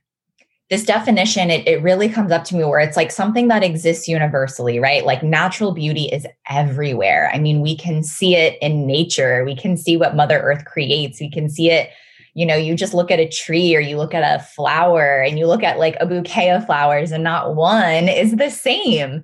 this 0.70 0.84
definition. 0.84 1.50
It, 1.50 1.68
it 1.68 1.82
really 1.82 2.08
comes 2.08 2.32
up 2.32 2.44
to 2.44 2.56
me 2.56 2.64
where 2.64 2.80
it's 2.80 2.96
like 2.96 3.10
something 3.10 3.48
that 3.48 3.62
exists 3.62 4.08
universally 4.08 4.78
right? 4.80 5.04
Like 5.04 5.22
natural 5.22 5.72
beauty 5.72 6.04
is 6.04 6.26
everywhere. 6.48 7.30
I 7.32 7.38
mean 7.38 7.60
we 7.60 7.76
can 7.76 8.02
see 8.02 8.34
it 8.34 8.58
in 8.60 8.86
nature. 8.86 9.44
We 9.44 9.54
can 9.54 9.76
see 9.76 9.96
what 9.96 10.16
mother 10.16 10.38
earth 10.40 10.64
creates. 10.64 11.20
We 11.20 11.30
can 11.30 11.48
see 11.48 11.70
it 11.70 11.90
you 12.34 12.46
know 12.46 12.56
you 12.56 12.74
just 12.74 12.94
look 12.94 13.10
at 13.10 13.20
a 13.20 13.28
tree 13.28 13.76
or 13.76 13.80
you 13.80 13.96
look 13.96 14.14
at 14.14 14.40
a 14.40 14.42
flower 14.42 15.20
and 15.20 15.38
you 15.38 15.46
look 15.46 15.62
at 15.62 15.78
like 15.78 15.96
a 16.00 16.06
bouquet 16.06 16.50
of 16.50 16.64
flowers 16.64 17.12
and 17.12 17.22
not 17.22 17.54
one 17.54 18.08
is 18.08 18.36
the 18.36 18.50
same. 18.50 19.22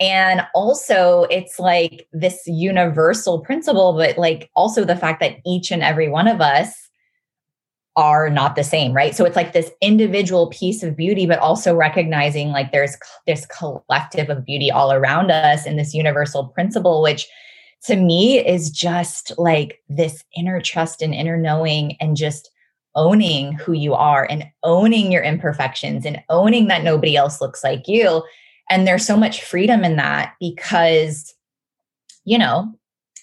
And 0.00 0.42
also 0.54 1.26
it's 1.30 1.58
like 1.58 2.08
this 2.12 2.42
universal 2.46 3.40
principle 3.40 3.92
but 3.92 4.18
like 4.18 4.50
also 4.56 4.84
the 4.84 4.96
fact 4.96 5.20
that 5.20 5.36
each 5.46 5.70
and 5.70 5.82
every 5.82 6.08
one 6.08 6.26
of 6.26 6.40
us 6.40 6.74
are 7.94 8.28
not 8.28 8.56
the 8.56 8.64
same 8.64 8.92
right? 8.92 9.14
So 9.14 9.24
it's 9.24 9.36
like 9.36 9.52
this 9.52 9.70
individual 9.80 10.48
piece 10.48 10.82
of 10.82 10.96
beauty 10.96 11.26
but 11.26 11.38
also 11.38 11.76
recognizing 11.76 12.48
like 12.48 12.72
there's 12.72 12.96
this 13.26 13.46
collective 13.46 14.30
of 14.30 14.44
beauty 14.44 14.70
all 14.70 14.92
around 14.92 15.30
us 15.30 15.64
and 15.64 15.78
this 15.78 15.94
universal 15.94 16.46
principle 16.48 17.02
which 17.02 17.28
to 17.86 17.96
me 17.96 18.44
is 18.44 18.70
just 18.70 19.32
like 19.38 19.82
this 19.88 20.24
inner 20.36 20.60
trust 20.60 21.02
and 21.02 21.14
inner 21.14 21.36
knowing 21.36 21.96
and 22.00 22.16
just 22.16 22.50
owning 22.94 23.52
who 23.52 23.72
you 23.72 23.94
are 23.94 24.26
and 24.28 24.44
owning 24.64 25.12
your 25.12 25.22
imperfections 25.22 26.04
and 26.04 26.22
owning 26.28 26.66
that 26.68 26.82
nobody 26.82 27.16
else 27.16 27.40
looks 27.40 27.62
like 27.62 27.86
you. 27.86 28.22
And 28.70 28.86
there's 28.86 29.06
so 29.06 29.16
much 29.16 29.44
freedom 29.44 29.84
in 29.84 29.96
that 29.96 30.34
because, 30.40 31.34
you 32.24 32.38
know, 32.38 32.74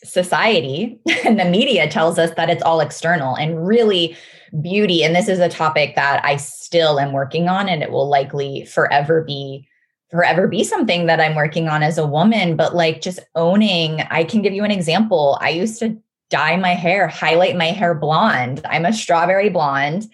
society 0.04 1.00
and 1.26 1.40
the 1.40 1.46
media 1.46 1.90
tells 1.90 2.18
us 2.18 2.32
that 2.36 2.50
it's 2.50 2.64
all 2.64 2.80
external 2.80 3.36
and 3.36 3.68
really 3.68 4.16
beauty. 4.62 5.04
And 5.04 5.16
this 5.16 5.28
is 5.28 5.40
a 5.40 5.50
topic 5.50 5.96
that 5.96 6.24
I 6.24 6.38
still 6.38 7.00
am 7.00 7.12
working 7.12 7.50
on, 7.50 7.68
and 7.68 7.84
it 7.84 7.92
will 7.92 8.08
likely 8.08 8.66
forever 8.66 9.24
be 9.24 9.68
forever 10.12 10.48
be 10.48 10.64
something 10.64 11.08
that 11.08 11.20
I'm 11.20 11.36
working 11.36 11.68
on 11.68 11.84
as 11.84 11.98
a 11.98 12.08
woman, 12.08 12.56
but 12.56 12.76
like 12.76 13.02
just 13.02 13.20
owning, 13.36 14.02
I 14.10 14.24
can 14.24 14.42
give 14.42 14.54
you 14.54 14.64
an 14.64 14.72
example. 14.72 15.38
I 15.42 15.50
used 15.50 15.80
to 15.80 15.98
dye 16.30 16.58
my 16.58 16.74
hair, 16.74 17.08
highlight 17.08 17.56
my 17.56 17.68
hair 17.68 17.94
blonde. 17.94 18.62
I'm 18.66 18.86
a 18.86 18.94
strawberry 18.94 19.50
blonde. 19.50 20.08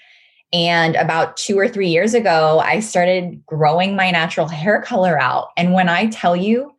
And 0.53 0.95
about 0.95 1.37
two 1.37 1.57
or 1.57 1.67
three 1.67 1.87
years 1.87 2.13
ago, 2.13 2.59
I 2.59 2.81
started 2.81 3.45
growing 3.45 3.95
my 3.95 4.11
natural 4.11 4.47
hair 4.47 4.81
color 4.81 5.19
out. 5.19 5.49
And 5.55 5.73
when 5.73 5.87
I 5.87 6.07
tell 6.07 6.35
you 6.35 6.73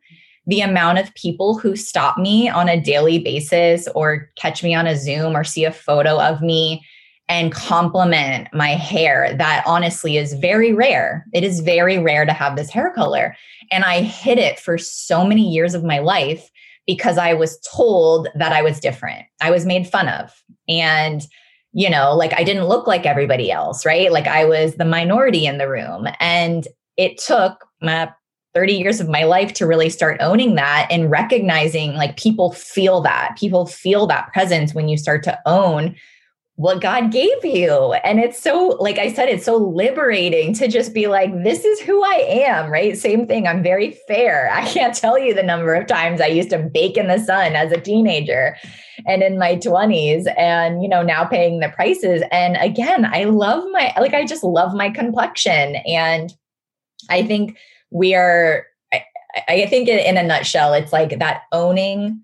the 0.45 0.61
amount 0.61 0.99
of 0.99 1.13
people 1.15 1.57
who 1.57 1.75
stop 1.75 2.17
me 2.17 2.49
on 2.49 2.69
a 2.69 2.79
daily 2.79 3.17
basis 3.17 3.87
or 3.95 4.29
catch 4.35 4.63
me 4.63 4.75
on 4.75 4.85
a 4.85 4.97
Zoom 4.97 5.35
or 5.35 5.43
see 5.43 5.65
a 5.65 5.71
photo 5.71 6.19
of 6.19 6.41
me 6.41 6.85
and 7.29 7.53
compliment 7.53 8.49
my 8.53 8.69
hair. 8.69 9.33
That 9.37 9.63
honestly 9.65 10.17
is 10.17 10.33
very 10.33 10.73
rare. 10.73 11.25
It 11.33 11.43
is 11.43 11.61
very 11.61 11.97
rare 11.97 12.25
to 12.25 12.33
have 12.33 12.55
this 12.55 12.69
hair 12.69 12.91
color. 12.91 13.35
And 13.71 13.83
I 13.83 14.01
hid 14.01 14.37
it 14.37 14.59
for 14.59 14.77
so 14.77 15.25
many 15.25 15.49
years 15.49 15.73
of 15.73 15.83
my 15.83 15.99
life 15.99 16.49
because 16.85 17.17
I 17.17 17.33
was 17.33 17.59
told 17.59 18.27
that 18.35 18.51
I 18.51 18.61
was 18.61 18.79
different. 18.79 19.25
I 19.41 19.51
was 19.51 19.65
made 19.65 19.87
fun 19.87 20.09
of. 20.09 20.33
And, 20.67 21.21
you 21.71 21.89
know, 21.89 22.13
like 22.13 22.33
I 22.33 22.43
didn't 22.43 22.67
look 22.67 22.87
like 22.87 23.05
everybody 23.05 23.51
else, 23.51 23.85
right? 23.85 24.11
Like 24.11 24.27
I 24.27 24.43
was 24.45 24.75
the 24.75 24.85
minority 24.85 25.45
in 25.45 25.57
the 25.57 25.69
room. 25.69 26.07
And 26.19 26.67
it 26.97 27.17
took 27.17 27.65
my 27.81 28.11
30 28.53 28.73
years 28.73 28.99
of 28.99 29.09
my 29.09 29.23
life 29.23 29.53
to 29.53 29.65
really 29.65 29.89
start 29.89 30.17
owning 30.19 30.55
that 30.55 30.87
and 30.91 31.09
recognizing 31.09 31.93
like 31.93 32.17
people 32.17 32.51
feel 32.51 33.01
that. 33.01 33.35
People 33.39 33.65
feel 33.65 34.05
that 34.07 34.31
presence 34.31 34.75
when 34.75 34.87
you 34.87 34.97
start 34.97 35.23
to 35.23 35.39
own 35.45 35.95
what 36.55 36.81
God 36.81 37.11
gave 37.11 37.43
you. 37.43 37.93
And 38.03 38.19
it's 38.19 38.39
so, 38.39 38.77
like 38.79 38.99
I 38.99 39.11
said, 39.11 39.27
it's 39.27 39.45
so 39.45 39.57
liberating 39.57 40.53
to 40.55 40.67
just 40.67 40.93
be 40.93 41.07
like, 41.07 41.31
this 41.43 41.65
is 41.65 41.79
who 41.79 42.03
I 42.03 42.45
am, 42.47 42.71
right? 42.71 42.95
Same 42.95 43.25
thing. 43.25 43.47
I'm 43.47 43.63
very 43.63 43.97
fair. 44.07 44.51
I 44.53 44.65
can't 44.65 44.95
tell 44.95 45.17
you 45.17 45.33
the 45.33 45.43
number 45.43 45.73
of 45.73 45.87
times 45.87 46.21
I 46.21 46.27
used 46.27 46.51
to 46.51 46.59
bake 46.59 46.95
in 46.95 47.07
the 47.07 47.17
sun 47.17 47.55
as 47.55 47.71
a 47.71 47.81
teenager 47.81 48.55
and 49.07 49.23
in 49.23 49.39
my 49.39 49.55
20s 49.55 50.31
and, 50.37 50.83
you 50.83 50.87
know, 50.87 51.01
now 51.01 51.25
paying 51.25 51.59
the 51.59 51.69
prices. 51.69 52.21
And 52.31 52.55
again, 52.57 53.05
I 53.05 53.23
love 53.23 53.63
my, 53.71 53.91
like, 53.99 54.13
I 54.13 54.23
just 54.23 54.43
love 54.43 54.75
my 54.75 54.91
complexion. 54.91 55.77
And 55.87 56.31
I 57.09 57.23
think 57.23 57.57
we 57.89 58.13
are, 58.13 58.67
I, 58.93 59.03
I 59.47 59.65
think 59.65 59.89
in 59.89 60.17
a 60.17 60.23
nutshell, 60.23 60.73
it's 60.73 60.93
like 60.93 61.17
that 61.17 61.41
owning 61.51 62.21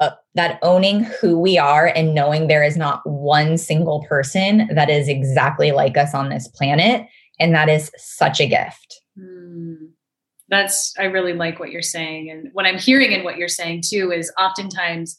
uh, 0.00 0.10
that 0.34 0.58
owning 0.62 1.04
who 1.04 1.38
we 1.38 1.56
are 1.56 1.86
and 1.86 2.14
knowing 2.14 2.46
there 2.46 2.62
is 2.62 2.76
not 2.76 3.00
one 3.04 3.56
single 3.56 4.04
person 4.08 4.68
that 4.74 4.90
is 4.90 5.08
exactly 5.08 5.72
like 5.72 5.96
us 5.96 6.14
on 6.14 6.28
this 6.28 6.48
planet. 6.48 7.06
And 7.38 7.54
that 7.54 7.68
is 7.68 7.90
such 7.96 8.40
a 8.40 8.46
gift. 8.46 9.00
Mm, 9.18 9.90
that's 10.48 10.94
i 10.98 11.04
really 11.04 11.32
like 11.32 11.58
what 11.58 11.70
you're 11.70 11.82
saying. 11.82 12.30
And 12.30 12.50
what 12.52 12.66
i'm 12.66 12.78
hearing 12.78 13.12
in 13.12 13.24
what 13.24 13.36
you're 13.36 13.48
saying 13.48 13.82
too 13.86 14.12
is 14.12 14.32
oftentimes 14.38 15.18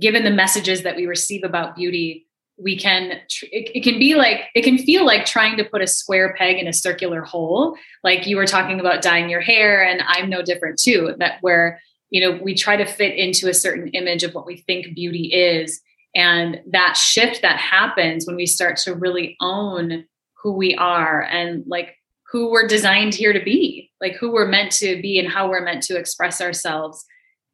given 0.00 0.24
the 0.24 0.30
messages 0.30 0.82
that 0.82 0.96
we 0.96 1.06
receive 1.06 1.44
about 1.44 1.76
beauty 1.76 2.26
we 2.56 2.78
can 2.78 3.10
it, 3.10 3.70
it 3.74 3.82
can 3.82 3.98
be 3.98 4.14
like 4.14 4.42
it 4.54 4.62
can 4.62 4.78
feel 4.78 5.04
like 5.04 5.26
trying 5.26 5.56
to 5.56 5.64
put 5.64 5.82
a 5.82 5.86
square 5.86 6.34
peg 6.38 6.56
in 6.58 6.68
a 6.68 6.72
circular 6.72 7.22
hole. 7.22 7.76
Like 8.02 8.26
you 8.26 8.36
were 8.36 8.46
talking 8.46 8.80
about 8.80 9.02
dyeing 9.02 9.28
your 9.28 9.40
hair 9.40 9.84
and 9.84 10.02
i'm 10.06 10.30
no 10.30 10.40
different 10.40 10.78
too 10.78 11.14
that 11.18 11.38
where 11.40 11.80
you 12.14 12.20
know 12.20 12.38
we 12.42 12.54
try 12.54 12.76
to 12.76 12.84
fit 12.84 13.16
into 13.16 13.48
a 13.48 13.54
certain 13.54 13.88
image 13.88 14.22
of 14.22 14.34
what 14.34 14.46
we 14.46 14.58
think 14.58 14.94
beauty 14.94 15.32
is. 15.32 15.80
And 16.16 16.60
that 16.70 16.96
shift 16.96 17.42
that 17.42 17.58
happens 17.58 18.24
when 18.24 18.36
we 18.36 18.46
start 18.46 18.76
to 18.78 18.94
really 18.94 19.36
own 19.40 20.04
who 20.40 20.52
we 20.52 20.76
are 20.76 21.22
and 21.22 21.64
like 21.66 21.96
who 22.30 22.52
we're 22.52 22.68
designed 22.68 23.14
here 23.14 23.32
to 23.32 23.42
be 23.42 23.90
like 24.00 24.12
who 24.14 24.30
we're 24.30 24.46
meant 24.46 24.70
to 24.72 25.02
be 25.02 25.18
and 25.18 25.28
how 25.28 25.48
we're 25.48 25.64
meant 25.64 25.82
to 25.84 25.98
express 25.98 26.40
ourselves 26.40 27.04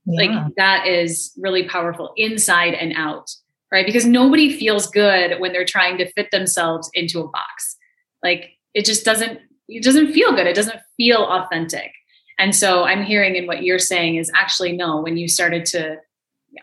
yeah. 0.05 0.27
like 0.27 0.55
that 0.57 0.87
is 0.87 1.33
really 1.39 1.67
powerful 1.67 2.13
inside 2.17 2.75
and 2.75 2.93
out 2.97 3.31
right? 3.73 3.87
Because 3.87 4.07
nobody 4.07 4.57
feels 4.57 4.89
good 4.89 5.41
when 5.41 5.53
they're 5.53 5.65
trying 5.65 5.99
to 5.99 6.13
fit 6.13 6.31
themselves 6.31 6.91
into 6.95 7.21
a 7.21 7.29
box. 7.29 7.77
Like 8.23 8.51
it 8.75 8.85
just 8.85 9.05
doesn't 9.05 9.41
it 9.69 9.85
doesn't 9.85 10.13
feel 10.13 10.33
good. 10.33 10.47
It 10.47 10.57
doesn't 10.57 10.81
feel 10.97 11.23
authentic 11.23 11.93
and 12.41 12.57
so 12.57 12.85
I'm 12.85 13.05
hearing 13.05 13.37
in 13.37 13.47
what 13.47 13.63
you're 13.63 13.79
saying 13.79 14.17
is 14.17 14.31
actually 14.35 14.73
no, 14.73 15.03
when 15.03 15.19
you 15.19 15.29
started 15.29 15.67
to 15.67 15.99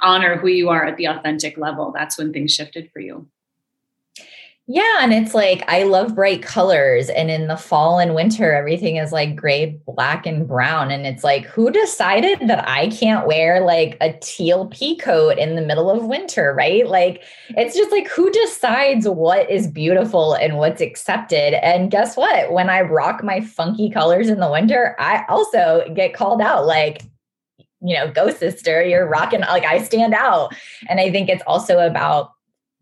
honor 0.02 0.36
who 0.36 0.48
you 0.48 0.70
are 0.70 0.84
at 0.86 0.98
the 0.98 1.06
authentic 1.06 1.56
level, 1.56 1.92
that's 1.94 2.18
when 2.18 2.34
things 2.34 2.52
shifted 2.52 2.90
for 2.92 3.00
you. 3.00 3.28
Yeah. 4.70 4.98
And 5.00 5.14
it's 5.14 5.34
like, 5.34 5.64
I 5.70 5.84
love 5.84 6.14
bright 6.14 6.42
colors. 6.44 7.08
And 7.10 7.32
in 7.32 7.48
the 7.48 7.56
fall 7.56 8.00
and 8.00 8.14
winter, 8.14 8.52
everything 8.52 8.98
is 8.98 9.14
like 9.14 9.34
gray, 9.34 9.80
black, 9.86 10.26
and 10.26 10.46
brown. 10.46 10.92
And 10.92 11.08
it's 11.08 11.24
like, 11.24 11.46
who 11.46 11.72
decided 11.72 12.40
that 12.50 12.68
I 12.68 12.90
can't 12.90 13.26
wear 13.26 13.62
like 13.62 13.96
a 14.02 14.12
teal 14.20 14.68
pea 14.68 14.98
coat 14.98 15.38
in 15.38 15.56
the 15.56 15.62
middle 15.62 15.90
of 15.90 16.04
winter? 16.04 16.54
Right. 16.54 16.86
Like, 16.86 17.24
it's 17.52 17.78
just 17.78 17.94
like, 17.94 18.10
who 18.10 18.30
decides 18.30 19.08
what 19.08 19.50
is 19.50 19.68
beautiful 19.68 20.34
and 20.34 20.58
what's 20.58 20.82
accepted? 20.82 21.54
And 21.66 21.90
guess 21.90 22.18
what? 22.18 22.52
When 22.52 22.70
I 22.70 22.82
rock 22.82 23.24
my 23.24 23.40
funky 23.40 23.90
colors 23.90 24.28
in 24.28 24.42
the 24.42 24.52
winter, 24.52 24.98
I 25.00 25.24
also 25.30 25.86
get 25.96 26.14
called 26.14 26.42
out 26.42 26.66
like, 26.66 27.04
you 27.80 27.96
know, 27.96 28.12
go 28.12 28.32
sister, 28.32 28.84
you're 28.84 29.08
rocking, 29.08 29.42
like 29.42 29.64
I 29.64 29.82
stand 29.82 30.14
out. 30.14 30.54
And 30.90 31.00
I 31.00 31.10
think 31.10 31.30
it's 31.30 31.44
also 31.48 31.80
about 31.80 32.32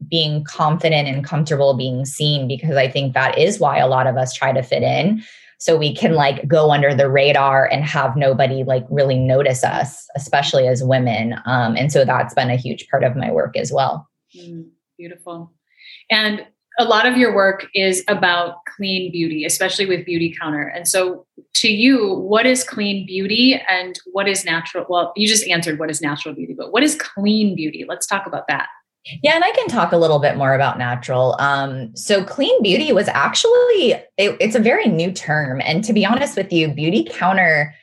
being 0.09 0.43
confident 0.43 1.07
and 1.07 1.23
comfortable 1.23 1.75
being 1.75 2.05
seen 2.05 2.47
because 2.47 2.75
I 2.75 2.89
think 2.89 3.13
that 3.13 3.37
is 3.37 3.59
why 3.59 3.77
a 3.77 3.87
lot 3.87 4.07
of 4.07 4.17
us 4.17 4.33
try 4.33 4.51
to 4.51 4.61
fit 4.61 4.83
in. 4.83 5.23
So 5.57 5.77
we 5.77 5.95
can 5.95 6.13
like 6.13 6.47
go 6.47 6.71
under 6.71 6.93
the 6.93 7.09
radar 7.09 7.65
and 7.65 7.83
have 7.83 8.15
nobody 8.15 8.63
like 8.63 8.85
really 8.89 9.17
notice 9.17 9.63
us, 9.63 10.07
especially 10.15 10.67
as 10.67 10.83
women. 10.83 11.35
Um, 11.45 11.75
and 11.75 11.91
so 11.91 12.05
that's 12.05 12.33
been 12.33 12.49
a 12.49 12.57
huge 12.57 12.87
part 12.89 13.03
of 13.03 13.15
my 13.15 13.31
work 13.31 13.55
as 13.55 13.71
well. 13.71 14.07
Mm, 14.37 14.69
beautiful. 14.97 15.53
And 16.09 16.45
a 16.77 16.83
lot 16.83 17.05
of 17.05 17.17
your 17.17 17.33
work 17.33 17.67
is 17.73 18.03
about 18.07 18.57
clean 18.75 19.11
beauty, 19.11 19.45
especially 19.45 19.85
with 19.85 20.05
Beauty 20.05 20.35
Counter. 20.39 20.67
And 20.67 20.87
so, 20.87 21.25
to 21.55 21.69
you, 21.69 22.13
what 22.13 22.45
is 22.45 22.63
clean 22.63 23.05
beauty 23.05 23.61
and 23.69 23.97
what 24.11 24.27
is 24.27 24.43
natural? 24.43 24.85
Well, 24.89 25.13
you 25.15 25.27
just 25.27 25.47
answered 25.47 25.79
what 25.79 25.89
is 25.89 26.01
natural 26.01 26.35
beauty, 26.35 26.53
but 26.53 26.73
what 26.73 26.83
is 26.83 26.95
clean 26.95 27.55
beauty? 27.55 27.85
Let's 27.87 28.05
talk 28.05 28.27
about 28.27 28.47
that. 28.49 28.67
Yeah, 29.21 29.35
and 29.35 29.43
I 29.43 29.51
can 29.51 29.67
talk 29.67 29.91
a 29.91 29.97
little 29.97 30.17
bit 30.17 30.35
more 30.35 30.55
about 30.55 30.79
natural. 30.79 31.35
Um, 31.39 31.95
so, 31.95 32.23
clean 32.23 32.61
beauty 32.63 32.91
was 32.91 33.07
actually 33.07 33.93
it, 34.17 34.35
it's 34.39 34.55
a 34.55 34.59
very 34.59 34.87
new 34.87 35.11
term, 35.11 35.61
and 35.63 35.83
to 35.83 35.93
be 35.93 36.05
honest 36.05 36.35
with 36.35 36.51
you, 36.51 36.69
Beauty 36.69 37.07
Counter, 37.09 37.73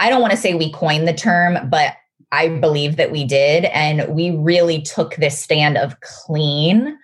I 0.00 0.10
don't 0.10 0.20
want 0.20 0.32
to 0.32 0.36
say 0.36 0.54
we 0.54 0.72
coined 0.72 1.06
the 1.06 1.14
term, 1.14 1.68
but 1.70 1.94
I 2.32 2.48
believe 2.48 2.96
that 2.96 3.12
we 3.12 3.24
did, 3.24 3.66
and 3.66 4.12
we 4.14 4.30
really 4.30 4.82
took 4.82 5.14
this 5.16 5.38
stand 5.38 5.78
of 5.78 6.00
clean 6.00 6.98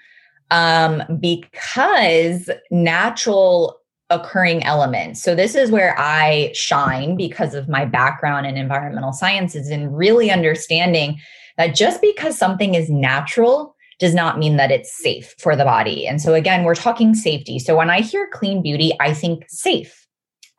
um, 0.50 1.02
because 1.20 2.50
natural 2.72 3.78
occurring 4.10 4.64
elements. 4.64 5.22
So 5.22 5.34
this 5.34 5.54
is 5.54 5.70
where 5.70 5.94
I 5.98 6.50
shine 6.54 7.16
because 7.16 7.54
of 7.54 7.68
my 7.68 7.84
background 7.84 8.46
in 8.46 8.56
environmental 8.56 9.12
sciences 9.12 9.70
and 9.70 9.96
really 9.96 10.30
understanding 10.30 11.20
that 11.56 11.74
just 11.74 12.00
because 12.00 12.36
something 12.36 12.74
is 12.74 12.90
natural 12.90 13.74
does 13.98 14.14
not 14.14 14.38
mean 14.38 14.56
that 14.56 14.70
it's 14.70 14.96
safe 14.96 15.34
for 15.38 15.54
the 15.54 15.64
body. 15.64 16.06
And 16.06 16.20
so, 16.20 16.34
again, 16.34 16.64
we're 16.64 16.74
talking 16.74 17.14
safety. 17.14 17.58
So, 17.58 17.76
when 17.76 17.90
I 17.90 18.00
hear 18.00 18.28
clean 18.32 18.62
beauty, 18.62 18.92
I 19.00 19.14
think 19.14 19.44
safe. 19.48 20.06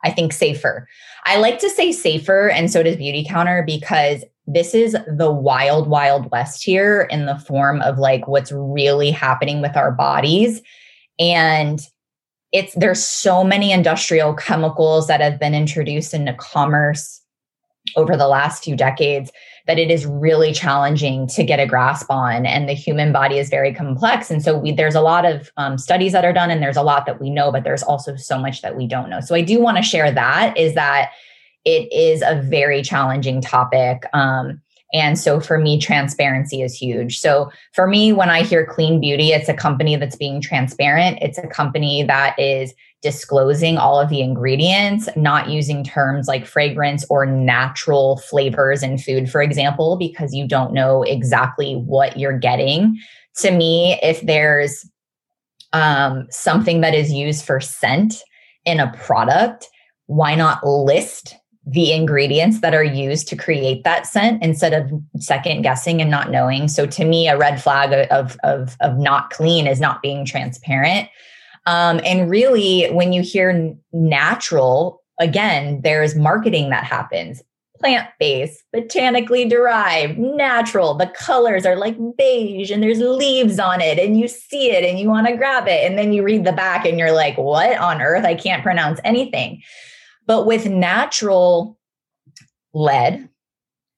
I 0.04 0.10
think 0.10 0.32
safer. 0.32 0.88
I 1.24 1.38
like 1.38 1.58
to 1.58 1.70
say 1.70 1.92
safer, 1.92 2.48
and 2.48 2.70
so 2.70 2.82
does 2.82 2.96
Beauty 2.96 3.24
Counter, 3.28 3.62
because 3.66 4.24
this 4.46 4.74
is 4.74 4.96
the 5.08 5.30
wild, 5.30 5.88
wild 5.88 6.30
west 6.30 6.62
here 6.62 7.02
in 7.10 7.26
the 7.26 7.38
form 7.38 7.82
of 7.82 7.98
like 7.98 8.28
what's 8.28 8.52
really 8.52 9.10
happening 9.10 9.60
with 9.60 9.76
our 9.76 9.90
bodies. 9.90 10.62
And 11.18 11.80
it's 12.52 12.74
there's 12.74 13.04
so 13.04 13.42
many 13.42 13.72
industrial 13.72 14.34
chemicals 14.34 15.08
that 15.08 15.20
have 15.20 15.40
been 15.40 15.54
introduced 15.54 16.14
into 16.14 16.32
commerce 16.34 17.20
over 17.96 18.16
the 18.16 18.28
last 18.28 18.62
few 18.62 18.76
decades 18.76 19.32
that 19.66 19.78
it 19.78 19.90
is 19.90 20.06
really 20.06 20.52
challenging 20.52 21.26
to 21.26 21.42
get 21.42 21.58
a 21.58 21.66
grasp 21.66 22.10
on 22.10 22.46
and 22.46 22.68
the 22.68 22.72
human 22.72 23.12
body 23.12 23.38
is 23.38 23.48
very 23.48 23.74
complex 23.74 24.30
and 24.30 24.42
so 24.42 24.56
we, 24.56 24.72
there's 24.72 24.94
a 24.94 25.00
lot 25.00 25.24
of 25.24 25.50
um, 25.56 25.76
studies 25.76 26.12
that 26.12 26.24
are 26.24 26.32
done 26.32 26.50
and 26.50 26.62
there's 26.62 26.76
a 26.76 26.82
lot 26.82 27.06
that 27.06 27.20
we 27.20 27.30
know 27.30 27.50
but 27.50 27.64
there's 27.64 27.82
also 27.82 28.16
so 28.16 28.38
much 28.38 28.62
that 28.62 28.76
we 28.76 28.86
don't 28.86 29.10
know 29.10 29.20
so 29.20 29.34
i 29.34 29.42
do 29.42 29.60
want 29.60 29.76
to 29.76 29.82
share 29.82 30.10
that 30.12 30.56
is 30.56 30.74
that 30.74 31.10
it 31.64 31.92
is 31.92 32.22
a 32.22 32.40
very 32.42 32.80
challenging 32.80 33.40
topic 33.40 34.04
um, 34.12 34.60
And 34.92 35.18
so 35.18 35.40
for 35.40 35.58
me, 35.58 35.80
transparency 35.80 36.62
is 36.62 36.74
huge. 36.74 37.18
So 37.18 37.50
for 37.72 37.88
me, 37.88 38.12
when 38.12 38.30
I 38.30 38.42
hear 38.42 38.64
clean 38.64 39.00
beauty, 39.00 39.30
it's 39.32 39.48
a 39.48 39.54
company 39.54 39.96
that's 39.96 40.16
being 40.16 40.40
transparent. 40.40 41.18
It's 41.20 41.38
a 41.38 41.46
company 41.48 42.04
that 42.04 42.38
is 42.38 42.72
disclosing 43.02 43.76
all 43.76 44.00
of 44.00 44.08
the 44.08 44.20
ingredients, 44.20 45.08
not 45.16 45.48
using 45.48 45.84
terms 45.84 46.26
like 46.26 46.46
fragrance 46.46 47.04
or 47.08 47.26
natural 47.26 48.18
flavors 48.18 48.82
in 48.82 48.98
food, 48.98 49.30
for 49.30 49.42
example, 49.42 49.96
because 49.96 50.34
you 50.34 50.46
don't 50.46 50.72
know 50.72 51.02
exactly 51.02 51.74
what 51.74 52.18
you're 52.18 52.38
getting. 52.38 52.98
To 53.38 53.50
me, 53.50 53.98
if 54.02 54.22
there's 54.22 54.88
um, 55.72 56.26
something 56.30 56.80
that 56.80 56.94
is 56.94 57.12
used 57.12 57.44
for 57.44 57.60
scent 57.60 58.14
in 58.64 58.80
a 58.80 58.92
product, 58.92 59.68
why 60.06 60.34
not 60.34 60.66
list 60.66 61.36
the 61.66 61.92
ingredients 61.92 62.60
that 62.60 62.74
are 62.74 62.84
used 62.84 63.26
to 63.28 63.36
create 63.36 63.82
that 63.82 64.06
scent 64.06 64.42
instead 64.42 64.72
of 64.72 64.90
second 65.18 65.62
guessing 65.62 66.00
and 66.00 66.10
not 66.10 66.30
knowing. 66.30 66.68
So 66.68 66.86
to 66.86 67.04
me, 67.04 67.26
a 67.28 67.36
red 67.36 67.60
flag 67.60 67.92
of 68.10 68.36
of 68.44 68.76
of 68.80 68.98
not 68.98 69.30
clean 69.30 69.66
is 69.66 69.80
not 69.80 70.00
being 70.00 70.24
transparent. 70.24 71.08
Um, 71.66 72.00
and 72.04 72.30
really, 72.30 72.86
when 72.92 73.12
you 73.12 73.22
hear 73.22 73.76
natural, 73.92 75.02
again, 75.18 75.80
there's 75.82 76.14
marketing 76.14 76.70
that 76.70 76.84
happens. 76.84 77.42
Plant 77.78 78.08
based, 78.18 78.64
botanically 78.72 79.46
derived, 79.46 80.18
natural. 80.18 80.94
The 80.94 81.08
colors 81.08 81.66
are 81.66 81.76
like 81.76 81.96
beige 82.16 82.70
and 82.70 82.82
there's 82.82 83.00
leaves 83.00 83.58
on 83.58 83.82
it, 83.82 83.98
and 83.98 84.18
you 84.18 84.28
see 84.28 84.70
it 84.70 84.82
and 84.82 84.98
you 84.98 85.08
want 85.08 85.26
to 85.26 85.36
grab 85.36 85.68
it. 85.68 85.84
And 85.84 85.98
then 85.98 86.12
you 86.12 86.22
read 86.22 86.44
the 86.44 86.52
back 86.52 86.86
and 86.86 86.98
you're 86.98 87.12
like, 87.12 87.36
what 87.36 87.76
on 87.78 88.00
earth? 88.00 88.24
I 88.24 88.34
can't 88.34 88.62
pronounce 88.62 88.98
anything. 89.04 89.60
But 90.26 90.46
with 90.46 90.66
natural 90.66 91.78
lead, 92.72 93.28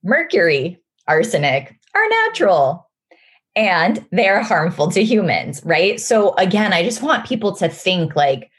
mercury, 0.03 0.81
arsenic 1.07 1.75
are 1.95 2.09
natural 2.25 2.88
and 3.55 4.05
they're 4.11 4.41
harmful 4.41 4.91
to 4.91 5.03
humans, 5.03 5.61
right? 5.65 5.99
So 5.99 6.35
again, 6.35 6.73
I 6.73 6.83
just 6.83 7.01
want 7.01 7.25
people 7.25 7.55
to 7.57 7.69
think 7.69 8.15
like 8.15 8.49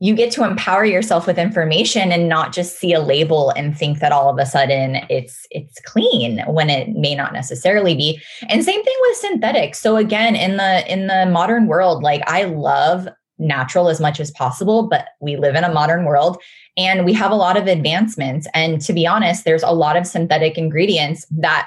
you 0.00 0.14
get 0.14 0.32
to 0.32 0.44
empower 0.44 0.84
yourself 0.84 1.26
with 1.26 1.38
information 1.38 2.12
and 2.12 2.28
not 2.28 2.52
just 2.52 2.78
see 2.78 2.92
a 2.92 3.00
label 3.00 3.50
and 3.50 3.76
think 3.76 4.00
that 4.00 4.12
all 4.12 4.28
of 4.28 4.38
a 4.38 4.46
sudden 4.46 4.96
it's 5.08 5.46
it's 5.50 5.80
clean 5.80 6.40
when 6.46 6.68
it 6.68 6.90
may 6.90 7.14
not 7.14 7.32
necessarily 7.32 7.94
be. 7.94 8.20
And 8.48 8.64
same 8.64 8.84
thing 8.84 8.96
with 9.00 9.16
synthetics. 9.16 9.80
So 9.80 9.96
again, 9.96 10.36
in 10.36 10.56
the 10.56 10.92
in 10.92 11.06
the 11.06 11.26
modern 11.26 11.68
world, 11.68 12.02
like 12.02 12.22
I 12.26 12.44
love 12.44 13.08
natural 13.38 13.88
as 13.88 14.00
much 14.00 14.20
as 14.20 14.30
possible, 14.30 14.88
but 14.88 15.08
we 15.20 15.36
live 15.36 15.54
in 15.54 15.64
a 15.64 15.72
modern 15.72 16.04
world 16.04 16.40
and 16.76 17.04
we 17.04 17.12
have 17.12 17.30
a 17.30 17.36
lot 17.36 17.56
of 17.56 17.66
advancements. 17.66 18.46
And 18.54 18.80
to 18.82 18.92
be 18.92 19.06
honest, 19.06 19.44
there's 19.44 19.62
a 19.62 19.72
lot 19.72 19.96
of 19.96 20.06
synthetic 20.06 20.58
ingredients 20.58 21.26
that 21.30 21.66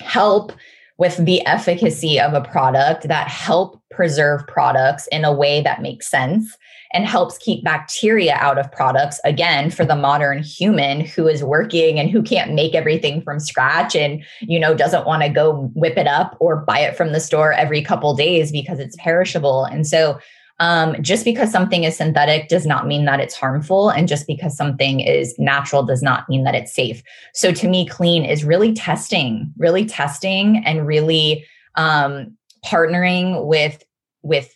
help 0.00 0.52
with 1.00 1.16
the 1.24 1.44
efficacy 1.46 2.20
of 2.20 2.34
a 2.34 2.42
product 2.42 3.08
that 3.08 3.26
help 3.26 3.80
preserve 3.90 4.46
products 4.46 5.06
in 5.06 5.24
a 5.24 5.32
way 5.32 5.62
that 5.62 5.80
makes 5.80 6.06
sense 6.06 6.58
and 6.92 7.06
helps 7.06 7.38
keep 7.38 7.64
bacteria 7.64 8.34
out 8.34 8.58
of 8.58 8.70
products 8.70 9.18
again 9.24 9.70
for 9.70 9.86
the 9.86 9.96
modern 9.96 10.42
human 10.42 11.00
who 11.00 11.26
is 11.26 11.42
working 11.42 11.98
and 11.98 12.10
who 12.10 12.22
can't 12.22 12.52
make 12.52 12.74
everything 12.74 13.22
from 13.22 13.40
scratch 13.40 13.96
and 13.96 14.22
you 14.40 14.60
know 14.60 14.74
doesn't 14.74 15.06
want 15.06 15.22
to 15.22 15.30
go 15.30 15.70
whip 15.74 15.96
it 15.96 16.06
up 16.06 16.36
or 16.38 16.56
buy 16.56 16.80
it 16.80 16.94
from 16.96 17.12
the 17.12 17.20
store 17.20 17.54
every 17.54 17.80
couple 17.80 18.14
days 18.14 18.52
because 18.52 18.78
it's 18.78 18.96
perishable. 18.96 19.64
And 19.64 19.86
so 19.86 20.18
um, 20.60 20.94
just 21.02 21.24
because 21.24 21.50
something 21.50 21.84
is 21.84 21.96
synthetic 21.96 22.48
does 22.48 22.66
not 22.66 22.86
mean 22.86 23.06
that 23.06 23.18
it's 23.18 23.34
harmful. 23.34 23.88
And 23.88 24.06
just 24.06 24.26
because 24.26 24.54
something 24.54 25.00
is 25.00 25.34
natural 25.38 25.82
does 25.82 26.02
not 26.02 26.28
mean 26.28 26.44
that 26.44 26.54
it's 26.54 26.72
safe. 26.72 27.02
So 27.32 27.50
to 27.52 27.66
me, 27.66 27.86
clean 27.86 28.26
is 28.26 28.44
really 28.44 28.74
testing, 28.74 29.52
really 29.56 29.86
testing 29.86 30.62
and 30.66 30.86
really 30.86 31.46
um, 31.76 32.36
partnering 32.64 33.46
with, 33.46 33.82
with 34.22 34.54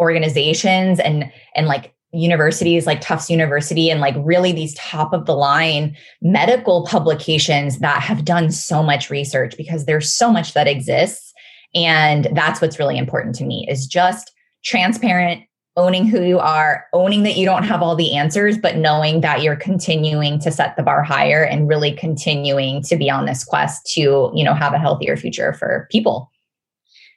organizations 0.00 0.98
and, 0.98 1.30
and 1.54 1.66
like 1.66 1.94
universities 2.14 2.86
like 2.86 3.00
Tufts 3.02 3.30
University 3.30 3.90
and 3.90 4.00
like 4.00 4.14
really 4.18 4.52
these 4.52 4.74
top 4.74 5.12
of 5.12 5.26
the 5.26 5.34
line 5.34 5.96
medical 6.20 6.86
publications 6.86 7.78
that 7.78 8.02
have 8.02 8.24
done 8.24 8.50
so 8.50 8.82
much 8.82 9.10
research 9.10 9.56
because 9.56 9.84
there's 9.84 10.12
so 10.12 10.30
much 10.30 10.54
that 10.54 10.68
exists. 10.68 11.32
And 11.74 12.28
that's 12.34 12.60
what's 12.60 12.78
really 12.78 12.98
important 12.98 13.34
to 13.36 13.44
me 13.44 13.66
is 13.68 13.86
just 13.86 14.31
transparent, 14.64 15.44
owning 15.76 16.06
who 16.06 16.22
you 16.22 16.38
are, 16.38 16.86
owning 16.92 17.22
that 17.22 17.36
you 17.36 17.46
don't 17.46 17.62
have 17.62 17.82
all 17.82 17.96
the 17.96 18.14
answers, 18.14 18.58
but 18.58 18.76
knowing 18.76 19.22
that 19.22 19.42
you're 19.42 19.56
continuing 19.56 20.38
to 20.40 20.50
set 20.50 20.76
the 20.76 20.82
bar 20.82 21.02
higher 21.02 21.44
and 21.44 21.68
really 21.68 21.92
continuing 21.92 22.82
to 22.82 22.96
be 22.96 23.10
on 23.10 23.24
this 23.24 23.42
quest 23.44 23.86
to, 23.94 24.30
you 24.34 24.44
know, 24.44 24.54
have 24.54 24.74
a 24.74 24.78
healthier 24.78 25.16
future 25.16 25.52
for 25.54 25.88
people. 25.90 26.30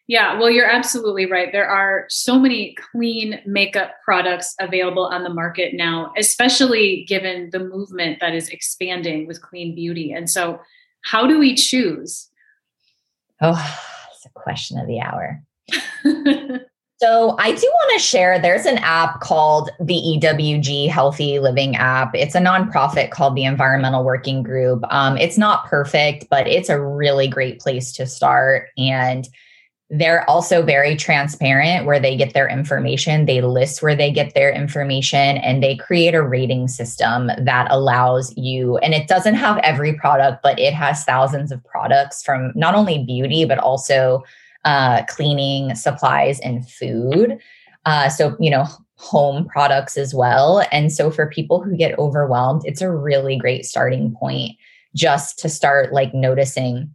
Yeah, 0.07 0.39
well, 0.39 0.51
you're 0.51 0.69
absolutely 0.69 1.25
right. 1.25 1.51
There 1.51 1.67
are 1.67 2.05
so 2.09 2.37
many 2.37 2.75
clean 2.91 3.41
makeup 3.45 3.95
products 4.03 4.53
available 4.59 5.05
on 5.07 5.23
the 5.23 5.33
market 5.33 5.73
now, 5.73 6.13
especially 6.15 7.05
given 7.07 7.49
the 7.51 7.59
movement 7.59 8.19
that 8.21 8.35
is 8.35 8.47
expanding 8.49 9.25
with 9.25 9.41
clean 9.41 9.73
beauty. 9.73 10.11
And 10.11 10.29
so, 10.29 10.61
how 11.01 11.25
do 11.25 11.39
we 11.39 11.55
choose? 11.55 12.29
Oh, 13.41 13.77
it's 14.13 14.25
a 14.25 14.29
question 14.29 14.77
of 14.77 14.87
the 14.87 14.99
hour. 14.99 15.43
So 16.97 17.35
I 17.39 17.51
do 17.53 17.67
want 17.67 17.99
to 17.99 17.99
share 17.99 18.39
there's 18.39 18.65
an 18.65 18.77
app 18.77 19.19
called 19.19 19.69
the 19.81 19.95
EWG 19.95 20.89
Healthy 20.89 21.39
Living 21.39 21.75
app. 21.75 22.15
It's 22.15 22.35
a 22.35 22.39
nonprofit 22.39 23.11
called 23.11 23.35
the 23.35 23.43
Environmental 23.43 24.05
Working 24.05 24.41
Group. 24.43 24.81
Um, 24.89 25.17
it's 25.17 25.37
not 25.37 25.65
perfect, 25.65 26.27
but 26.29 26.47
it's 26.47 26.69
a 26.69 26.79
really 26.79 27.27
great 27.27 27.59
place 27.59 27.91
to 27.93 28.05
start. 28.05 28.69
And 28.77 29.27
they're 29.89 30.27
also 30.29 30.63
very 30.63 30.95
transparent 30.95 31.85
where 31.85 31.99
they 31.99 32.15
get 32.15 32.33
their 32.33 32.47
information. 32.47 33.25
They 33.25 33.41
list 33.41 33.83
where 33.83 33.95
they 33.95 34.09
get 34.09 34.33
their 34.33 34.51
information 34.51 35.37
and 35.37 35.61
they 35.61 35.75
create 35.75 36.15
a 36.15 36.23
rating 36.23 36.69
system 36.69 37.29
that 37.37 37.67
allows 37.69 38.35
you, 38.37 38.77
and 38.77 38.93
it 38.93 39.07
doesn't 39.07 39.35
have 39.35 39.57
every 39.59 39.93
product, 39.93 40.41
but 40.41 40.57
it 40.59 40.73
has 40.73 41.03
thousands 41.03 41.51
of 41.51 41.63
products 41.65 42.23
from 42.23 42.53
not 42.55 42.73
only 42.73 43.03
beauty, 43.03 43.43
but 43.45 43.59
also 43.59 44.23
uh, 44.65 45.03
cleaning 45.07 45.73
supplies 45.75 46.39
and 46.41 46.69
food. 46.69 47.39
Uh, 47.85 48.09
so, 48.09 48.35
you 48.39 48.49
know, 48.49 48.65
home 48.97 49.45
products 49.45 49.97
as 49.97 50.13
well. 50.13 50.65
And 50.71 50.91
so 50.91 51.11
for 51.11 51.29
people 51.29 51.61
who 51.61 51.77
get 51.77 51.97
overwhelmed, 51.99 52.63
it's 52.65 52.81
a 52.81 52.91
really 52.91 53.37
great 53.37 53.65
starting 53.65 54.15
point 54.19 54.53
just 54.95 55.37
to 55.39 55.49
start 55.49 55.93
like 55.93 56.13
noticing. 56.13 56.93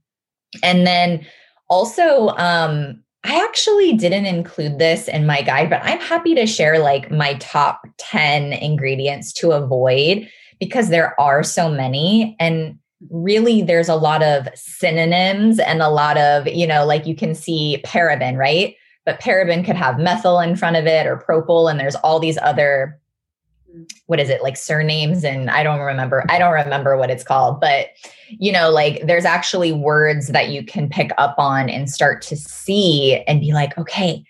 And 0.62 0.87
then 0.87 1.25
also, 1.68 2.29
um, 2.31 3.03
I 3.23 3.37
actually 3.45 3.93
didn't 3.93 4.27
include 4.27 4.79
this 4.79 5.07
in 5.07 5.27
my 5.27 5.43
guide, 5.43 5.68
but 5.68 5.83
I'm 5.85 6.01
happy 6.01 6.35
to 6.35 6.47
share 6.47 6.79
like 6.79 7.11
my 7.11 7.35
top 7.35 7.83
10 7.99 8.55
ingredients 8.55 9.33
to 9.35 9.53
avoid 9.53 10.29
because 10.59 10.89
there 10.89 11.18
are 11.21 11.43
so 11.43 11.71
many. 11.71 12.35
And 12.41 12.79
really 13.09 13.63
there's 13.63 13.89
a 13.89 13.97
lot 13.97 14.23
of 14.23 14.49
synonyms 14.55 15.59
and 15.59 15.81
a 15.81 15.89
lot 15.89 16.19
of, 16.19 16.47
you 16.47 16.67
know, 16.67 16.85
like 16.85 17.07
you 17.07 17.15
can 17.15 17.35
see 17.35 17.83
paraben, 17.85 18.37
right? 18.37 18.77
But 19.07 19.21
paraben 19.21 19.65
could 19.65 19.77
have 19.77 19.99
methyl 19.99 20.41
in 20.41 20.57
front 20.57 20.77
of 20.77 20.87
it 20.87 21.07
or 21.07 21.17
propyl, 21.17 21.71
and 21.71 21.81
there's 21.81 21.97
all 21.97 22.21
these 22.21 22.39
other 22.43 23.01
what 24.07 24.21
is 24.21 24.29
it 24.29 24.43
like 24.43 24.57
surnames 24.57 25.25
and 25.25 25.51
i 25.51 25.63
don't 25.63 25.81
remember 25.81 26.25
i 26.29 26.39
don't 26.39 26.53
remember 26.53 26.97
what 26.97 27.11
it's 27.11 27.23
called 27.23 27.61
but 27.61 27.89
you 28.29 28.51
know 28.51 28.71
like 28.71 29.01
there's 29.07 29.25
actually 29.25 29.73
words 29.73 30.29
that 30.29 30.49
you 30.49 30.65
can 30.65 30.89
pick 30.89 31.11
up 31.19 31.37
on 31.39 31.69
and 31.69 31.89
start 31.89 32.21
to 32.21 32.37
see 32.37 33.23
and 33.29 33.41
be 33.41 33.53
like 33.53 33.77
okay 33.79 34.25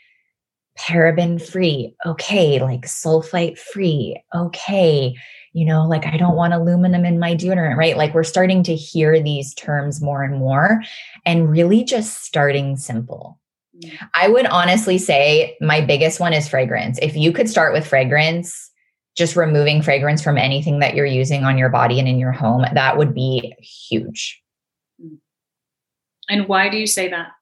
paraben 0.78 1.40
free 1.40 1.94
okay 2.06 2.60
like 2.60 2.82
sulfite 2.82 3.58
free 3.58 4.22
okay 4.34 5.14
you 5.52 5.64
know, 5.64 5.86
like 5.86 6.06
I 6.06 6.16
don't 6.16 6.36
want 6.36 6.54
aluminum 6.54 7.04
in 7.04 7.18
my 7.18 7.34
deodorant, 7.34 7.76
right? 7.76 7.96
Like 7.96 8.14
we're 8.14 8.24
starting 8.24 8.62
to 8.64 8.74
hear 8.74 9.20
these 9.20 9.54
terms 9.54 10.00
more 10.00 10.22
and 10.22 10.38
more 10.38 10.82
and 11.26 11.50
really 11.50 11.82
just 11.82 12.22
starting 12.22 12.76
simple. 12.76 13.38
Mm. 13.76 13.98
I 14.14 14.28
would 14.28 14.46
honestly 14.46 14.98
say 14.98 15.56
my 15.60 15.80
biggest 15.80 16.20
one 16.20 16.32
is 16.32 16.48
fragrance. 16.48 16.98
If 17.02 17.16
you 17.16 17.32
could 17.32 17.48
start 17.48 17.72
with 17.72 17.86
fragrance, 17.86 18.70
just 19.16 19.34
removing 19.34 19.82
fragrance 19.82 20.22
from 20.22 20.38
anything 20.38 20.78
that 20.78 20.94
you're 20.94 21.04
using 21.04 21.44
on 21.44 21.58
your 21.58 21.68
body 21.68 21.98
and 21.98 22.06
in 22.06 22.18
your 22.18 22.32
home, 22.32 22.64
that 22.72 22.96
would 22.96 23.12
be 23.12 23.54
huge. 23.58 24.40
Mm. 25.02 25.18
And 26.28 26.48
why 26.48 26.68
do 26.68 26.76
you 26.76 26.86
say 26.86 27.08
that? 27.08 27.32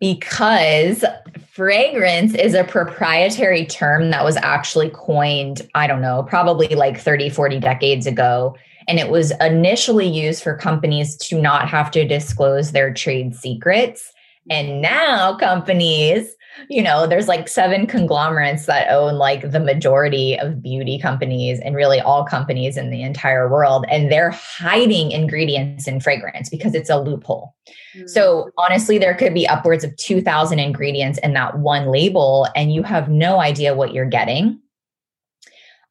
Because 0.00 1.04
fragrance 1.50 2.34
is 2.34 2.54
a 2.54 2.64
proprietary 2.64 3.66
term 3.66 4.10
that 4.10 4.24
was 4.24 4.36
actually 4.36 4.90
coined, 4.90 5.68
I 5.74 5.86
don't 5.86 6.00
know, 6.00 6.22
probably 6.22 6.68
like 6.68 6.98
30, 6.98 7.30
40 7.30 7.58
decades 7.58 8.06
ago. 8.06 8.56
And 8.86 8.98
it 8.98 9.10
was 9.10 9.32
initially 9.40 10.06
used 10.06 10.42
for 10.42 10.56
companies 10.56 11.16
to 11.16 11.40
not 11.40 11.68
have 11.68 11.90
to 11.92 12.06
disclose 12.06 12.72
their 12.72 12.94
trade 12.94 13.34
secrets. 13.34 14.12
And 14.48 14.80
now 14.80 15.36
companies 15.36 16.34
you 16.68 16.82
know, 16.82 17.06
there's 17.06 17.28
like 17.28 17.48
seven 17.48 17.86
conglomerates 17.86 18.66
that 18.66 18.90
own 18.90 19.14
like 19.14 19.50
the 19.50 19.60
majority 19.60 20.38
of 20.38 20.62
beauty 20.62 20.98
companies 20.98 21.60
and 21.60 21.74
really 21.74 22.00
all 22.00 22.24
companies 22.24 22.76
in 22.76 22.90
the 22.90 23.02
entire 23.02 23.48
world. 23.48 23.84
And 23.90 24.10
they're 24.10 24.30
hiding 24.30 25.12
ingredients 25.12 25.86
in 25.86 26.00
fragrance 26.00 26.48
because 26.48 26.74
it's 26.74 26.90
a 26.90 26.98
loophole. 26.98 27.54
Mm-hmm. 27.94 28.06
So 28.08 28.50
honestly, 28.58 28.98
there 28.98 29.14
could 29.14 29.34
be 29.34 29.46
upwards 29.46 29.84
of 29.84 29.96
2,000 29.96 30.58
ingredients 30.58 31.18
in 31.18 31.32
that 31.34 31.58
one 31.58 31.86
label, 31.86 32.48
and 32.54 32.72
you 32.72 32.82
have 32.82 33.08
no 33.08 33.40
idea 33.40 33.74
what 33.74 33.92
you're 33.92 34.06
getting. 34.06 34.60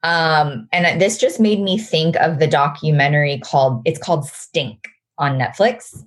Um, 0.03 0.67
and 0.71 1.01
this 1.01 1.17
just 1.17 1.39
made 1.39 1.59
me 1.59 1.77
think 1.77 2.15
of 2.17 2.39
the 2.39 2.47
documentary 2.47 3.39
called, 3.39 3.81
it's 3.85 3.99
called 3.99 4.25
Stink 4.25 4.87
on 5.17 5.37
Netflix. 5.37 6.03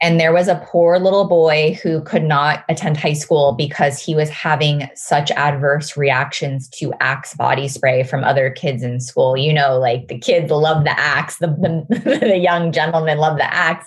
And 0.00 0.20
there 0.20 0.32
was 0.32 0.46
a 0.46 0.64
poor 0.64 0.98
little 0.98 1.26
boy 1.26 1.78
who 1.82 2.00
could 2.02 2.22
not 2.22 2.64
attend 2.68 2.96
high 2.96 3.14
school 3.14 3.52
because 3.52 4.00
he 4.00 4.14
was 4.14 4.28
having 4.28 4.88
such 4.94 5.32
adverse 5.32 5.96
reactions 5.96 6.68
to 6.70 6.92
Axe 7.00 7.34
body 7.34 7.66
spray 7.66 8.04
from 8.04 8.22
other 8.22 8.50
kids 8.50 8.84
in 8.84 9.00
school. 9.00 9.36
You 9.36 9.52
know, 9.52 9.76
like 9.78 10.06
the 10.06 10.18
kids 10.18 10.52
love 10.52 10.84
the 10.84 10.98
Axe, 10.98 11.38
the, 11.38 11.48
the, 11.48 12.18
the 12.20 12.36
young 12.36 12.70
gentlemen 12.70 13.18
love 13.18 13.38
the 13.38 13.52
Axe. 13.52 13.86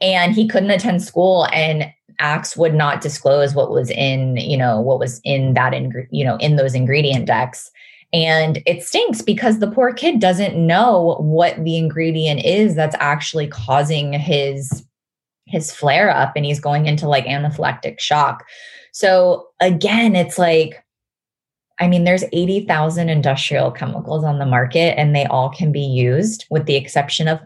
And 0.00 0.34
he 0.34 0.48
couldn't 0.48 0.70
attend 0.70 1.02
school 1.02 1.46
and 1.52 1.92
Axe 2.18 2.56
would 2.56 2.74
not 2.74 3.00
disclose 3.00 3.54
what 3.54 3.70
was 3.70 3.90
in, 3.90 4.36
you 4.38 4.56
know, 4.56 4.80
what 4.80 4.98
was 4.98 5.20
in 5.22 5.54
that, 5.54 5.74
ing- 5.74 6.08
you 6.10 6.24
know, 6.24 6.36
in 6.38 6.56
those 6.56 6.74
ingredient 6.74 7.26
decks. 7.26 7.70
And 8.12 8.62
it 8.66 8.82
stinks 8.82 9.20
because 9.20 9.58
the 9.58 9.70
poor 9.70 9.92
kid 9.92 10.20
doesn't 10.20 10.56
know 10.56 11.18
what 11.20 11.62
the 11.62 11.76
ingredient 11.76 12.44
is 12.44 12.74
that's 12.74 12.96
actually 12.98 13.48
causing 13.48 14.12
his 14.12 14.85
his 15.46 15.72
flare 15.72 16.10
up 16.10 16.32
and 16.36 16.44
he's 16.44 16.60
going 16.60 16.86
into 16.86 17.08
like 17.08 17.24
anaphylactic 17.26 18.00
shock. 18.00 18.44
So 18.92 19.48
again, 19.60 20.16
it's 20.16 20.38
like, 20.38 20.82
I 21.78 21.88
mean, 21.88 22.04
there's 22.04 22.24
80,000 22.32 23.08
industrial 23.08 23.70
chemicals 23.70 24.24
on 24.24 24.38
the 24.38 24.46
market 24.46 24.98
and 24.98 25.14
they 25.14 25.26
all 25.26 25.50
can 25.50 25.72
be 25.72 25.80
used 25.80 26.46
with 26.50 26.66
the 26.66 26.76
exception 26.76 27.28
of 27.28 27.40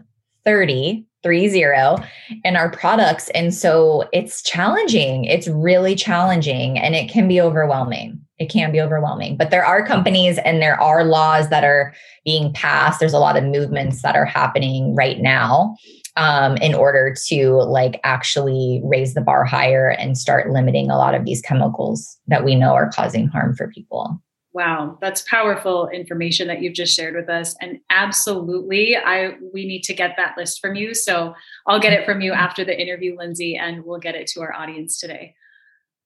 30, 0.45 1.05
three 1.23 1.47
zero 1.47 1.97
in 2.43 2.55
our 2.55 2.71
products. 2.71 3.29
And 3.29 3.53
so 3.53 4.09
it's 4.11 4.41
challenging. 4.41 5.25
It's 5.25 5.47
really 5.47 5.95
challenging 5.95 6.79
and 6.79 6.95
it 6.95 7.11
can 7.11 7.27
be 7.27 7.39
overwhelming. 7.39 8.19
It 8.39 8.49
can 8.49 8.71
be 8.71 8.81
overwhelming, 8.81 9.37
but 9.37 9.51
there 9.51 9.63
are 9.63 9.85
companies 9.85 10.39
and 10.39 10.63
there 10.63 10.79
are 10.81 11.03
laws 11.03 11.49
that 11.49 11.63
are 11.63 11.93
being 12.25 12.51
passed. 12.53 12.99
There's 12.99 13.13
a 13.13 13.19
lot 13.19 13.37
of 13.37 13.43
movements 13.43 14.01
that 14.01 14.15
are 14.15 14.25
happening 14.25 14.95
right 14.95 15.19
now 15.19 15.75
um, 16.21 16.55
in 16.57 16.75
order 16.75 17.15
to 17.29 17.53
like 17.63 17.99
actually 18.03 18.79
raise 18.83 19.15
the 19.15 19.21
bar 19.21 19.43
higher 19.43 19.89
and 19.89 20.15
start 20.15 20.51
limiting 20.51 20.91
a 20.91 20.97
lot 20.97 21.15
of 21.15 21.25
these 21.25 21.41
chemicals 21.41 22.19
that 22.27 22.45
we 22.45 22.53
know 22.53 22.73
are 22.73 22.91
causing 22.91 23.27
harm 23.27 23.55
for 23.55 23.69
people. 23.69 24.21
Wow, 24.53 24.99
that's 25.01 25.23
powerful 25.23 25.87
information 25.89 26.47
that 26.47 26.61
you've 26.61 26.75
just 26.75 26.95
shared 26.95 27.15
with 27.15 27.27
us. 27.27 27.55
And 27.59 27.79
absolutely, 27.89 28.95
I 28.95 29.31
we 29.51 29.65
need 29.65 29.81
to 29.83 29.95
get 29.95 30.15
that 30.17 30.37
list 30.37 30.59
from 30.61 30.75
you. 30.75 30.93
So 30.93 31.33
I'll 31.65 31.79
get 31.79 31.93
it 31.93 32.05
from 32.05 32.21
you 32.21 32.33
after 32.33 32.63
the 32.63 32.79
interview, 32.79 33.17
Lindsay, 33.17 33.55
and 33.55 33.83
we'll 33.83 33.99
get 33.99 34.13
it 34.13 34.27
to 34.27 34.41
our 34.41 34.53
audience 34.53 34.99
today. 34.99 35.33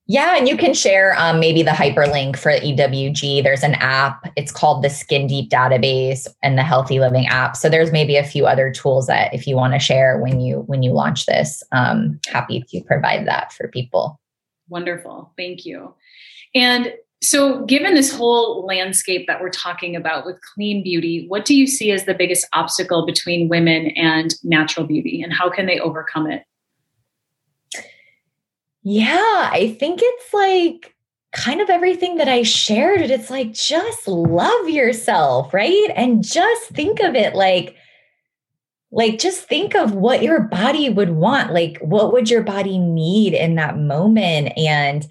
Yeah, 0.08 0.38
and 0.38 0.48
you 0.48 0.56
can 0.56 0.76
share 0.76 1.18
um, 1.18 1.40
maybe 1.40 1.64
the 1.64 1.72
hyperlink 1.72 2.38
for 2.38 2.52
EWG. 2.52 3.42
There's 3.42 3.64
an 3.64 3.74
app. 3.76 4.32
It's 4.36 4.52
called 4.52 4.84
the 4.84 4.90
Skin 4.90 5.26
Deep 5.26 5.50
Database 5.50 6.28
and 6.44 6.58
the 6.58 6.64
Healthy 6.64 7.00
Living 7.00 7.26
app. 7.26 7.56
So 7.56 7.70
there's 7.70 7.92
maybe 7.92 8.16
a 8.16 8.24
few 8.24 8.46
other 8.46 8.72
tools 8.72 9.08
that 9.08 9.34
if 9.34 9.48
you 9.48 9.56
want 9.56 9.74
to 9.74 9.80
share 9.80 10.20
when 10.20 10.40
you 10.40 10.60
when 10.68 10.84
you 10.84 10.92
launch 10.92 11.26
this, 11.26 11.64
um, 11.72 12.20
happy 12.28 12.64
to 12.70 12.82
provide 12.82 13.26
that 13.28 13.52
for 13.52 13.68
people. 13.68 14.20
Wonderful, 14.70 15.34
thank 15.38 15.66
you. 15.66 15.96
And 16.54 16.94
so, 17.24 17.66
given 17.66 17.96
this 17.96 18.14
whole 18.14 18.64
landscape 18.66 19.26
that 19.26 19.42
we're 19.42 19.50
talking 19.50 19.96
about 19.96 20.28
with 20.28 20.40
clean 20.54 20.84
beauty, 20.84 21.26
what 21.28 21.46
do 21.46 21.56
you 21.56 21.66
see 21.66 21.92
as 21.92 22.06
the 22.06 22.14
biggest 22.14 22.48
obstacle 22.54 23.06
between 23.06 23.50
women 23.50 23.88
and 23.96 24.36
natural 24.44 24.86
beauty, 24.86 25.24
and 25.24 25.34
how 25.34 25.50
can 25.50 25.66
they 25.66 25.80
overcome 25.80 26.30
it? 26.30 26.44
Yeah, 28.88 29.50
I 29.52 29.76
think 29.80 30.00
it's 30.04 30.32
like 30.32 30.96
kind 31.34 31.60
of 31.60 31.72
everything 31.72 32.18
that 32.18 32.30
I 32.30 32.44
shared. 32.44 33.02
It's 33.02 33.32
like 33.32 33.52
just 33.52 34.08
love 34.08 34.70
yourself, 34.70 35.52
right? 35.56 35.90
And 35.96 36.24
just 36.24 36.70
think 36.70 37.00
of 37.02 37.16
it 37.16 37.34
like, 37.34 37.76
like 38.92 39.18
just 39.18 39.50
think 39.50 39.76
of 39.76 39.96
what 39.96 40.22
your 40.22 40.42
body 40.42 40.90
would 40.90 41.10
want. 41.10 41.52
Like, 41.52 41.80
what 41.80 42.14
would 42.14 42.30
your 42.30 42.44
body 42.44 42.78
need 42.78 43.34
in 43.34 43.56
that 43.56 43.76
moment? 43.78 44.54
And 44.56 45.08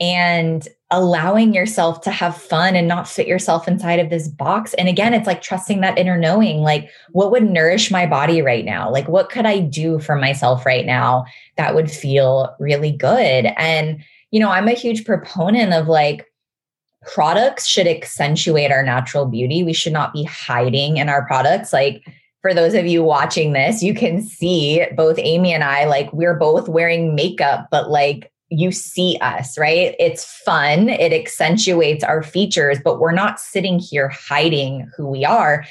and 0.00 0.66
allowing 0.90 1.52
yourself 1.52 2.00
to 2.00 2.10
have 2.10 2.36
fun 2.36 2.74
and 2.74 2.88
not 2.88 3.06
fit 3.06 3.26
yourself 3.26 3.68
inside 3.68 4.00
of 4.00 4.08
this 4.08 4.26
box. 4.26 4.72
And 4.74 4.88
again, 4.88 5.12
it's 5.12 5.26
like 5.26 5.42
trusting 5.42 5.82
that 5.82 5.98
inner 5.98 6.16
knowing 6.16 6.62
like, 6.62 6.88
what 7.10 7.30
would 7.30 7.48
nourish 7.48 7.90
my 7.90 8.06
body 8.06 8.40
right 8.40 8.64
now? 8.64 8.90
Like, 8.90 9.06
what 9.06 9.28
could 9.28 9.44
I 9.44 9.58
do 9.60 9.98
for 9.98 10.16
myself 10.16 10.64
right 10.64 10.86
now 10.86 11.26
that 11.56 11.74
would 11.74 11.90
feel 11.90 12.56
really 12.58 12.90
good? 12.90 13.46
And, 13.58 14.02
you 14.30 14.40
know, 14.40 14.50
I'm 14.50 14.68
a 14.68 14.72
huge 14.72 15.04
proponent 15.04 15.74
of 15.74 15.88
like, 15.88 16.24
products 17.02 17.66
should 17.66 17.86
accentuate 17.86 18.72
our 18.72 18.82
natural 18.82 19.24
beauty. 19.24 19.62
We 19.62 19.72
should 19.72 19.92
not 19.92 20.12
be 20.12 20.24
hiding 20.24 20.96
in 20.96 21.08
our 21.08 21.24
products. 21.26 21.72
Like, 21.72 22.02
for 22.42 22.52
those 22.52 22.74
of 22.74 22.86
you 22.86 23.02
watching 23.02 23.52
this, 23.52 23.82
you 23.82 23.94
can 23.94 24.20
see 24.20 24.84
both 24.96 25.18
Amy 25.18 25.52
and 25.52 25.64
I, 25.64 25.84
like, 25.84 26.12
we're 26.12 26.36
both 26.36 26.68
wearing 26.68 27.14
makeup, 27.14 27.68
but 27.70 27.90
like 27.90 28.32
you 28.50 28.72
see 28.72 29.18
us, 29.20 29.58
right? 29.58 29.94
It's 29.98 30.24
fun. 30.24 30.88
It 30.88 31.12
accentuates 31.12 32.02
our 32.02 32.22
features, 32.22 32.78
but 32.82 32.98
we're 32.98 33.12
not 33.12 33.38
sitting 33.38 33.78
here 33.78 34.08
hiding 34.08 34.90
who 34.96 35.06
we 35.06 35.24
are. 35.24 35.64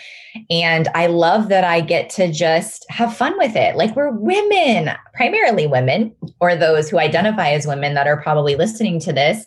And 0.51 0.87
I 0.93 1.07
love 1.07 1.49
that 1.49 1.63
I 1.63 1.81
get 1.81 2.09
to 2.11 2.31
just 2.31 2.85
have 2.89 3.15
fun 3.15 3.35
with 3.37 3.55
it. 3.55 3.75
Like 3.75 3.95
we're 3.95 4.11
women, 4.11 4.91
primarily 5.13 5.65
women, 5.65 6.15
or 6.39 6.55
those 6.55 6.89
who 6.89 6.99
identify 6.99 7.49
as 7.49 7.65
women 7.65 7.95
that 7.95 8.07
are 8.07 8.21
probably 8.21 8.55
listening 8.55 8.99
to 9.01 9.13
this. 9.13 9.45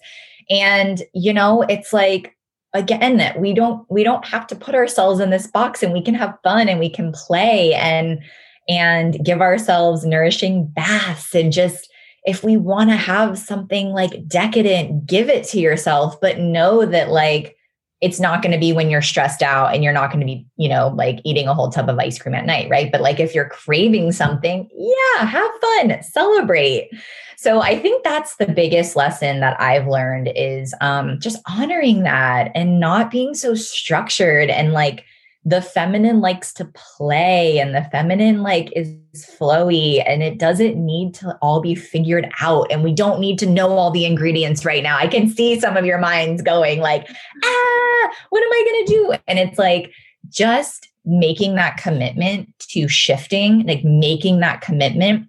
And, 0.51 1.03
you 1.15 1.33
know, 1.33 1.63
it's 1.63 1.93
like, 1.93 2.37
again, 2.75 3.19
that 3.19 3.41
we 3.41 3.53
don't 3.53 3.85
we 3.91 4.03
don't 4.03 4.25
have 4.25 4.47
to 4.49 4.57
put 4.57 4.75
ourselves 4.75 5.21
in 5.21 5.31
this 5.31 5.47
box 5.47 5.83
and 5.83 5.93
we 5.93 6.03
can 6.03 6.15
have 6.15 6.39
fun 6.43 6.69
and 6.69 6.81
we 6.81 6.91
can 6.91 7.13
play 7.13 7.75
and 7.75 8.21
and 8.69 9.25
give 9.25 9.41
ourselves 9.41 10.05
nourishing 10.05 10.67
baths 10.67 11.35
and 11.35 11.53
just 11.53 11.90
if 12.25 12.45
we 12.45 12.57
want 12.57 12.91
to 12.91 12.97
have 12.97 13.39
something 13.39 13.89
like 13.89 14.27
decadent, 14.29 15.07
give 15.07 15.29
it 15.29 15.45
to 15.49 15.59
yourself, 15.59 16.21
but 16.21 16.39
know 16.39 16.85
that 16.85 17.11
like 17.11 17.57
it's 18.01 18.21
not 18.21 18.43
going 18.43 18.53
to 18.53 18.59
be 18.59 18.73
when 18.73 18.89
you're 18.89 19.03
stressed 19.03 19.43
out 19.43 19.75
and 19.75 19.85
you're 19.85 19.93
not 19.93 20.11
going 20.11 20.21
to 20.21 20.27
be, 20.27 20.47
you 20.57 20.69
know, 20.69 20.89
like 20.89 21.21
eating 21.25 21.49
a 21.49 21.55
whole 21.55 21.71
tub 21.71 21.89
of 21.89 21.99
ice 21.99 22.19
cream 22.19 22.35
at 22.35 22.47
night, 22.47 22.69
right? 22.71 22.91
But 22.91 23.03
like 23.03 23.21
if 23.21 23.35
you're 23.35 23.49
craving 23.49 24.13
something, 24.13 24.69
yeah, 24.75 25.27
have 25.27 25.51
fun, 25.61 26.03
celebrate. 26.03 26.91
So 27.37 27.61
I 27.61 27.79
think 27.79 28.03
that's 28.05 28.37
the 28.37 28.47
biggest 28.47 28.97
lesson 28.97 29.41
that 29.41 29.61
I've 29.61 29.87
learned 29.87 30.33
is 30.35 30.75
um, 30.81 31.19
just 31.21 31.43
honoring 31.47 32.03
that 32.03 32.51
and 32.55 32.81
not 32.81 33.11
being 33.11 33.35
so 33.35 33.55
structured 33.55 34.51
and 34.51 34.73
like 34.73 35.05
the 35.45 35.63
feminine 35.63 36.21
likes 36.21 36.53
to 36.53 36.67
play 36.75 37.59
and 37.59 37.75
the 37.75 37.83
feminine 37.91 38.43
like 38.43 38.71
is 38.77 38.95
flowy 39.17 40.03
and 40.07 40.23
it 40.23 40.39
doesn't 40.39 40.77
need 40.77 41.15
to 41.15 41.37
all 41.41 41.61
be 41.61 41.75
figured 41.75 42.31
out 42.41 42.67
and 42.71 42.85
we 42.85 42.93
don't 42.93 43.21
need 43.21 43.39
to 43.39 43.47
know 43.47 43.71
all 43.71 43.91
the 43.91 44.05
ingredients 44.05 44.67
right 44.67 44.83
now. 44.83 44.99
I 44.99 45.07
can 45.07 45.29
see 45.29 45.59
some 45.59 45.79
of 45.79 45.87
your 45.87 45.99
minds 45.99 46.43
going 46.43 46.81
like 46.81 47.09
ah 47.43 48.11
what 48.29 48.43
am 48.43 48.53
i 48.53 48.65
going 48.65 48.87
to 48.87 48.93
do? 48.93 49.15
And 49.27 49.39
it's 49.39 49.59
like 49.59 49.93
just 50.29 50.89
making 51.07 51.55
that 51.55 51.79
commitment 51.79 52.53
to 52.59 52.87
shifting 52.87 53.67
like 53.67 53.83
making 53.83 54.41
that 54.41 54.61
commitment 54.61 55.27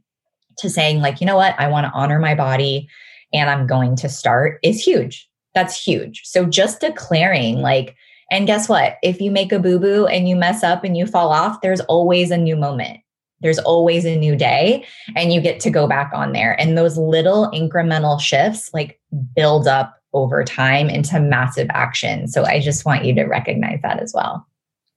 to 0.58 0.70
saying 0.70 1.00
like 1.00 1.22
you 1.22 1.28
know 1.28 1.38
what? 1.38 1.56
I 1.58 1.70
want 1.70 1.86
to 1.86 1.92
honor 1.94 2.20
my 2.20 2.36
body 2.36 2.90
and 3.34 3.50
i'm 3.50 3.66
going 3.66 3.96
to 3.96 4.10
start 4.10 4.60
is 4.62 4.84
huge. 4.84 5.30
That's 5.56 5.82
huge. 5.82 6.24
So 6.26 6.46
just 6.46 6.82
declaring 6.82 7.60
like 7.60 7.96
and 8.32 8.48
guess 8.48 8.68
what? 8.68 8.98
If 9.04 9.22
you 9.22 9.30
make 9.30 9.52
a 9.52 9.60
boo 9.60 9.78
boo 9.78 10.08
and 10.08 10.28
you 10.28 10.36
mess 10.36 10.64
up 10.64 10.84
and 10.84 10.98
you 10.98 11.06
fall 11.06 11.32
off, 11.32 11.62
there's 11.62 11.82
always 11.82 12.32
a 12.32 12.38
new 12.38 12.56
moment. 12.56 13.00
There's 13.42 13.60
always 13.60 14.06
a 14.06 14.16
new 14.16 14.36
day, 14.36 14.86
and 15.16 15.34
you 15.34 15.42
get 15.42 15.60
to 15.62 15.72
go 15.72 15.88
back 15.88 16.12
on 16.14 16.32
there. 16.32 16.60
And 16.60 16.78
those 16.78 16.98
little 16.98 17.50
incremental 17.52 18.20
shifts 18.20 18.70
like 18.74 19.00
build 19.36 19.68
up 19.68 19.98
over 20.14 20.44
time 20.44 20.90
into 20.90 21.20
massive 21.20 21.68
action. 21.72 22.28
So 22.28 22.46
I 22.46 22.60
just 22.60 22.86
want 22.86 23.04
you 23.04 23.16
to 23.16 23.24
recognize 23.24 23.80
that 23.82 24.00
as 24.00 24.14
well. 24.14 24.46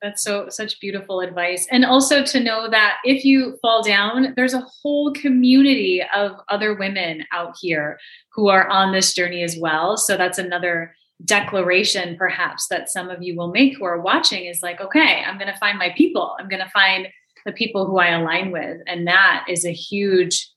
That's 0.02 0.22
so 0.22 0.50
such 0.50 0.78
beautiful 0.80 1.20
advice. 1.20 1.66
And 1.70 1.86
also 1.86 2.22
to 2.22 2.40
know 2.40 2.68
that 2.68 2.96
if 3.04 3.24
you 3.24 3.56
fall 3.62 3.82
down, 3.82 4.34
there's 4.36 4.52
a 4.52 4.66
whole 4.82 5.12
community 5.12 6.02
of 6.14 6.32
other 6.50 6.74
women 6.74 7.24
out 7.32 7.54
here 7.58 7.98
who 8.34 8.48
are 8.50 8.68
on 8.68 8.92
this 8.92 9.14
journey 9.14 9.42
as 9.42 9.56
well. 9.58 9.96
So 9.96 10.18
that's 10.18 10.36
another 10.36 10.94
declaration 11.24 12.16
perhaps 12.16 12.66
that 12.68 12.88
some 12.88 13.08
of 13.08 13.22
you 13.22 13.36
will 13.36 13.52
make 13.52 13.76
who 13.76 13.84
are 13.84 14.00
watching 14.00 14.46
is 14.46 14.62
like 14.62 14.80
okay 14.80 15.22
i'm 15.26 15.38
going 15.38 15.52
to 15.52 15.58
find 15.58 15.78
my 15.78 15.92
people 15.96 16.34
i'm 16.38 16.48
going 16.48 16.62
to 16.62 16.70
find 16.70 17.06
the 17.46 17.52
people 17.52 17.86
who 17.86 17.98
i 17.98 18.08
align 18.08 18.50
with 18.50 18.80
and 18.86 19.06
that 19.06 19.44
is 19.48 19.64
a 19.64 19.72
huge 19.72 20.50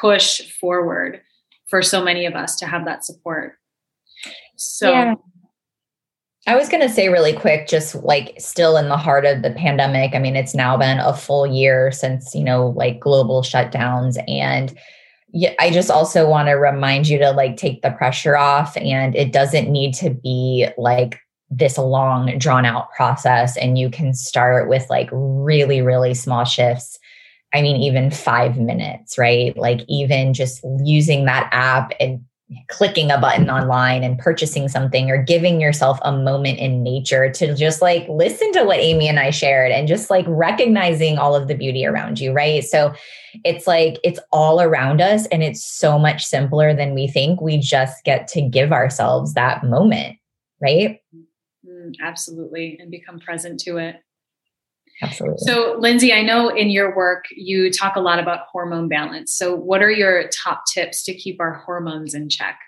push 0.00 0.40
forward 0.58 1.20
for 1.68 1.82
so 1.82 2.02
many 2.02 2.24
of 2.24 2.34
us 2.34 2.56
to 2.56 2.66
have 2.66 2.84
that 2.86 3.04
support 3.04 3.58
So 4.56 4.90
Yeah. 4.90 5.14
I 6.46 6.56
was 6.56 6.70
going 6.70 6.80
to 6.80 6.88
say 6.88 7.10
really 7.10 7.34
quick, 7.34 7.68
just 7.68 7.94
like 7.96 8.34
still 8.38 8.78
in 8.78 8.88
the 8.88 8.96
heart 8.96 9.26
of 9.26 9.42
the 9.42 9.50
pandemic. 9.50 10.14
I 10.14 10.18
mean, 10.18 10.34
it's 10.34 10.54
now 10.54 10.78
been 10.78 10.98
a 10.98 11.14
full 11.14 11.46
year 11.46 11.92
since, 11.92 12.34
you 12.34 12.42
know, 12.42 12.68
like 12.68 13.00
global 13.00 13.42
shutdowns. 13.42 14.16
And 14.26 14.74
yeah, 15.32 15.54
I 15.58 15.70
just 15.70 15.90
also 15.90 16.28
want 16.28 16.48
to 16.48 16.54
remind 16.54 17.08
you 17.08 17.18
to 17.18 17.30
like 17.32 17.56
take 17.56 17.82
the 17.82 17.90
pressure 17.90 18.36
off. 18.36 18.76
And 18.76 19.14
it 19.14 19.32
doesn't 19.32 19.70
need 19.70 19.94
to 19.94 20.10
be 20.10 20.68
like 20.78 21.20
this 21.50 21.78
long, 21.78 22.38
drawn 22.38 22.64
out 22.64 22.90
process. 22.92 23.56
And 23.56 23.78
you 23.78 23.90
can 23.90 24.14
start 24.14 24.68
with 24.68 24.88
like 24.88 25.08
really, 25.12 25.82
really 25.82 26.14
small 26.14 26.44
shifts. 26.44 26.98
I 27.54 27.62
mean, 27.62 27.76
even 27.76 28.10
five 28.10 28.58
minutes, 28.58 29.16
right? 29.16 29.56
Like, 29.56 29.80
even 29.88 30.34
just 30.34 30.62
using 30.84 31.24
that 31.24 31.48
app 31.50 31.92
and 31.98 32.22
clicking 32.68 33.10
a 33.10 33.18
button 33.18 33.50
online 33.50 34.02
and 34.02 34.18
purchasing 34.18 34.68
something 34.68 35.10
or 35.10 35.22
giving 35.22 35.60
yourself 35.60 35.98
a 36.02 36.12
moment 36.12 36.58
in 36.58 36.82
nature 36.82 37.30
to 37.30 37.54
just 37.54 37.82
like 37.82 38.08
listen 38.08 38.50
to 38.52 38.64
what 38.64 38.78
Amy 38.78 39.06
and 39.06 39.20
I 39.20 39.30
shared 39.30 39.70
and 39.70 39.86
just 39.86 40.08
like 40.08 40.24
recognizing 40.26 41.18
all 41.18 41.34
of 41.34 41.46
the 41.46 41.54
beauty 41.54 41.84
around 41.84 42.18
you, 42.20 42.32
right? 42.32 42.64
So 42.64 42.94
it's 43.44 43.66
like 43.66 43.98
it's 44.02 44.20
all 44.32 44.62
around 44.62 45.02
us 45.02 45.26
and 45.26 45.42
it's 45.42 45.62
so 45.62 45.98
much 45.98 46.24
simpler 46.24 46.72
than 46.72 46.94
we 46.94 47.06
think. 47.06 47.42
We 47.42 47.58
just 47.58 48.02
get 48.04 48.26
to 48.28 48.40
give 48.40 48.72
ourselves 48.72 49.34
that 49.34 49.62
moment, 49.62 50.16
right? 50.62 51.00
Mm, 51.66 51.96
absolutely. 52.02 52.78
And 52.80 52.90
become 52.90 53.20
present 53.20 53.60
to 53.60 53.76
it. 53.76 53.96
Absolutely. 55.00 55.38
So, 55.40 55.76
Lindsay, 55.78 56.12
I 56.12 56.22
know 56.22 56.48
in 56.48 56.70
your 56.70 56.94
work 56.96 57.26
you 57.30 57.70
talk 57.70 57.96
a 57.96 58.00
lot 58.00 58.18
about 58.18 58.46
hormone 58.50 58.88
balance. 58.88 59.32
So, 59.32 59.54
what 59.54 59.82
are 59.82 59.90
your 59.90 60.28
top 60.28 60.64
tips 60.72 61.04
to 61.04 61.14
keep 61.14 61.40
our 61.40 61.54
hormones 61.54 62.14
in 62.14 62.28
check? 62.28 62.58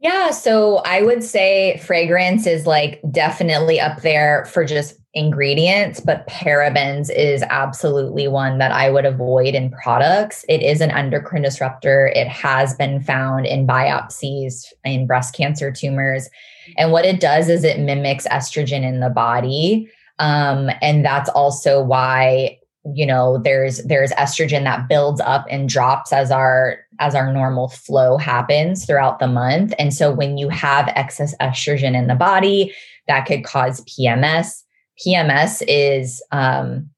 Yeah, 0.00 0.30
so 0.30 0.76
I 0.78 1.02
would 1.02 1.24
say 1.24 1.76
fragrance 1.84 2.46
is 2.46 2.66
like 2.66 3.00
definitely 3.10 3.80
up 3.80 4.02
there 4.02 4.44
for 4.44 4.64
just 4.64 4.96
ingredients, 5.12 5.98
but 5.98 6.28
parabens 6.28 7.10
is 7.10 7.42
absolutely 7.42 8.28
one 8.28 8.58
that 8.58 8.70
I 8.70 8.90
would 8.90 9.04
avoid 9.04 9.56
in 9.56 9.72
products. 9.72 10.44
It 10.48 10.62
is 10.62 10.80
an 10.80 10.92
endocrine 10.92 11.42
disruptor. 11.42 12.12
It 12.14 12.28
has 12.28 12.74
been 12.74 13.00
found 13.02 13.46
in 13.46 13.66
biopsies 13.66 14.66
in 14.84 15.08
breast 15.08 15.34
cancer 15.34 15.72
tumors. 15.72 16.28
And 16.76 16.92
what 16.92 17.04
it 17.04 17.18
does 17.18 17.48
is 17.48 17.64
it 17.64 17.80
mimics 17.80 18.28
estrogen 18.28 18.84
in 18.84 19.00
the 19.00 19.10
body. 19.10 19.90
Um, 20.18 20.70
and 20.82 21.04
that's 21.04 21.28
also 21.30 21.82
why 21.82 22.58
you 22.94 23.04
know 23.04 23.38
there's 23.38 23.82
there's 23.84 24.12
estrogen 24.12 24.64
that 24.64 24.88
builds 24.88 25.20
up 25.20 25.46
and 25.50 25.68
drops 25.68 26.12
as 26.12 26.30
our 26.30 26.78
as 27.00 27.14
our 27.14 27.32
normal 27.32 27.68
flow 27.68 28.16
happens 28.16 28.84
throughout 28.86 29.18
the 29.18 29.26
month. 29.26 29.74
And 29.78 29.92
so 29.92 30.12
when 30.12 30.38
you 30.38 30.48
have 30.48 30.88
excess 30.88 31.34
estrogen 31.40 31.96
in 31.96 32.06
the 32.06 32.14
body 32.14 32.74
that 33.06 33.26
could 33.26 33.44
cause 33.44 33.80
pms 33.82 34.62
pms 35.04 35.62
is 35.66 36.22
um 36.32 36.88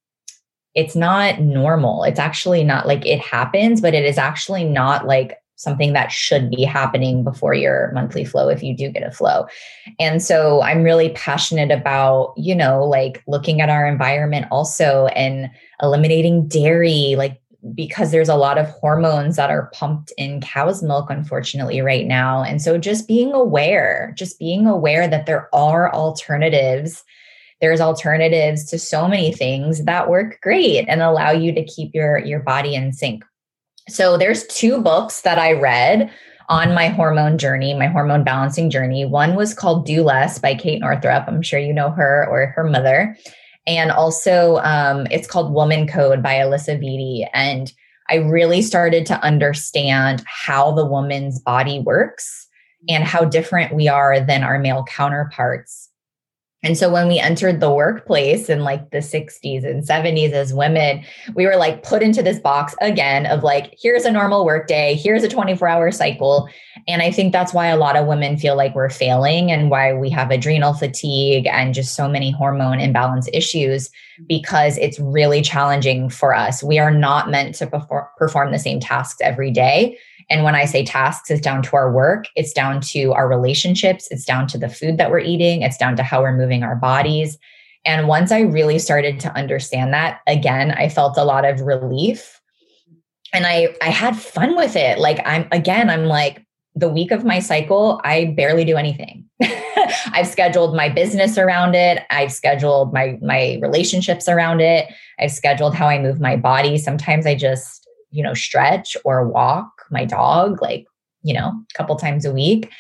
it's 0.76 0.94
not 0.94 1.40
normal. 1.40 2.04
It's 2.04 2.20
actually 2.20 2.62
not 2.62 2.86
like 2.86 3.04
it 3.04 3.18
happens 3.18 3.80
but 3.80 3.94
it 3.94 4.04
is 4.04 4.18
actually 4.18 4.64
not 4.64 5.06
like 5.06 5.39
something 5.60 5.92
that 5.92 6.10
should 6.10 6.50
be 6.50 6.62
happening 6.62 7.22
before 7.22 7.52
your 7.52 7.92
monthly 7.92 8.24
flow 8.24 8.48
if 8.48 8.62
you 8.62 8.74
do 8.74 8.88
get 8.88 9.02
a 9.02 9.10
flow. 9.10 9.46
And 9.98 10.22
so 10.22 10.62
I'm 10.62 10.82
really 10.82 11.10
passionate 11.10 11.70
about, 11.70 12.32
you 12.34 12.54
know, 12.54 12.82
like 12.82 13.22
looking 13.26 13.60
at 13.60 13.68
our 13.68 13.86
environment 13.86 14.46
also 14.50 15.08
and 15.08 15.50
eliminating 15.82 16.48
dairy, 16.48 17.14
like 17.18 17.42
because 17.74 18.10
there's 18.10 18.30
a 18.30 18.36
lot 18.36 18.56
of 18.56 18.70
hormones 18.70 19.36
that 19.36 19.50
are 19.50 19.70
pumped 19.74 20.14
in 20.16 20.40
cow's 20.40 20.82
milk, 20.82 21.10
unfortunately, 21.10 21.82
right 21.82 22.06
now. 22.06 22.42
And 22.42 22.62
so 22.62 22.78
just 22.78 23.06
being 23.06 23.34
aware, 23.34 24.14
just 24.16 24.38
being 24.38 24.66
aware 24.66 25.06
that 25.08 25.26
there 25.26 25.54
are 25.54 25.92
alternatives. 25.92 27.04
There's 27.60 27.82
alternatives 27.82 28.64
to 28.70 28.78
so 28.78 29.06
many 29.06 29.30
things 29.34 29.84
that 29.84 30.08
work 30.08 30.38
great 30.40 30.86
and 30.88 31.02
allow 31.02 31.32
you 31.32 31.52
to 31.52 31.62
keep 31.62 31.94
your, 31.94 32.16
your 32.16 32.40
body 32.40 32.74
in 32.74 32.94
sync. 32.94 33.24
So 33.90 34.16
there's 34.16 34.46
two 34.46 34.80
books 34.80 35.22
that 35.22 35.38
I 35.38 35.52
read 35.52 36.10
on 36.48 36.74
my 36.74 36.88
hormone 36.88 37.38
journey, 37.38 37.74
my 37.74 37.86
hormone 37.86 38.24
balancing 38.24 38.70
journey. 38.70 39.04
One 39.04 39.36
was 39.36 39.54
called 39.54 39.86
Do 39.86 40.02
Less 40.02 40.38
by 40.38 40.54
Kate 40.54 40.80
Northrup. 40.80 41.24
I'm 41.26 41.42
sure 41.42 41.60
you 41.60 41.72
know 41.72 41.90
her 41.90 42.26
or 42.28 42.46
her 42.56 42.64
mother. 42.64 43.16
And 43.66 43.92
also, 43.92 44.56
um, 44.58 45.06
it's 45.10 45.28
called 45.28 45.54
Woman 45.54 45.86
Code 45.86 46.22
by 46.22 46.34
Alisa 46.34 46.76
Vitti. 46.76 47.28
And 47.32 47.72
I 48.08 48.16
really 48.16 48.62
started 48.62 49.06
to 49.06 49.22
understand 49.22 50.24
how 50.26 50.72
the 50.72 50.84
woman's 50.84 51.38
body 51.38 51.78
works 51.78 52.48
and 52.88 53.04
how 53.04 53.24
different 53.24 53.72
we 53.72 53.86
are 53.86 54.18
than 54.18 54.42
our 54.42 54.58
male 54.58 54.84
counterparts. 54.84 55.79
And 56.62 56.76
so 56.76 56.90
when 56.90 57.08
we 57.08 57.18
entered 57.18 57.60
the 57.60 57.72
workplace 57.72 58.50
in 58.50 58.60
like 58.60 58.90
the 58.90 58.98
60s 58.98 59.64
and 59.64 59.82
70s 59.82 60.32
as 60.32 60.52
women, 60.52 61.02
we 61.34 61.46
were 61.46 61.56
like 61.56 61.82
put 61.82 62.02
into 62.02 62.22
this 62.22 62.38
box 62.38 62.74
again 62.82 63.24
of 63.24 63.42
like, 63.42 63.74
here's 63.80 64.04
a 64.04 64.12
normal 64.12 64.44
workday, 64.44 64.94
here's 64.94 65.22
a 65.22 65.28
24 65.28 65.66
hour 65.68 65.90
cycle. 65.90 66.50
And 66.86 67.00
I 67.00 67.10
think 67.10 67.32
that's 67.32 67.54
why 67.54 67.68
a 67.68 67.78
lot 67.78 67.96
of 67.96 68.06
women 68.06 68.36
feel 68.36 68.56
like 68.56 68.74
we're 68.74 68.90
failing 68.90 69.50
and 69.50 69.70
why 69.70 69.94
we 69.94 70.10
have 70.10 70.30
adrenal 70.30 70.74
fatigue 70.74 71.46
and 71.46 71.72
just 71.72 71.94
so 71.94 72.08
many 72.08 72.30
hormone 72.30 72.78
imbalance 72.78 73.28
issues 73.32 73.90
because 74.28 74.76
it's 74.76 75.00
really 75.00 75.40
challenging 75.40 76.10
for 76.10 76.34
us. 76.34 76.62
We 76.62 76.78
are 76.78 76.90
not 76.90 77.30
meant 77.30 77.54
to 77.56 77.66
perform, 77.66 78.06
perform 78.18 78.52
the 78.52 78.58
same 78.58 78.80
tasks 78.80 79.20
every 79.22 79.50
day. 79.50 79.98
And 80.30 80.44
when 80.44 80.54
I 80.54 80.64
say 80.64 80.84
tasks, 80.84 81.30
it's 81.30 81.40
down 81.40 81.62
to 81.64 81.76
our 81.76 81.92
work, 81.92 82.26
it's 82.36 82.52
down 82.52 82.80
to 82.82 83.12
our 83.12 83.28
relationships, 83.28 84.06
it's 84.10 84.24
down 84.24 84.46
to 84.48 84.58
the 84.58 84.68
food 84.68 84.96
that 84.98 85.10
we're 85.10 85.18
eating, 85.18 85.62
it's 85.62 85.76
down 85.76 85.96
to 85.96 86.02
how 86.02 86.22
we're 86.22 86.36
moving 86.36 86.62
our 86.62 86.76
bodies. 86.76 87.36
And 87.84 88.08
once 88.08 88.30
I 88.30 88.40
really 88.40 88.78
started 88.78 89.18
to 89.20 89.32
understand 89.34 89.92
that, 89.92 90.20
again, 90.26 90.70
I 90.72 90.88
felt 90.88 91.16
a 91.16 91.24
lot 91.24 91.44
of 91.44 91.60
relief 91.60 92.40
and 93.32 93.46
I 93.46 93.74
I 93.82 93.90
had 93.90 94.16
fun 94.16 94.56
with 94.56 94.76
it. 94.76 94.98
Like 94.98 95.20
I'm 95.24 95.48
again, 95.50 95.90
I'm 95.90 96.04
like 96.04 96.44
the 96.74 96.88
week 96.88 97.10
of 97.10 97.24
my 97.24 97.40
cycle, 97.40 98.00
I 98.04 98.34
barely 98.36 98.64
do 98.64 98.76
anything. 98.76 99.24
I've 100.12 100.28
scheduled 100.28 100.76
my 100.76 100.88
business 100.88 101.38
around 101.38 101.74
it. 101.74 102.04
I've 102.10 102.32
scheduled 102.32 102.92
my 102.92 103.18
my 103.22 103.58
relationships 103.60 104.28
around 104.28 104.60
it. 104.60 104.88
I've 105.18 105.32
scheduled 105.32 105.74
how 105.74 105.88
I 105.88 105.98
move 105.98 106.20
my 106.20 106.36
body. 106.36 106.78
Sometimes 106.78 107.26
I 107.26 107.34
just, 107.34 107.88
you 108.10 108.22
know, 108.22 108.34
stretch 108.34 108.96
or 109.04 109.26
walk 109.26 109.79
my 109.90 110.04
dog 110.04 110.60
like, 110.62 110.86
you 111.22 111.34
know, 111.34 111.48
a 111.48 111.74
couple 111.74 111.96
times 111.96 112.24
a 112.24 112.32
week. 112.32 112.70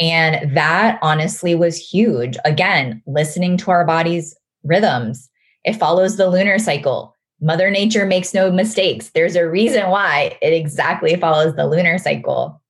And 0.00 0.54
that 0.56 0.98
honestly 1.02 1.54
was 1.54 1.76
huge. 1.76 2.36
Again, 2.44 3.02
listening 3.06 3.56
to 3.58 3.70
our 3.70 3.84
body's 3.84 4.36
rhythms. 4.62 5.28
It 5.64 5.74
follows 5.74 6.16
the 6.16 6.28
lunar 6.28 6.58
cycle. 6.58 7.16
Mother 7.40 7.70
Nature 7.70 8.06
makes 8.06 8.34
no 8.34 8.50
mistakes. 8.50 9.10
There's 9.10 9.36
a 9.36 9.48
reason 9.48 9.90
why 9.90 10.36
it 10.42 10.52
exactly 10.52 11.16
follows 11.16 11.54
the 11.54 11.66
lunar 11.66 11.98
cycle. 11.98 12.60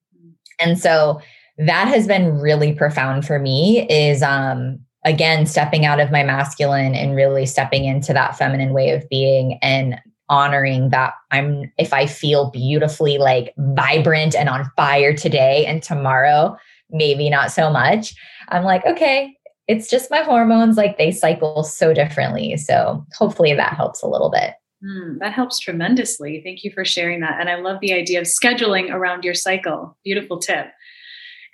And 0.61 0.78
so 0.78 1.20
that 1.59 1.88
has 1.88 2.07
been 2.07 2.38
really 2.38 2.72
profound 2.72 3.26
for 3.26 3.38
me 3.38 3.86
is 3.90 4.22
um 4.22 4.78
again 5.05 5.44
stepping 5.44 5.84
out 5.84 6.01
of 6.01 6.11
my 6.11 6.22
masculine 6.22 6.94
and 6.94 7.16
really 7.16 7.46
stepping 7.46 7.84
into 7.84 8.12
that 8.12 8.36
feminine 8.36 8.72
way 8.72 8.90
of 8.90 9.09
being 9.09 9.59
and 9.61 10.01
honoring 10.29 10.91
that 10.91 11.14
I'm, 11.31 11.72
if 11.79 11.93
I 11.93 12.07
feel 12.07 12.51
beautifully 12.51 13.18
like 13.18 13.55
vibrant 13.57 14.35
and 14.35 14.49
on 14.49 14.70
fire 14.76 15.14
today 15.14 15.64
and 15.66 15.83
tomorrow, 15.83 16.57
maybe 16.91 17.31
not 17.31 17.51
so 17.51 17.70
much, 17.70 18.14
I'm 18.49 18.64
like, 18.64 18.85
okay, 18.87 19.37
it's 19.66 19.89
just 19.89 20.11
my 20.11 20.22
hormones. 20.22 20.76
Like 20.76 20.99
they 20.99 21.11
cycle 21.11 21.62
so 21.62 21.93
differently. 21.93 22.57
So 22.57 23.07
hopefully 23.16 23.55
that 23.55 23.74
helps 23.74 24.03
a 24.03 24.09
little 24.09 24.31
bit. 24.31 24.55
Mm, 24.85 25.18
that 25.18 25.33
helps 25.33 25.59
tremendously. 25.59 26.41
Thank 26.45 26.64
you 26.64 26.70
for 26.72 26.85
sharing 26.85 27.20
that. 27.20 27.41
And 27.41 27.51
I 27.51 27.57
love 27.57 27.81
the 27.81 27.93
idea 27.93 28.20
of 28.20 28.26
scheduling 28.26 28.91
around 28.93 29.24
your 29.24 29.35
cycle. 29.35 29.97
Beautiful 30.05 30.39
tip. 30.39 30.66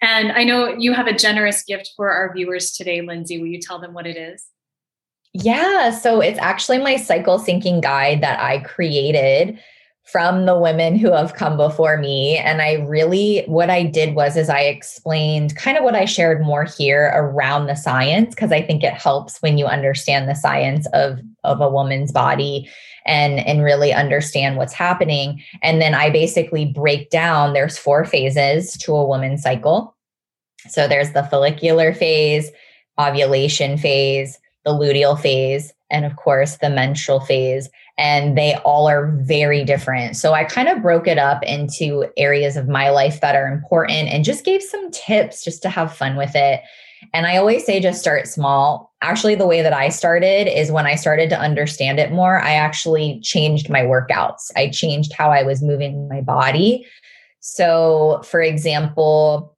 And 0.03 0.33
I 0.33 0.45
know 0.45 0.75
you 0.77 0.93
have 0.93 1.07
a 1.07 1.17
generous 1.17 1.63
gift 1.65 1.93
for 1.97 2.13
our 2.13 2.33
viewers 2.35 2.73
today, 2.73 3.01
Lindsay. 3.01 3.39
Will 3.39 3.47
you 3.47 3.61
tell 3.61 3.81
them 3.81 3.95
what 3.95 4.07
it 4.07 4.17
is? 4.17 4.45
Yeah. 5.35 5.91
So 5.91 6.21
it's 6.21 6.39
actually 6.39 6.79
my 6.79 6.97
cycle 6.97 7.39
syncing 7.39 7.83
guide 7.83 8.23
that 8.23 8.41
I 8.41 8.61
created 8.61 9.59
from 10.05 10.45
the 10.45 10.59
women 10.59 10.97
who 10.97 11.11
have 11.13 11.35
come 11.35 11.57
before 11.57 11.97
me 11.97 12.37
and 12.37 12.61
i 12.61 12.75
really 12.87 13.43
what 13.47 13.71
i 13.71 13.83
did 13.83 14.15
was 14.15 14.37
is 14.37 14.51
i 14.51 14.61
explained 14.61 15.57
kind 15.57 15.79
of 15.79 15.83
what 15.83 15.95
i 15.95 16.05
shared 16.05 16.43
more 16.43 16.65
here 16.65 17.11
around 17.15 17.67
the 17.67 17.75
science 17.75 18.35
because 18.35 18.53
i 18.53 18.61
think 18.61 18.85
it 18.85 18.93
helps 18.93 19.41
when 19.41 19.57
you 19.57 19.65
understand 19.65 20.29
the 20.29 20.35
science 20.35 20.87
of 20.93 21.21
of 21.43 21.61
a 21.63 21.71
woman's 21.71 22.13
body 22.13 22.69
and 23.07 23.41
and 23.41 23.65
really 23.65 23.95
understand 23.95 24.59
what's 24.59 24.75
happening 24.75 25.43
and 25.63 25.81
then 25.81 25.95
i 25.95 26.11
basically 26.11 26.67
break 26.67 27.09
down 27.09 27.55
there's 27.55 27.79
four 27.79 28.05
phases 28.05 28.77
to 28.77 28.95
a 28.95 29.07
woman's 29.07 29.43
cycle 29.43 29.97
so 30.69 30.87
there's 30.87 31.13
the 31.13 31.25
follicular 31.25 31.95
phase 31.95 32.51
ovulation 32.99 33.79
phase 33.79 34.39
the 34.65 34.73
luteal 34.73 35.19
phase, 35.21 35.73
and 35.91 36.05
of 36.05 36.17
course, 36.17 36.57
the 36.57 36.71
menstrual 36.71 37.21
phase. 37.21 37.69
and 37.97 38.37
they 38.37 38.55
all 38.65 38.89
are 38.89 39.13
very 39.23 39.65
different. 39.65 40.17
So 40.17 40.33
I 40.33 40.45
kind 40.45 40.69
of 40.69 40.83
broke 40.83 41.07
it 41.07 41.19
up 41.19 41.43
into 41.45 42.07
areas 42.17 42.57
of 42.57 42.69
my 42.69 42.91
life 42.91 43.21
that 43.21 43.37
are 43.37 43.47
important 43.47 44.09
and 44.09 44.25
just 44.25 44.45
gave 44.45 44.63
some 44.63 44.91
tips 44.91 45.45
just 45.45 45.63
to 45.63 45.69
have 45.69 45.95
fun 45.95 46.17
with 46.17 46.35
it. 46.35 46.61
And 47.13 47.27
I 47.27 47.37
always 47.37 47.65
say 47.65 47.81
just 47.81 48.01
start 48.01 48.27
small. 48.27 48.93
Actually, 49.03 49.35
the 49.35 49.47
way 49.47 49.63
that 49.63 49.75
I 49.75 49.91
started 49.91 50.49
is 50.49 50.73
when 50.73 50.87
I 50.87 50.95
started 50.95 51.29
to 51.31 51.39
understand 51.39 52.01
it 52.01 52.11
more, 52.11 52.41
I 52.41 52.55
actually 52.55 53.21
changed 53.21 53.69
my 53.69 53.83
workouts. 53.83 54.51
I 54.57 54.71
changed 54.71 55.13
how 55.13 55.31
I 55.31 55.43
was 55.43 55.63
moving 55.63 56.09
my 56.09 56.23
body. 56.23 56.87
So, 57.41 58.23
for 58.25 58.41
example, 58.41 59.55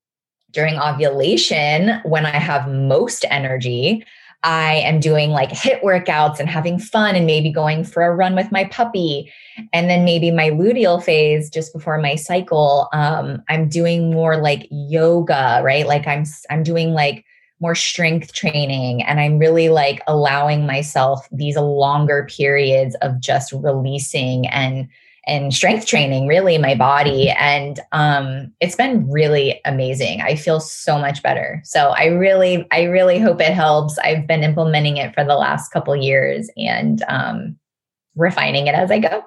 during 0.50 0.76
ovulation, 0.78 2.00
when 2.04 2.26
I 2.26 2.36
have 2.36 2.68
most 2.68 3.24
energy, 3.30 4.04
I 4.42 4.76
am 4.76 5.00
doing 5.00 5.30
like 5.30 5.50
HIIT 5.50 5.82
workouts 5.82 6.38
and 6.38 6.48
having 6.48 6.78
fun 6.78 7.16
and 7.16 7.26
maybe 7.26 7.50
going 7.50 7.84
for 7.84 8.02
a 8.02 8.14
run 8.14 8.34
with 8.34 8.52
my 8.52 8.64
puppy. 8.64 9.32
And 9.72 9.90
then 9.90 10.04
maybe 10.04 10.30
my 10.30 10.50
luteal 10.50 11.02
phase 11.02 11.50
just 11.50 11.72
before 11.72 11.98
my 11.98 12.14
cycle, 12.14 12.88
um, 12.92 13.42
I'm 13.48 13.68
doing 13.68 14.10
more 14.10 14.36
like 14.36 14.68
yoga, 14.70 15.60
right? 15.64 15.86
Like 15.86 16.06
I'm 16.06 16.24
I'm 16.50 16.62
doing 16.62 16.92
like 16.92 17.24
more 17.60 17.74
strength 17.74 18.32
training 18.32 19.02
and 19.02 19.18
I'm 19.18 19.38
really 19.38 19.70
like 19.70 20.02
allowing 20.06 20.66
myself 20.66 21.26
these 21.32 21.56
longer 21.56 22.28
periods 22.30 22.94
of 22.96 23.18
just 23.18 23.52
releasing 23.52 24.46
and 24.48 24.88
and 25.26 25.52
strength 25.52 25.86
training 25.86 26.26
really 26.26 26.58
my 26.58 26.74
body. 26.74 27.30
And 27.30 27.80
um 27.92 28.52
it's 28.60 28.76
been 28.76 29.10
really 29.10 29.60
amazing. 29.64 30.20
I 30.20 30.36
feel 30.36 30.60
so 30.60 30.98
much 30.98 31.22
better. 31.22 31.60
So 31.64 31.90
i 31.90 32.06
really 32.06 32.66
i 32.72 32.84
really 32.84 33.18
hope 33.18 33.40
it 33.40 33.52
helps. 33.52 33.98
I've 33.98 34.26
been 34.26 34.42
implementing 34.42 34.96
it 34.96 35.14
for 35.14 35.24
the 35.24 35.36
last 35.36 35.70
couple 35.70 35.94
years 35.96 36.50
and 36.56 37.02
um 37.08 37.56
refining 38.14 38.66
it 38.66 38.74
as 38.74 38.90
i 38.90 38.98
go. 38.98 39.24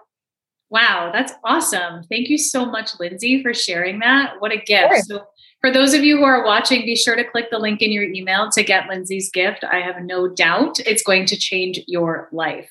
Wow 0.70 1.12
that's 1.14 1.34
awesome. 1.43 2.04
Thank 2.10 2.30
you 2.30 2.38
so 2.38 2.66
much 2.66 3.00
lindsay 3.00 3.43
for 3.43 3.54
sharing 3.54 4.00
that. 4.00 4.36
What 4.39 4.52
a 4.52 4.58
gift. 4.58 4.93
Sure. 4.93 5.02
so 5.04 5.26
for 5.62 5.72
those 5.72 5.93
of 5.93 6.04
you 6.04 6.18
who 6.18 6.24
are 6.24 6.45
watching, 6.45 6.86
be 6.86 6.95
sure 6.95 7.18
to 7.18 7.24
click 7.24 7.52
the 7.52 7.60
link 7.60 7.82
in 7.82 7.91
your 7.91 8.04
email 8.04 8.50
to 8.52 8.64
get 8.64 8.88
Lindsay's 8.88 9.30
gift. 9.30 9.66
I 9.70 9.82
have 9.82 10.02
no 10.04 10.28
doubt 10.28 10.80
it's 10.80 11.04
going 11.04 11.26
to 11.28 11.38
change 11.38 11.82
your 11.86 12.30
life. 12.32 12.70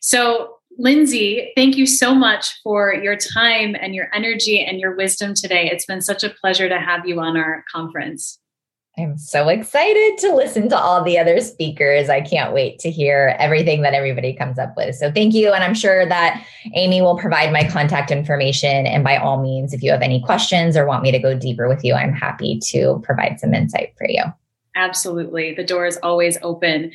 So, 0.00 0.55
Lindsay, 0.78 1.52
thank 1.56 1.76
you 1.76 1.86
so 1.86 2.14
much 2.14 2.60
for 2.62 2.92
your 2.92 3.16
time 3.16 3.74
and 3.80 3.94
your 3.94 4.08
energy 4.14 4.62
and 4.62 4.78
your 4.78 4.94
wisdom 4.94 5.34
today. 5.34 5.70
It's 5.70 5.86
been 5.86 6.02
such 6.02 6.22
a 6.22 6.30
pleasure 6.30 6.68
to 6.68 6.78
have 6.78 7.06
you 7.06 7.18
on 7.20 7.36
our 7.36 7.64
conference. 7.72 8.38
I'm 8.98 9.18
so 9.18 9.48
excited 9.48 10.16
to 10.20 10.34
listen 10.34 10.70
to 10.70 10.78
all 10.78 11.04
the 11.04 11.18
other 11.18 11.40
speakers. 11.40 12.08
I 12.08 12.22
can't 12.22 12.54
wait 12.54 12.78
to 12.78 12.90
hear 12.90 13.36
everything 13.38 13.82
that 13.82 13.92
everybody 13.92 14.32
comes 14.32 14.58
up 14.58 14.74
with. 14.74 14.94
So, 14.94 15.12
thank 15.12 15.34
you. 15.34 15.52
And 15.52 15.62
I'm 15.62 15.74
sure 15.74 16.06
that 16.06 16.42
Amy 16.74 17.02
will 17.02 17.18
provide 17.18 17.52
my 17.52 17.68
contact 17.68 18.10
information. 18.10 18.86
And 18.86 19.04
by 19.04 19.18
all 19.18 19.42
means, 19.42 19.74
if 19.74 19.82
you 19.82 19.90
have 19.90 20.00
any 20.00 20.22
questions 20.22 20.78
or 20.78 20.86
want 20.86 21.02
me 21.02 21.10
to 21.12 21.18
go 21.18 21.38
deeper 21.38 21.68
with 21.68 21.84
you, 21.84 21.92
I'm 21.92 22.14
happy 22.14 22.58
to 22.68 22.98
provide 23.02 23.38
some 23.38 23.52
insight 23.52 23.92
for 23.98 24.08
you. 24.08 24.22
Absolutely. 24.76 25.54
The 25.54 25.64
door 25.64 25.86
is 25.86 25.98
always 26.02 26.38
open. 26.42 26.90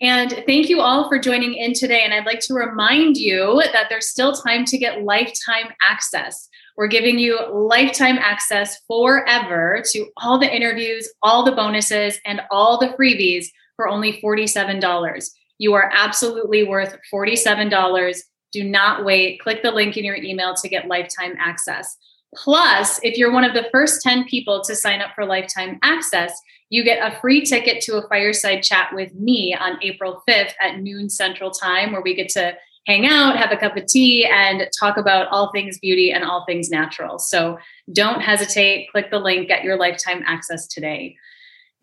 And 0.00 0.44
thank 0.46 0.68
you 0.68 0.80
all 0.80 1.08
for 1.08 1.18
joining 1.18 1.54
in 1.54 1.72
today. 1.72 2.02
And 2.04 2.14
I'd 2.14 2.26
like 2.26 2.40
to 2.40 2.54
remind 2.54 3.16
you 3.16 3.62
that 3.72 3.86
there's 3.88 4.08
still 4.08 4.32
time 4.32 4.64
to 4.66 4.78
get 4.78 5.02
lifetime 5.02 5.72
access. 5.82 6.48
We're 6.76 6.86
giving 6.86 7.18
you 7.18 7.40
lifetime 7.52 8.18
access 8.18 8.78
forever 8.86 9.82
to 9.90 10.06
all 10.18 10.38
the 10.38 10.54
interviews, 10.54 11.08
all 11.22 11.44
the 11.44 11.50
bonuses, 11.50 12.20
and 12.24 12.40
all 12.52 12.78
the 12.78 12.90
freebies 12.90 13.46
for 13.74 13.88
only 13.88 14.20
$47. 14.22 15.30
You 15.58 15.74
are 15.74 15.90
absolutely 15.92 16.62
worth 16.62 16.96
$47. 17.12 18.20
Do 18.52 18.62
not 18.62 19.04
wait. 19.04 19.40
Click 19.40 19.64
the 19.64 19.72
link 19.72 19.96
in 19.96 20.04
your 20.04 20.16
email 20.16 20.54
to 20.54 20.68
get 20.68 20.86
lifetime 20.86 21.34
access. 21.40 21.96
Plus, 22.34 23.00
if 23.02 23.16
you're 23.16 23.32
one 23.32 23.44
of 23.44 23.54
the 23.54 23.68
first 23.72 24.02
10 24.02 24.24
people 24.24 24.62
to 24.64 24.76
sign 24.76 25.00
up 25.00 25.10
for 25.14 25.24
lifetime 25.24 25.78
access, 25.82 26.32
you 26.70 26.84
get 26.84 27.00
a 27.00 27.18
free 27.20 27.44
ticket 27.44 27.82
to 27.82 27.96
a 27.96 28.08
fireside 28.08 28.62
chat 28.62 28.90
with 28.92 29.14
me 29.14 29.54
on 29.58 29.78
April 29.82 30.22
5th 30.28 30.52
at 30.60 30.80
noon 30.80 31.08
Central 31.08 31.50
Time, 31.50 31.92
where 31.92 32.02
we 32.02 32.14
get 32.14 32.28
to 32.30 32.54
hang 32.86 33.06
out, 33.06 33.36
have 33.36 33.52
a 33.52 33.56
cup 33.56 33.76
of 33.76 33.86
tea, 33.86 34.26
and 34.26 34.68
talk 34.78 34.96
about 34.96 35.28
all 35.28 35.50
things 35.52 35.78
beauty 35.78 36.10
and 36.12 36.24
all 36.24 36.44
things 36.46 36.70
natural. 36.70 37.18
So 37.18 37.58
don't 37.92 38.20
hesitate. 38.20 38.90
Click 38.90 39.10
the 39.10 39.18
link, 39.18 39.48
get 39.48 39.64
your 39.64 39.78
lifetime 39.78 40.22
access 40.26 40.66
today. 40.66 41.16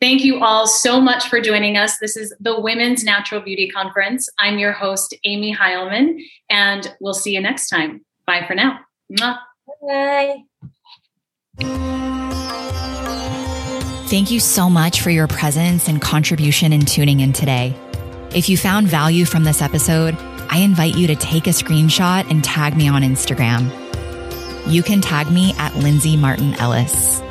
Thank 0.01 0.25
you 0.25 0.43
all 0.43 0.67
so 0.67 0.99
much 0.99 1.29
for 1.29 1.39
joining 1.39 1.77
us. 1.77 1.97
This 1.99 2.17
is 2.17 2.35
the 2.39 2.59
Women's 2.59 3.03
Natural 3.03 3.39
Beauty 3.39 3.69
Conference. 3.69 4.27
I'm 4.39 4.59
your 4.59 4.73
host, 4.73 5.15
Amy 5.23 5.55
Heilman, 5.55 6.21
and 6.49 6.93
we'll 6.99 7.13
see 7.13 7.33
you 7.33 7.41
next 7.41 7.69
time. 7.69 8.03
Bye 8.27 8.43
for 8.45 8.55
now. 8.55 8.79
Mwah. 9.11 9.37
Bye. 9.82 10.43
Thank 14.07 14.30
you 14.30 14.39
so 14.39 14.70
much 14.70 15.01
for 15.01 15.09
your 15.09 15.28
presence 15.28 15.88
and 15.88 16.01
contribution 16.01 16.72
in 16.72 16.82
tuning 16.82 17.22
in 17.22 17.34
today. 17.34 17.76
If 18.36 18.49
you 18.49 18.57
found 18.57 18.88
value 18.88 19.26
from 19.26 19.43
this 19.43 19.61
episode, 19.61 20.16
I 20.49 20.59
invite 20.59 20.95
you 20.95 21.07
to 21.07 21.16
take 21.16 21.47
a 21.47 21.51
screenshot 21.51 22.30
and 22.30 22.43
tag 22.43 22.78
me 22.78 22.88
on 22.88 23.01
Instagram. 23.01 23.72
You 24.72 24.84
can 24.84 25.01
tag 25.01 25.32
me 25.32 25.53
at 25.57 25.76
Lindsay 25.76 26.18
Martin 26.18 26.53
Ellis. 26.55 27.22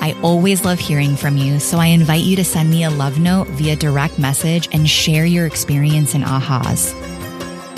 I 0.00 0.14
always 0.22 0.64
love 0.64 0.78
hearing 0.78 1.16
from 1.16 1.36
you, 1.36 1.58
so 1.58 1.78
I 1.78 1.86
invite 1.86 2.22
you 2.22 2.36
to 2.36 2.44
send 2.44 2.70
me 2.70 2.84
a 2.84 2.90
love 2.90 3.18
note 3.18 3.48
via 3.48 3.74
direct 3.74 4.18
message 4.18 4.68
and 4.72 4.88
share 4.88 5.24
your 5.24 5.46
experience 5.46 6.14
and 6.14 6.24
ahas. 6.24 6.94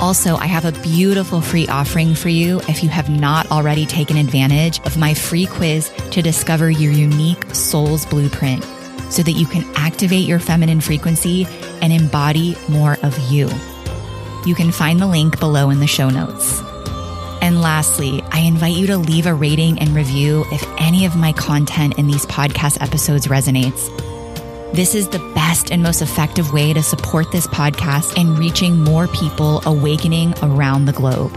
Also, 0.01 0.37
I 0.37 0.47
have 0.47 0.65
a 0.65 0.73
beautiful 0.81 1.43
free 1.43 1.67
offering 1.69 2.15
for 2.15 2.31
you 2.31 2.61
if 2.69 2.83
you 2.83 2.89
have 2.89 3.11
not 3.11 3.51
already 3.51 3.85
taken 3.85 4.17
advantage 4.17 4.81
of 4.87 4.97
my 4.97 5.13
free 5.13 5.45
quiz 5.45 5.91
to 6.13 6.23
discover 6.23 6.71
your 6.71 6.91
unique 6.91 7.55
soul's 7.55 8.07
blueprint 8.07 8.65
so 9.11 9.23
that 9.23 9.33
you 9.33 9.45
can 9.45 9.63
activate 9.75 10.27
your 10.27 10.39
feminine 10.39 10.81
frequency 10.81 11.47
and 11.83 11.93
embody 11.93 12.57
more 12.71 12.97
of 13.03 13.19
you. 13.31 13.51
You 14.47 14.55
can 14.55 14.73
find 14.73 15.01
the 15.01 15.07
link 15.07 15.39
below 15.39 15.69
in 15.69 15.81
the 15.81 15.87
show 15.87 16.09
notes. 16.09 16.63
And 17.43 17.61
lastly, 17.61 18.23
I 18.33 18.41
invite 18.41 18.77
you 18.77 18.87
to 18.87 18.97
leave 18.97 19.27
a 19.27 19.35
rating 19.35 19.81
and 19.81 19.91
review 19.91 20.47
if 20.51 20.65
any 20.79 21.05
of 21.05 21.15
my 21.15 21.35
content 21.35 21.99
in 21.99 22.07
these 22.07 22.25
podcast 22.25 22.81
episodes 22.81 23.27
resonates. 23.27 24.10
This 24.73 24.95
is 24.95 25.09
the 25.09 25.19
best 25.35 25.73
and 25.73 25.83
most 25.83 26.01
effective 26.01 26.53
way 26.53 26.73
to 26.73 26.83
support 26.83 27.33
this 27.33 27.49
podcast 27.49 28.17
and 28.17 28.39
reaching 28.39 28.85
more 28.85 29.09
people 29.09 29.61
awakening 29.67 30.33
around 30.43 30.85
the 30.85 30.93
globe. 30.93 31.37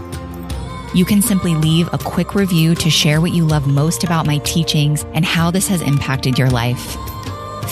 You 0.94 1.04
can 1.04 1.20
simply 1.20 1.56
leave 1.56 1.92
a 1.92 1.98
quick 1.98 2.36
review 2.36 2.76
to 2.76 2.88
share 2.90 3.20
what 3.20 3.32
you 3.32 3.44
love 3.44 3.66
most 3.66 4.04
about 4.04 4.24
my 4.24 4.38
teachings 4.38 5.04
and 5.14 5.24
how 5.24 5.50
this 5.50 5.66
has 5.66 5.82
impacted 5.82 6.38
your 6.38 6.48
life. 6.48 6.96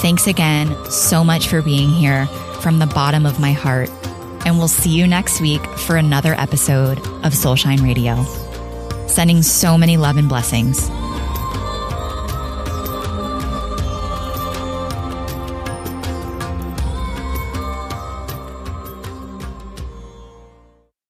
Thanks 0.01 0.27
again 0.27 0.75
so 0.91 1.23
much 1.23 1.47
for 1.47 1.63
being 1.63 1.91
here 1.91 2.27
from 2.61 2.81
the 2.81 2.87
bottom 2.89 3.25
of 3.25 3.39
my 3.39 3.53
heart. 3.53 3.89
And 4.45 4.59
we'll 4.59 4.67
see 4.67 4.91
you 4.91 5.07
next 5.07 5.41
week 5.41 5.65
for 5.79 5.95
another 5.95 6.35
episode 6.35 6.99
of 6.99 7.35
Soulshine 7.35 7.85
Radio. 7.85 8.25
Sending 9.07 9.43
so 9.43 9.79
many 9.79 9.97
love 9.97 10.17
and 10.17 10.29
blessings. 10.29 10.91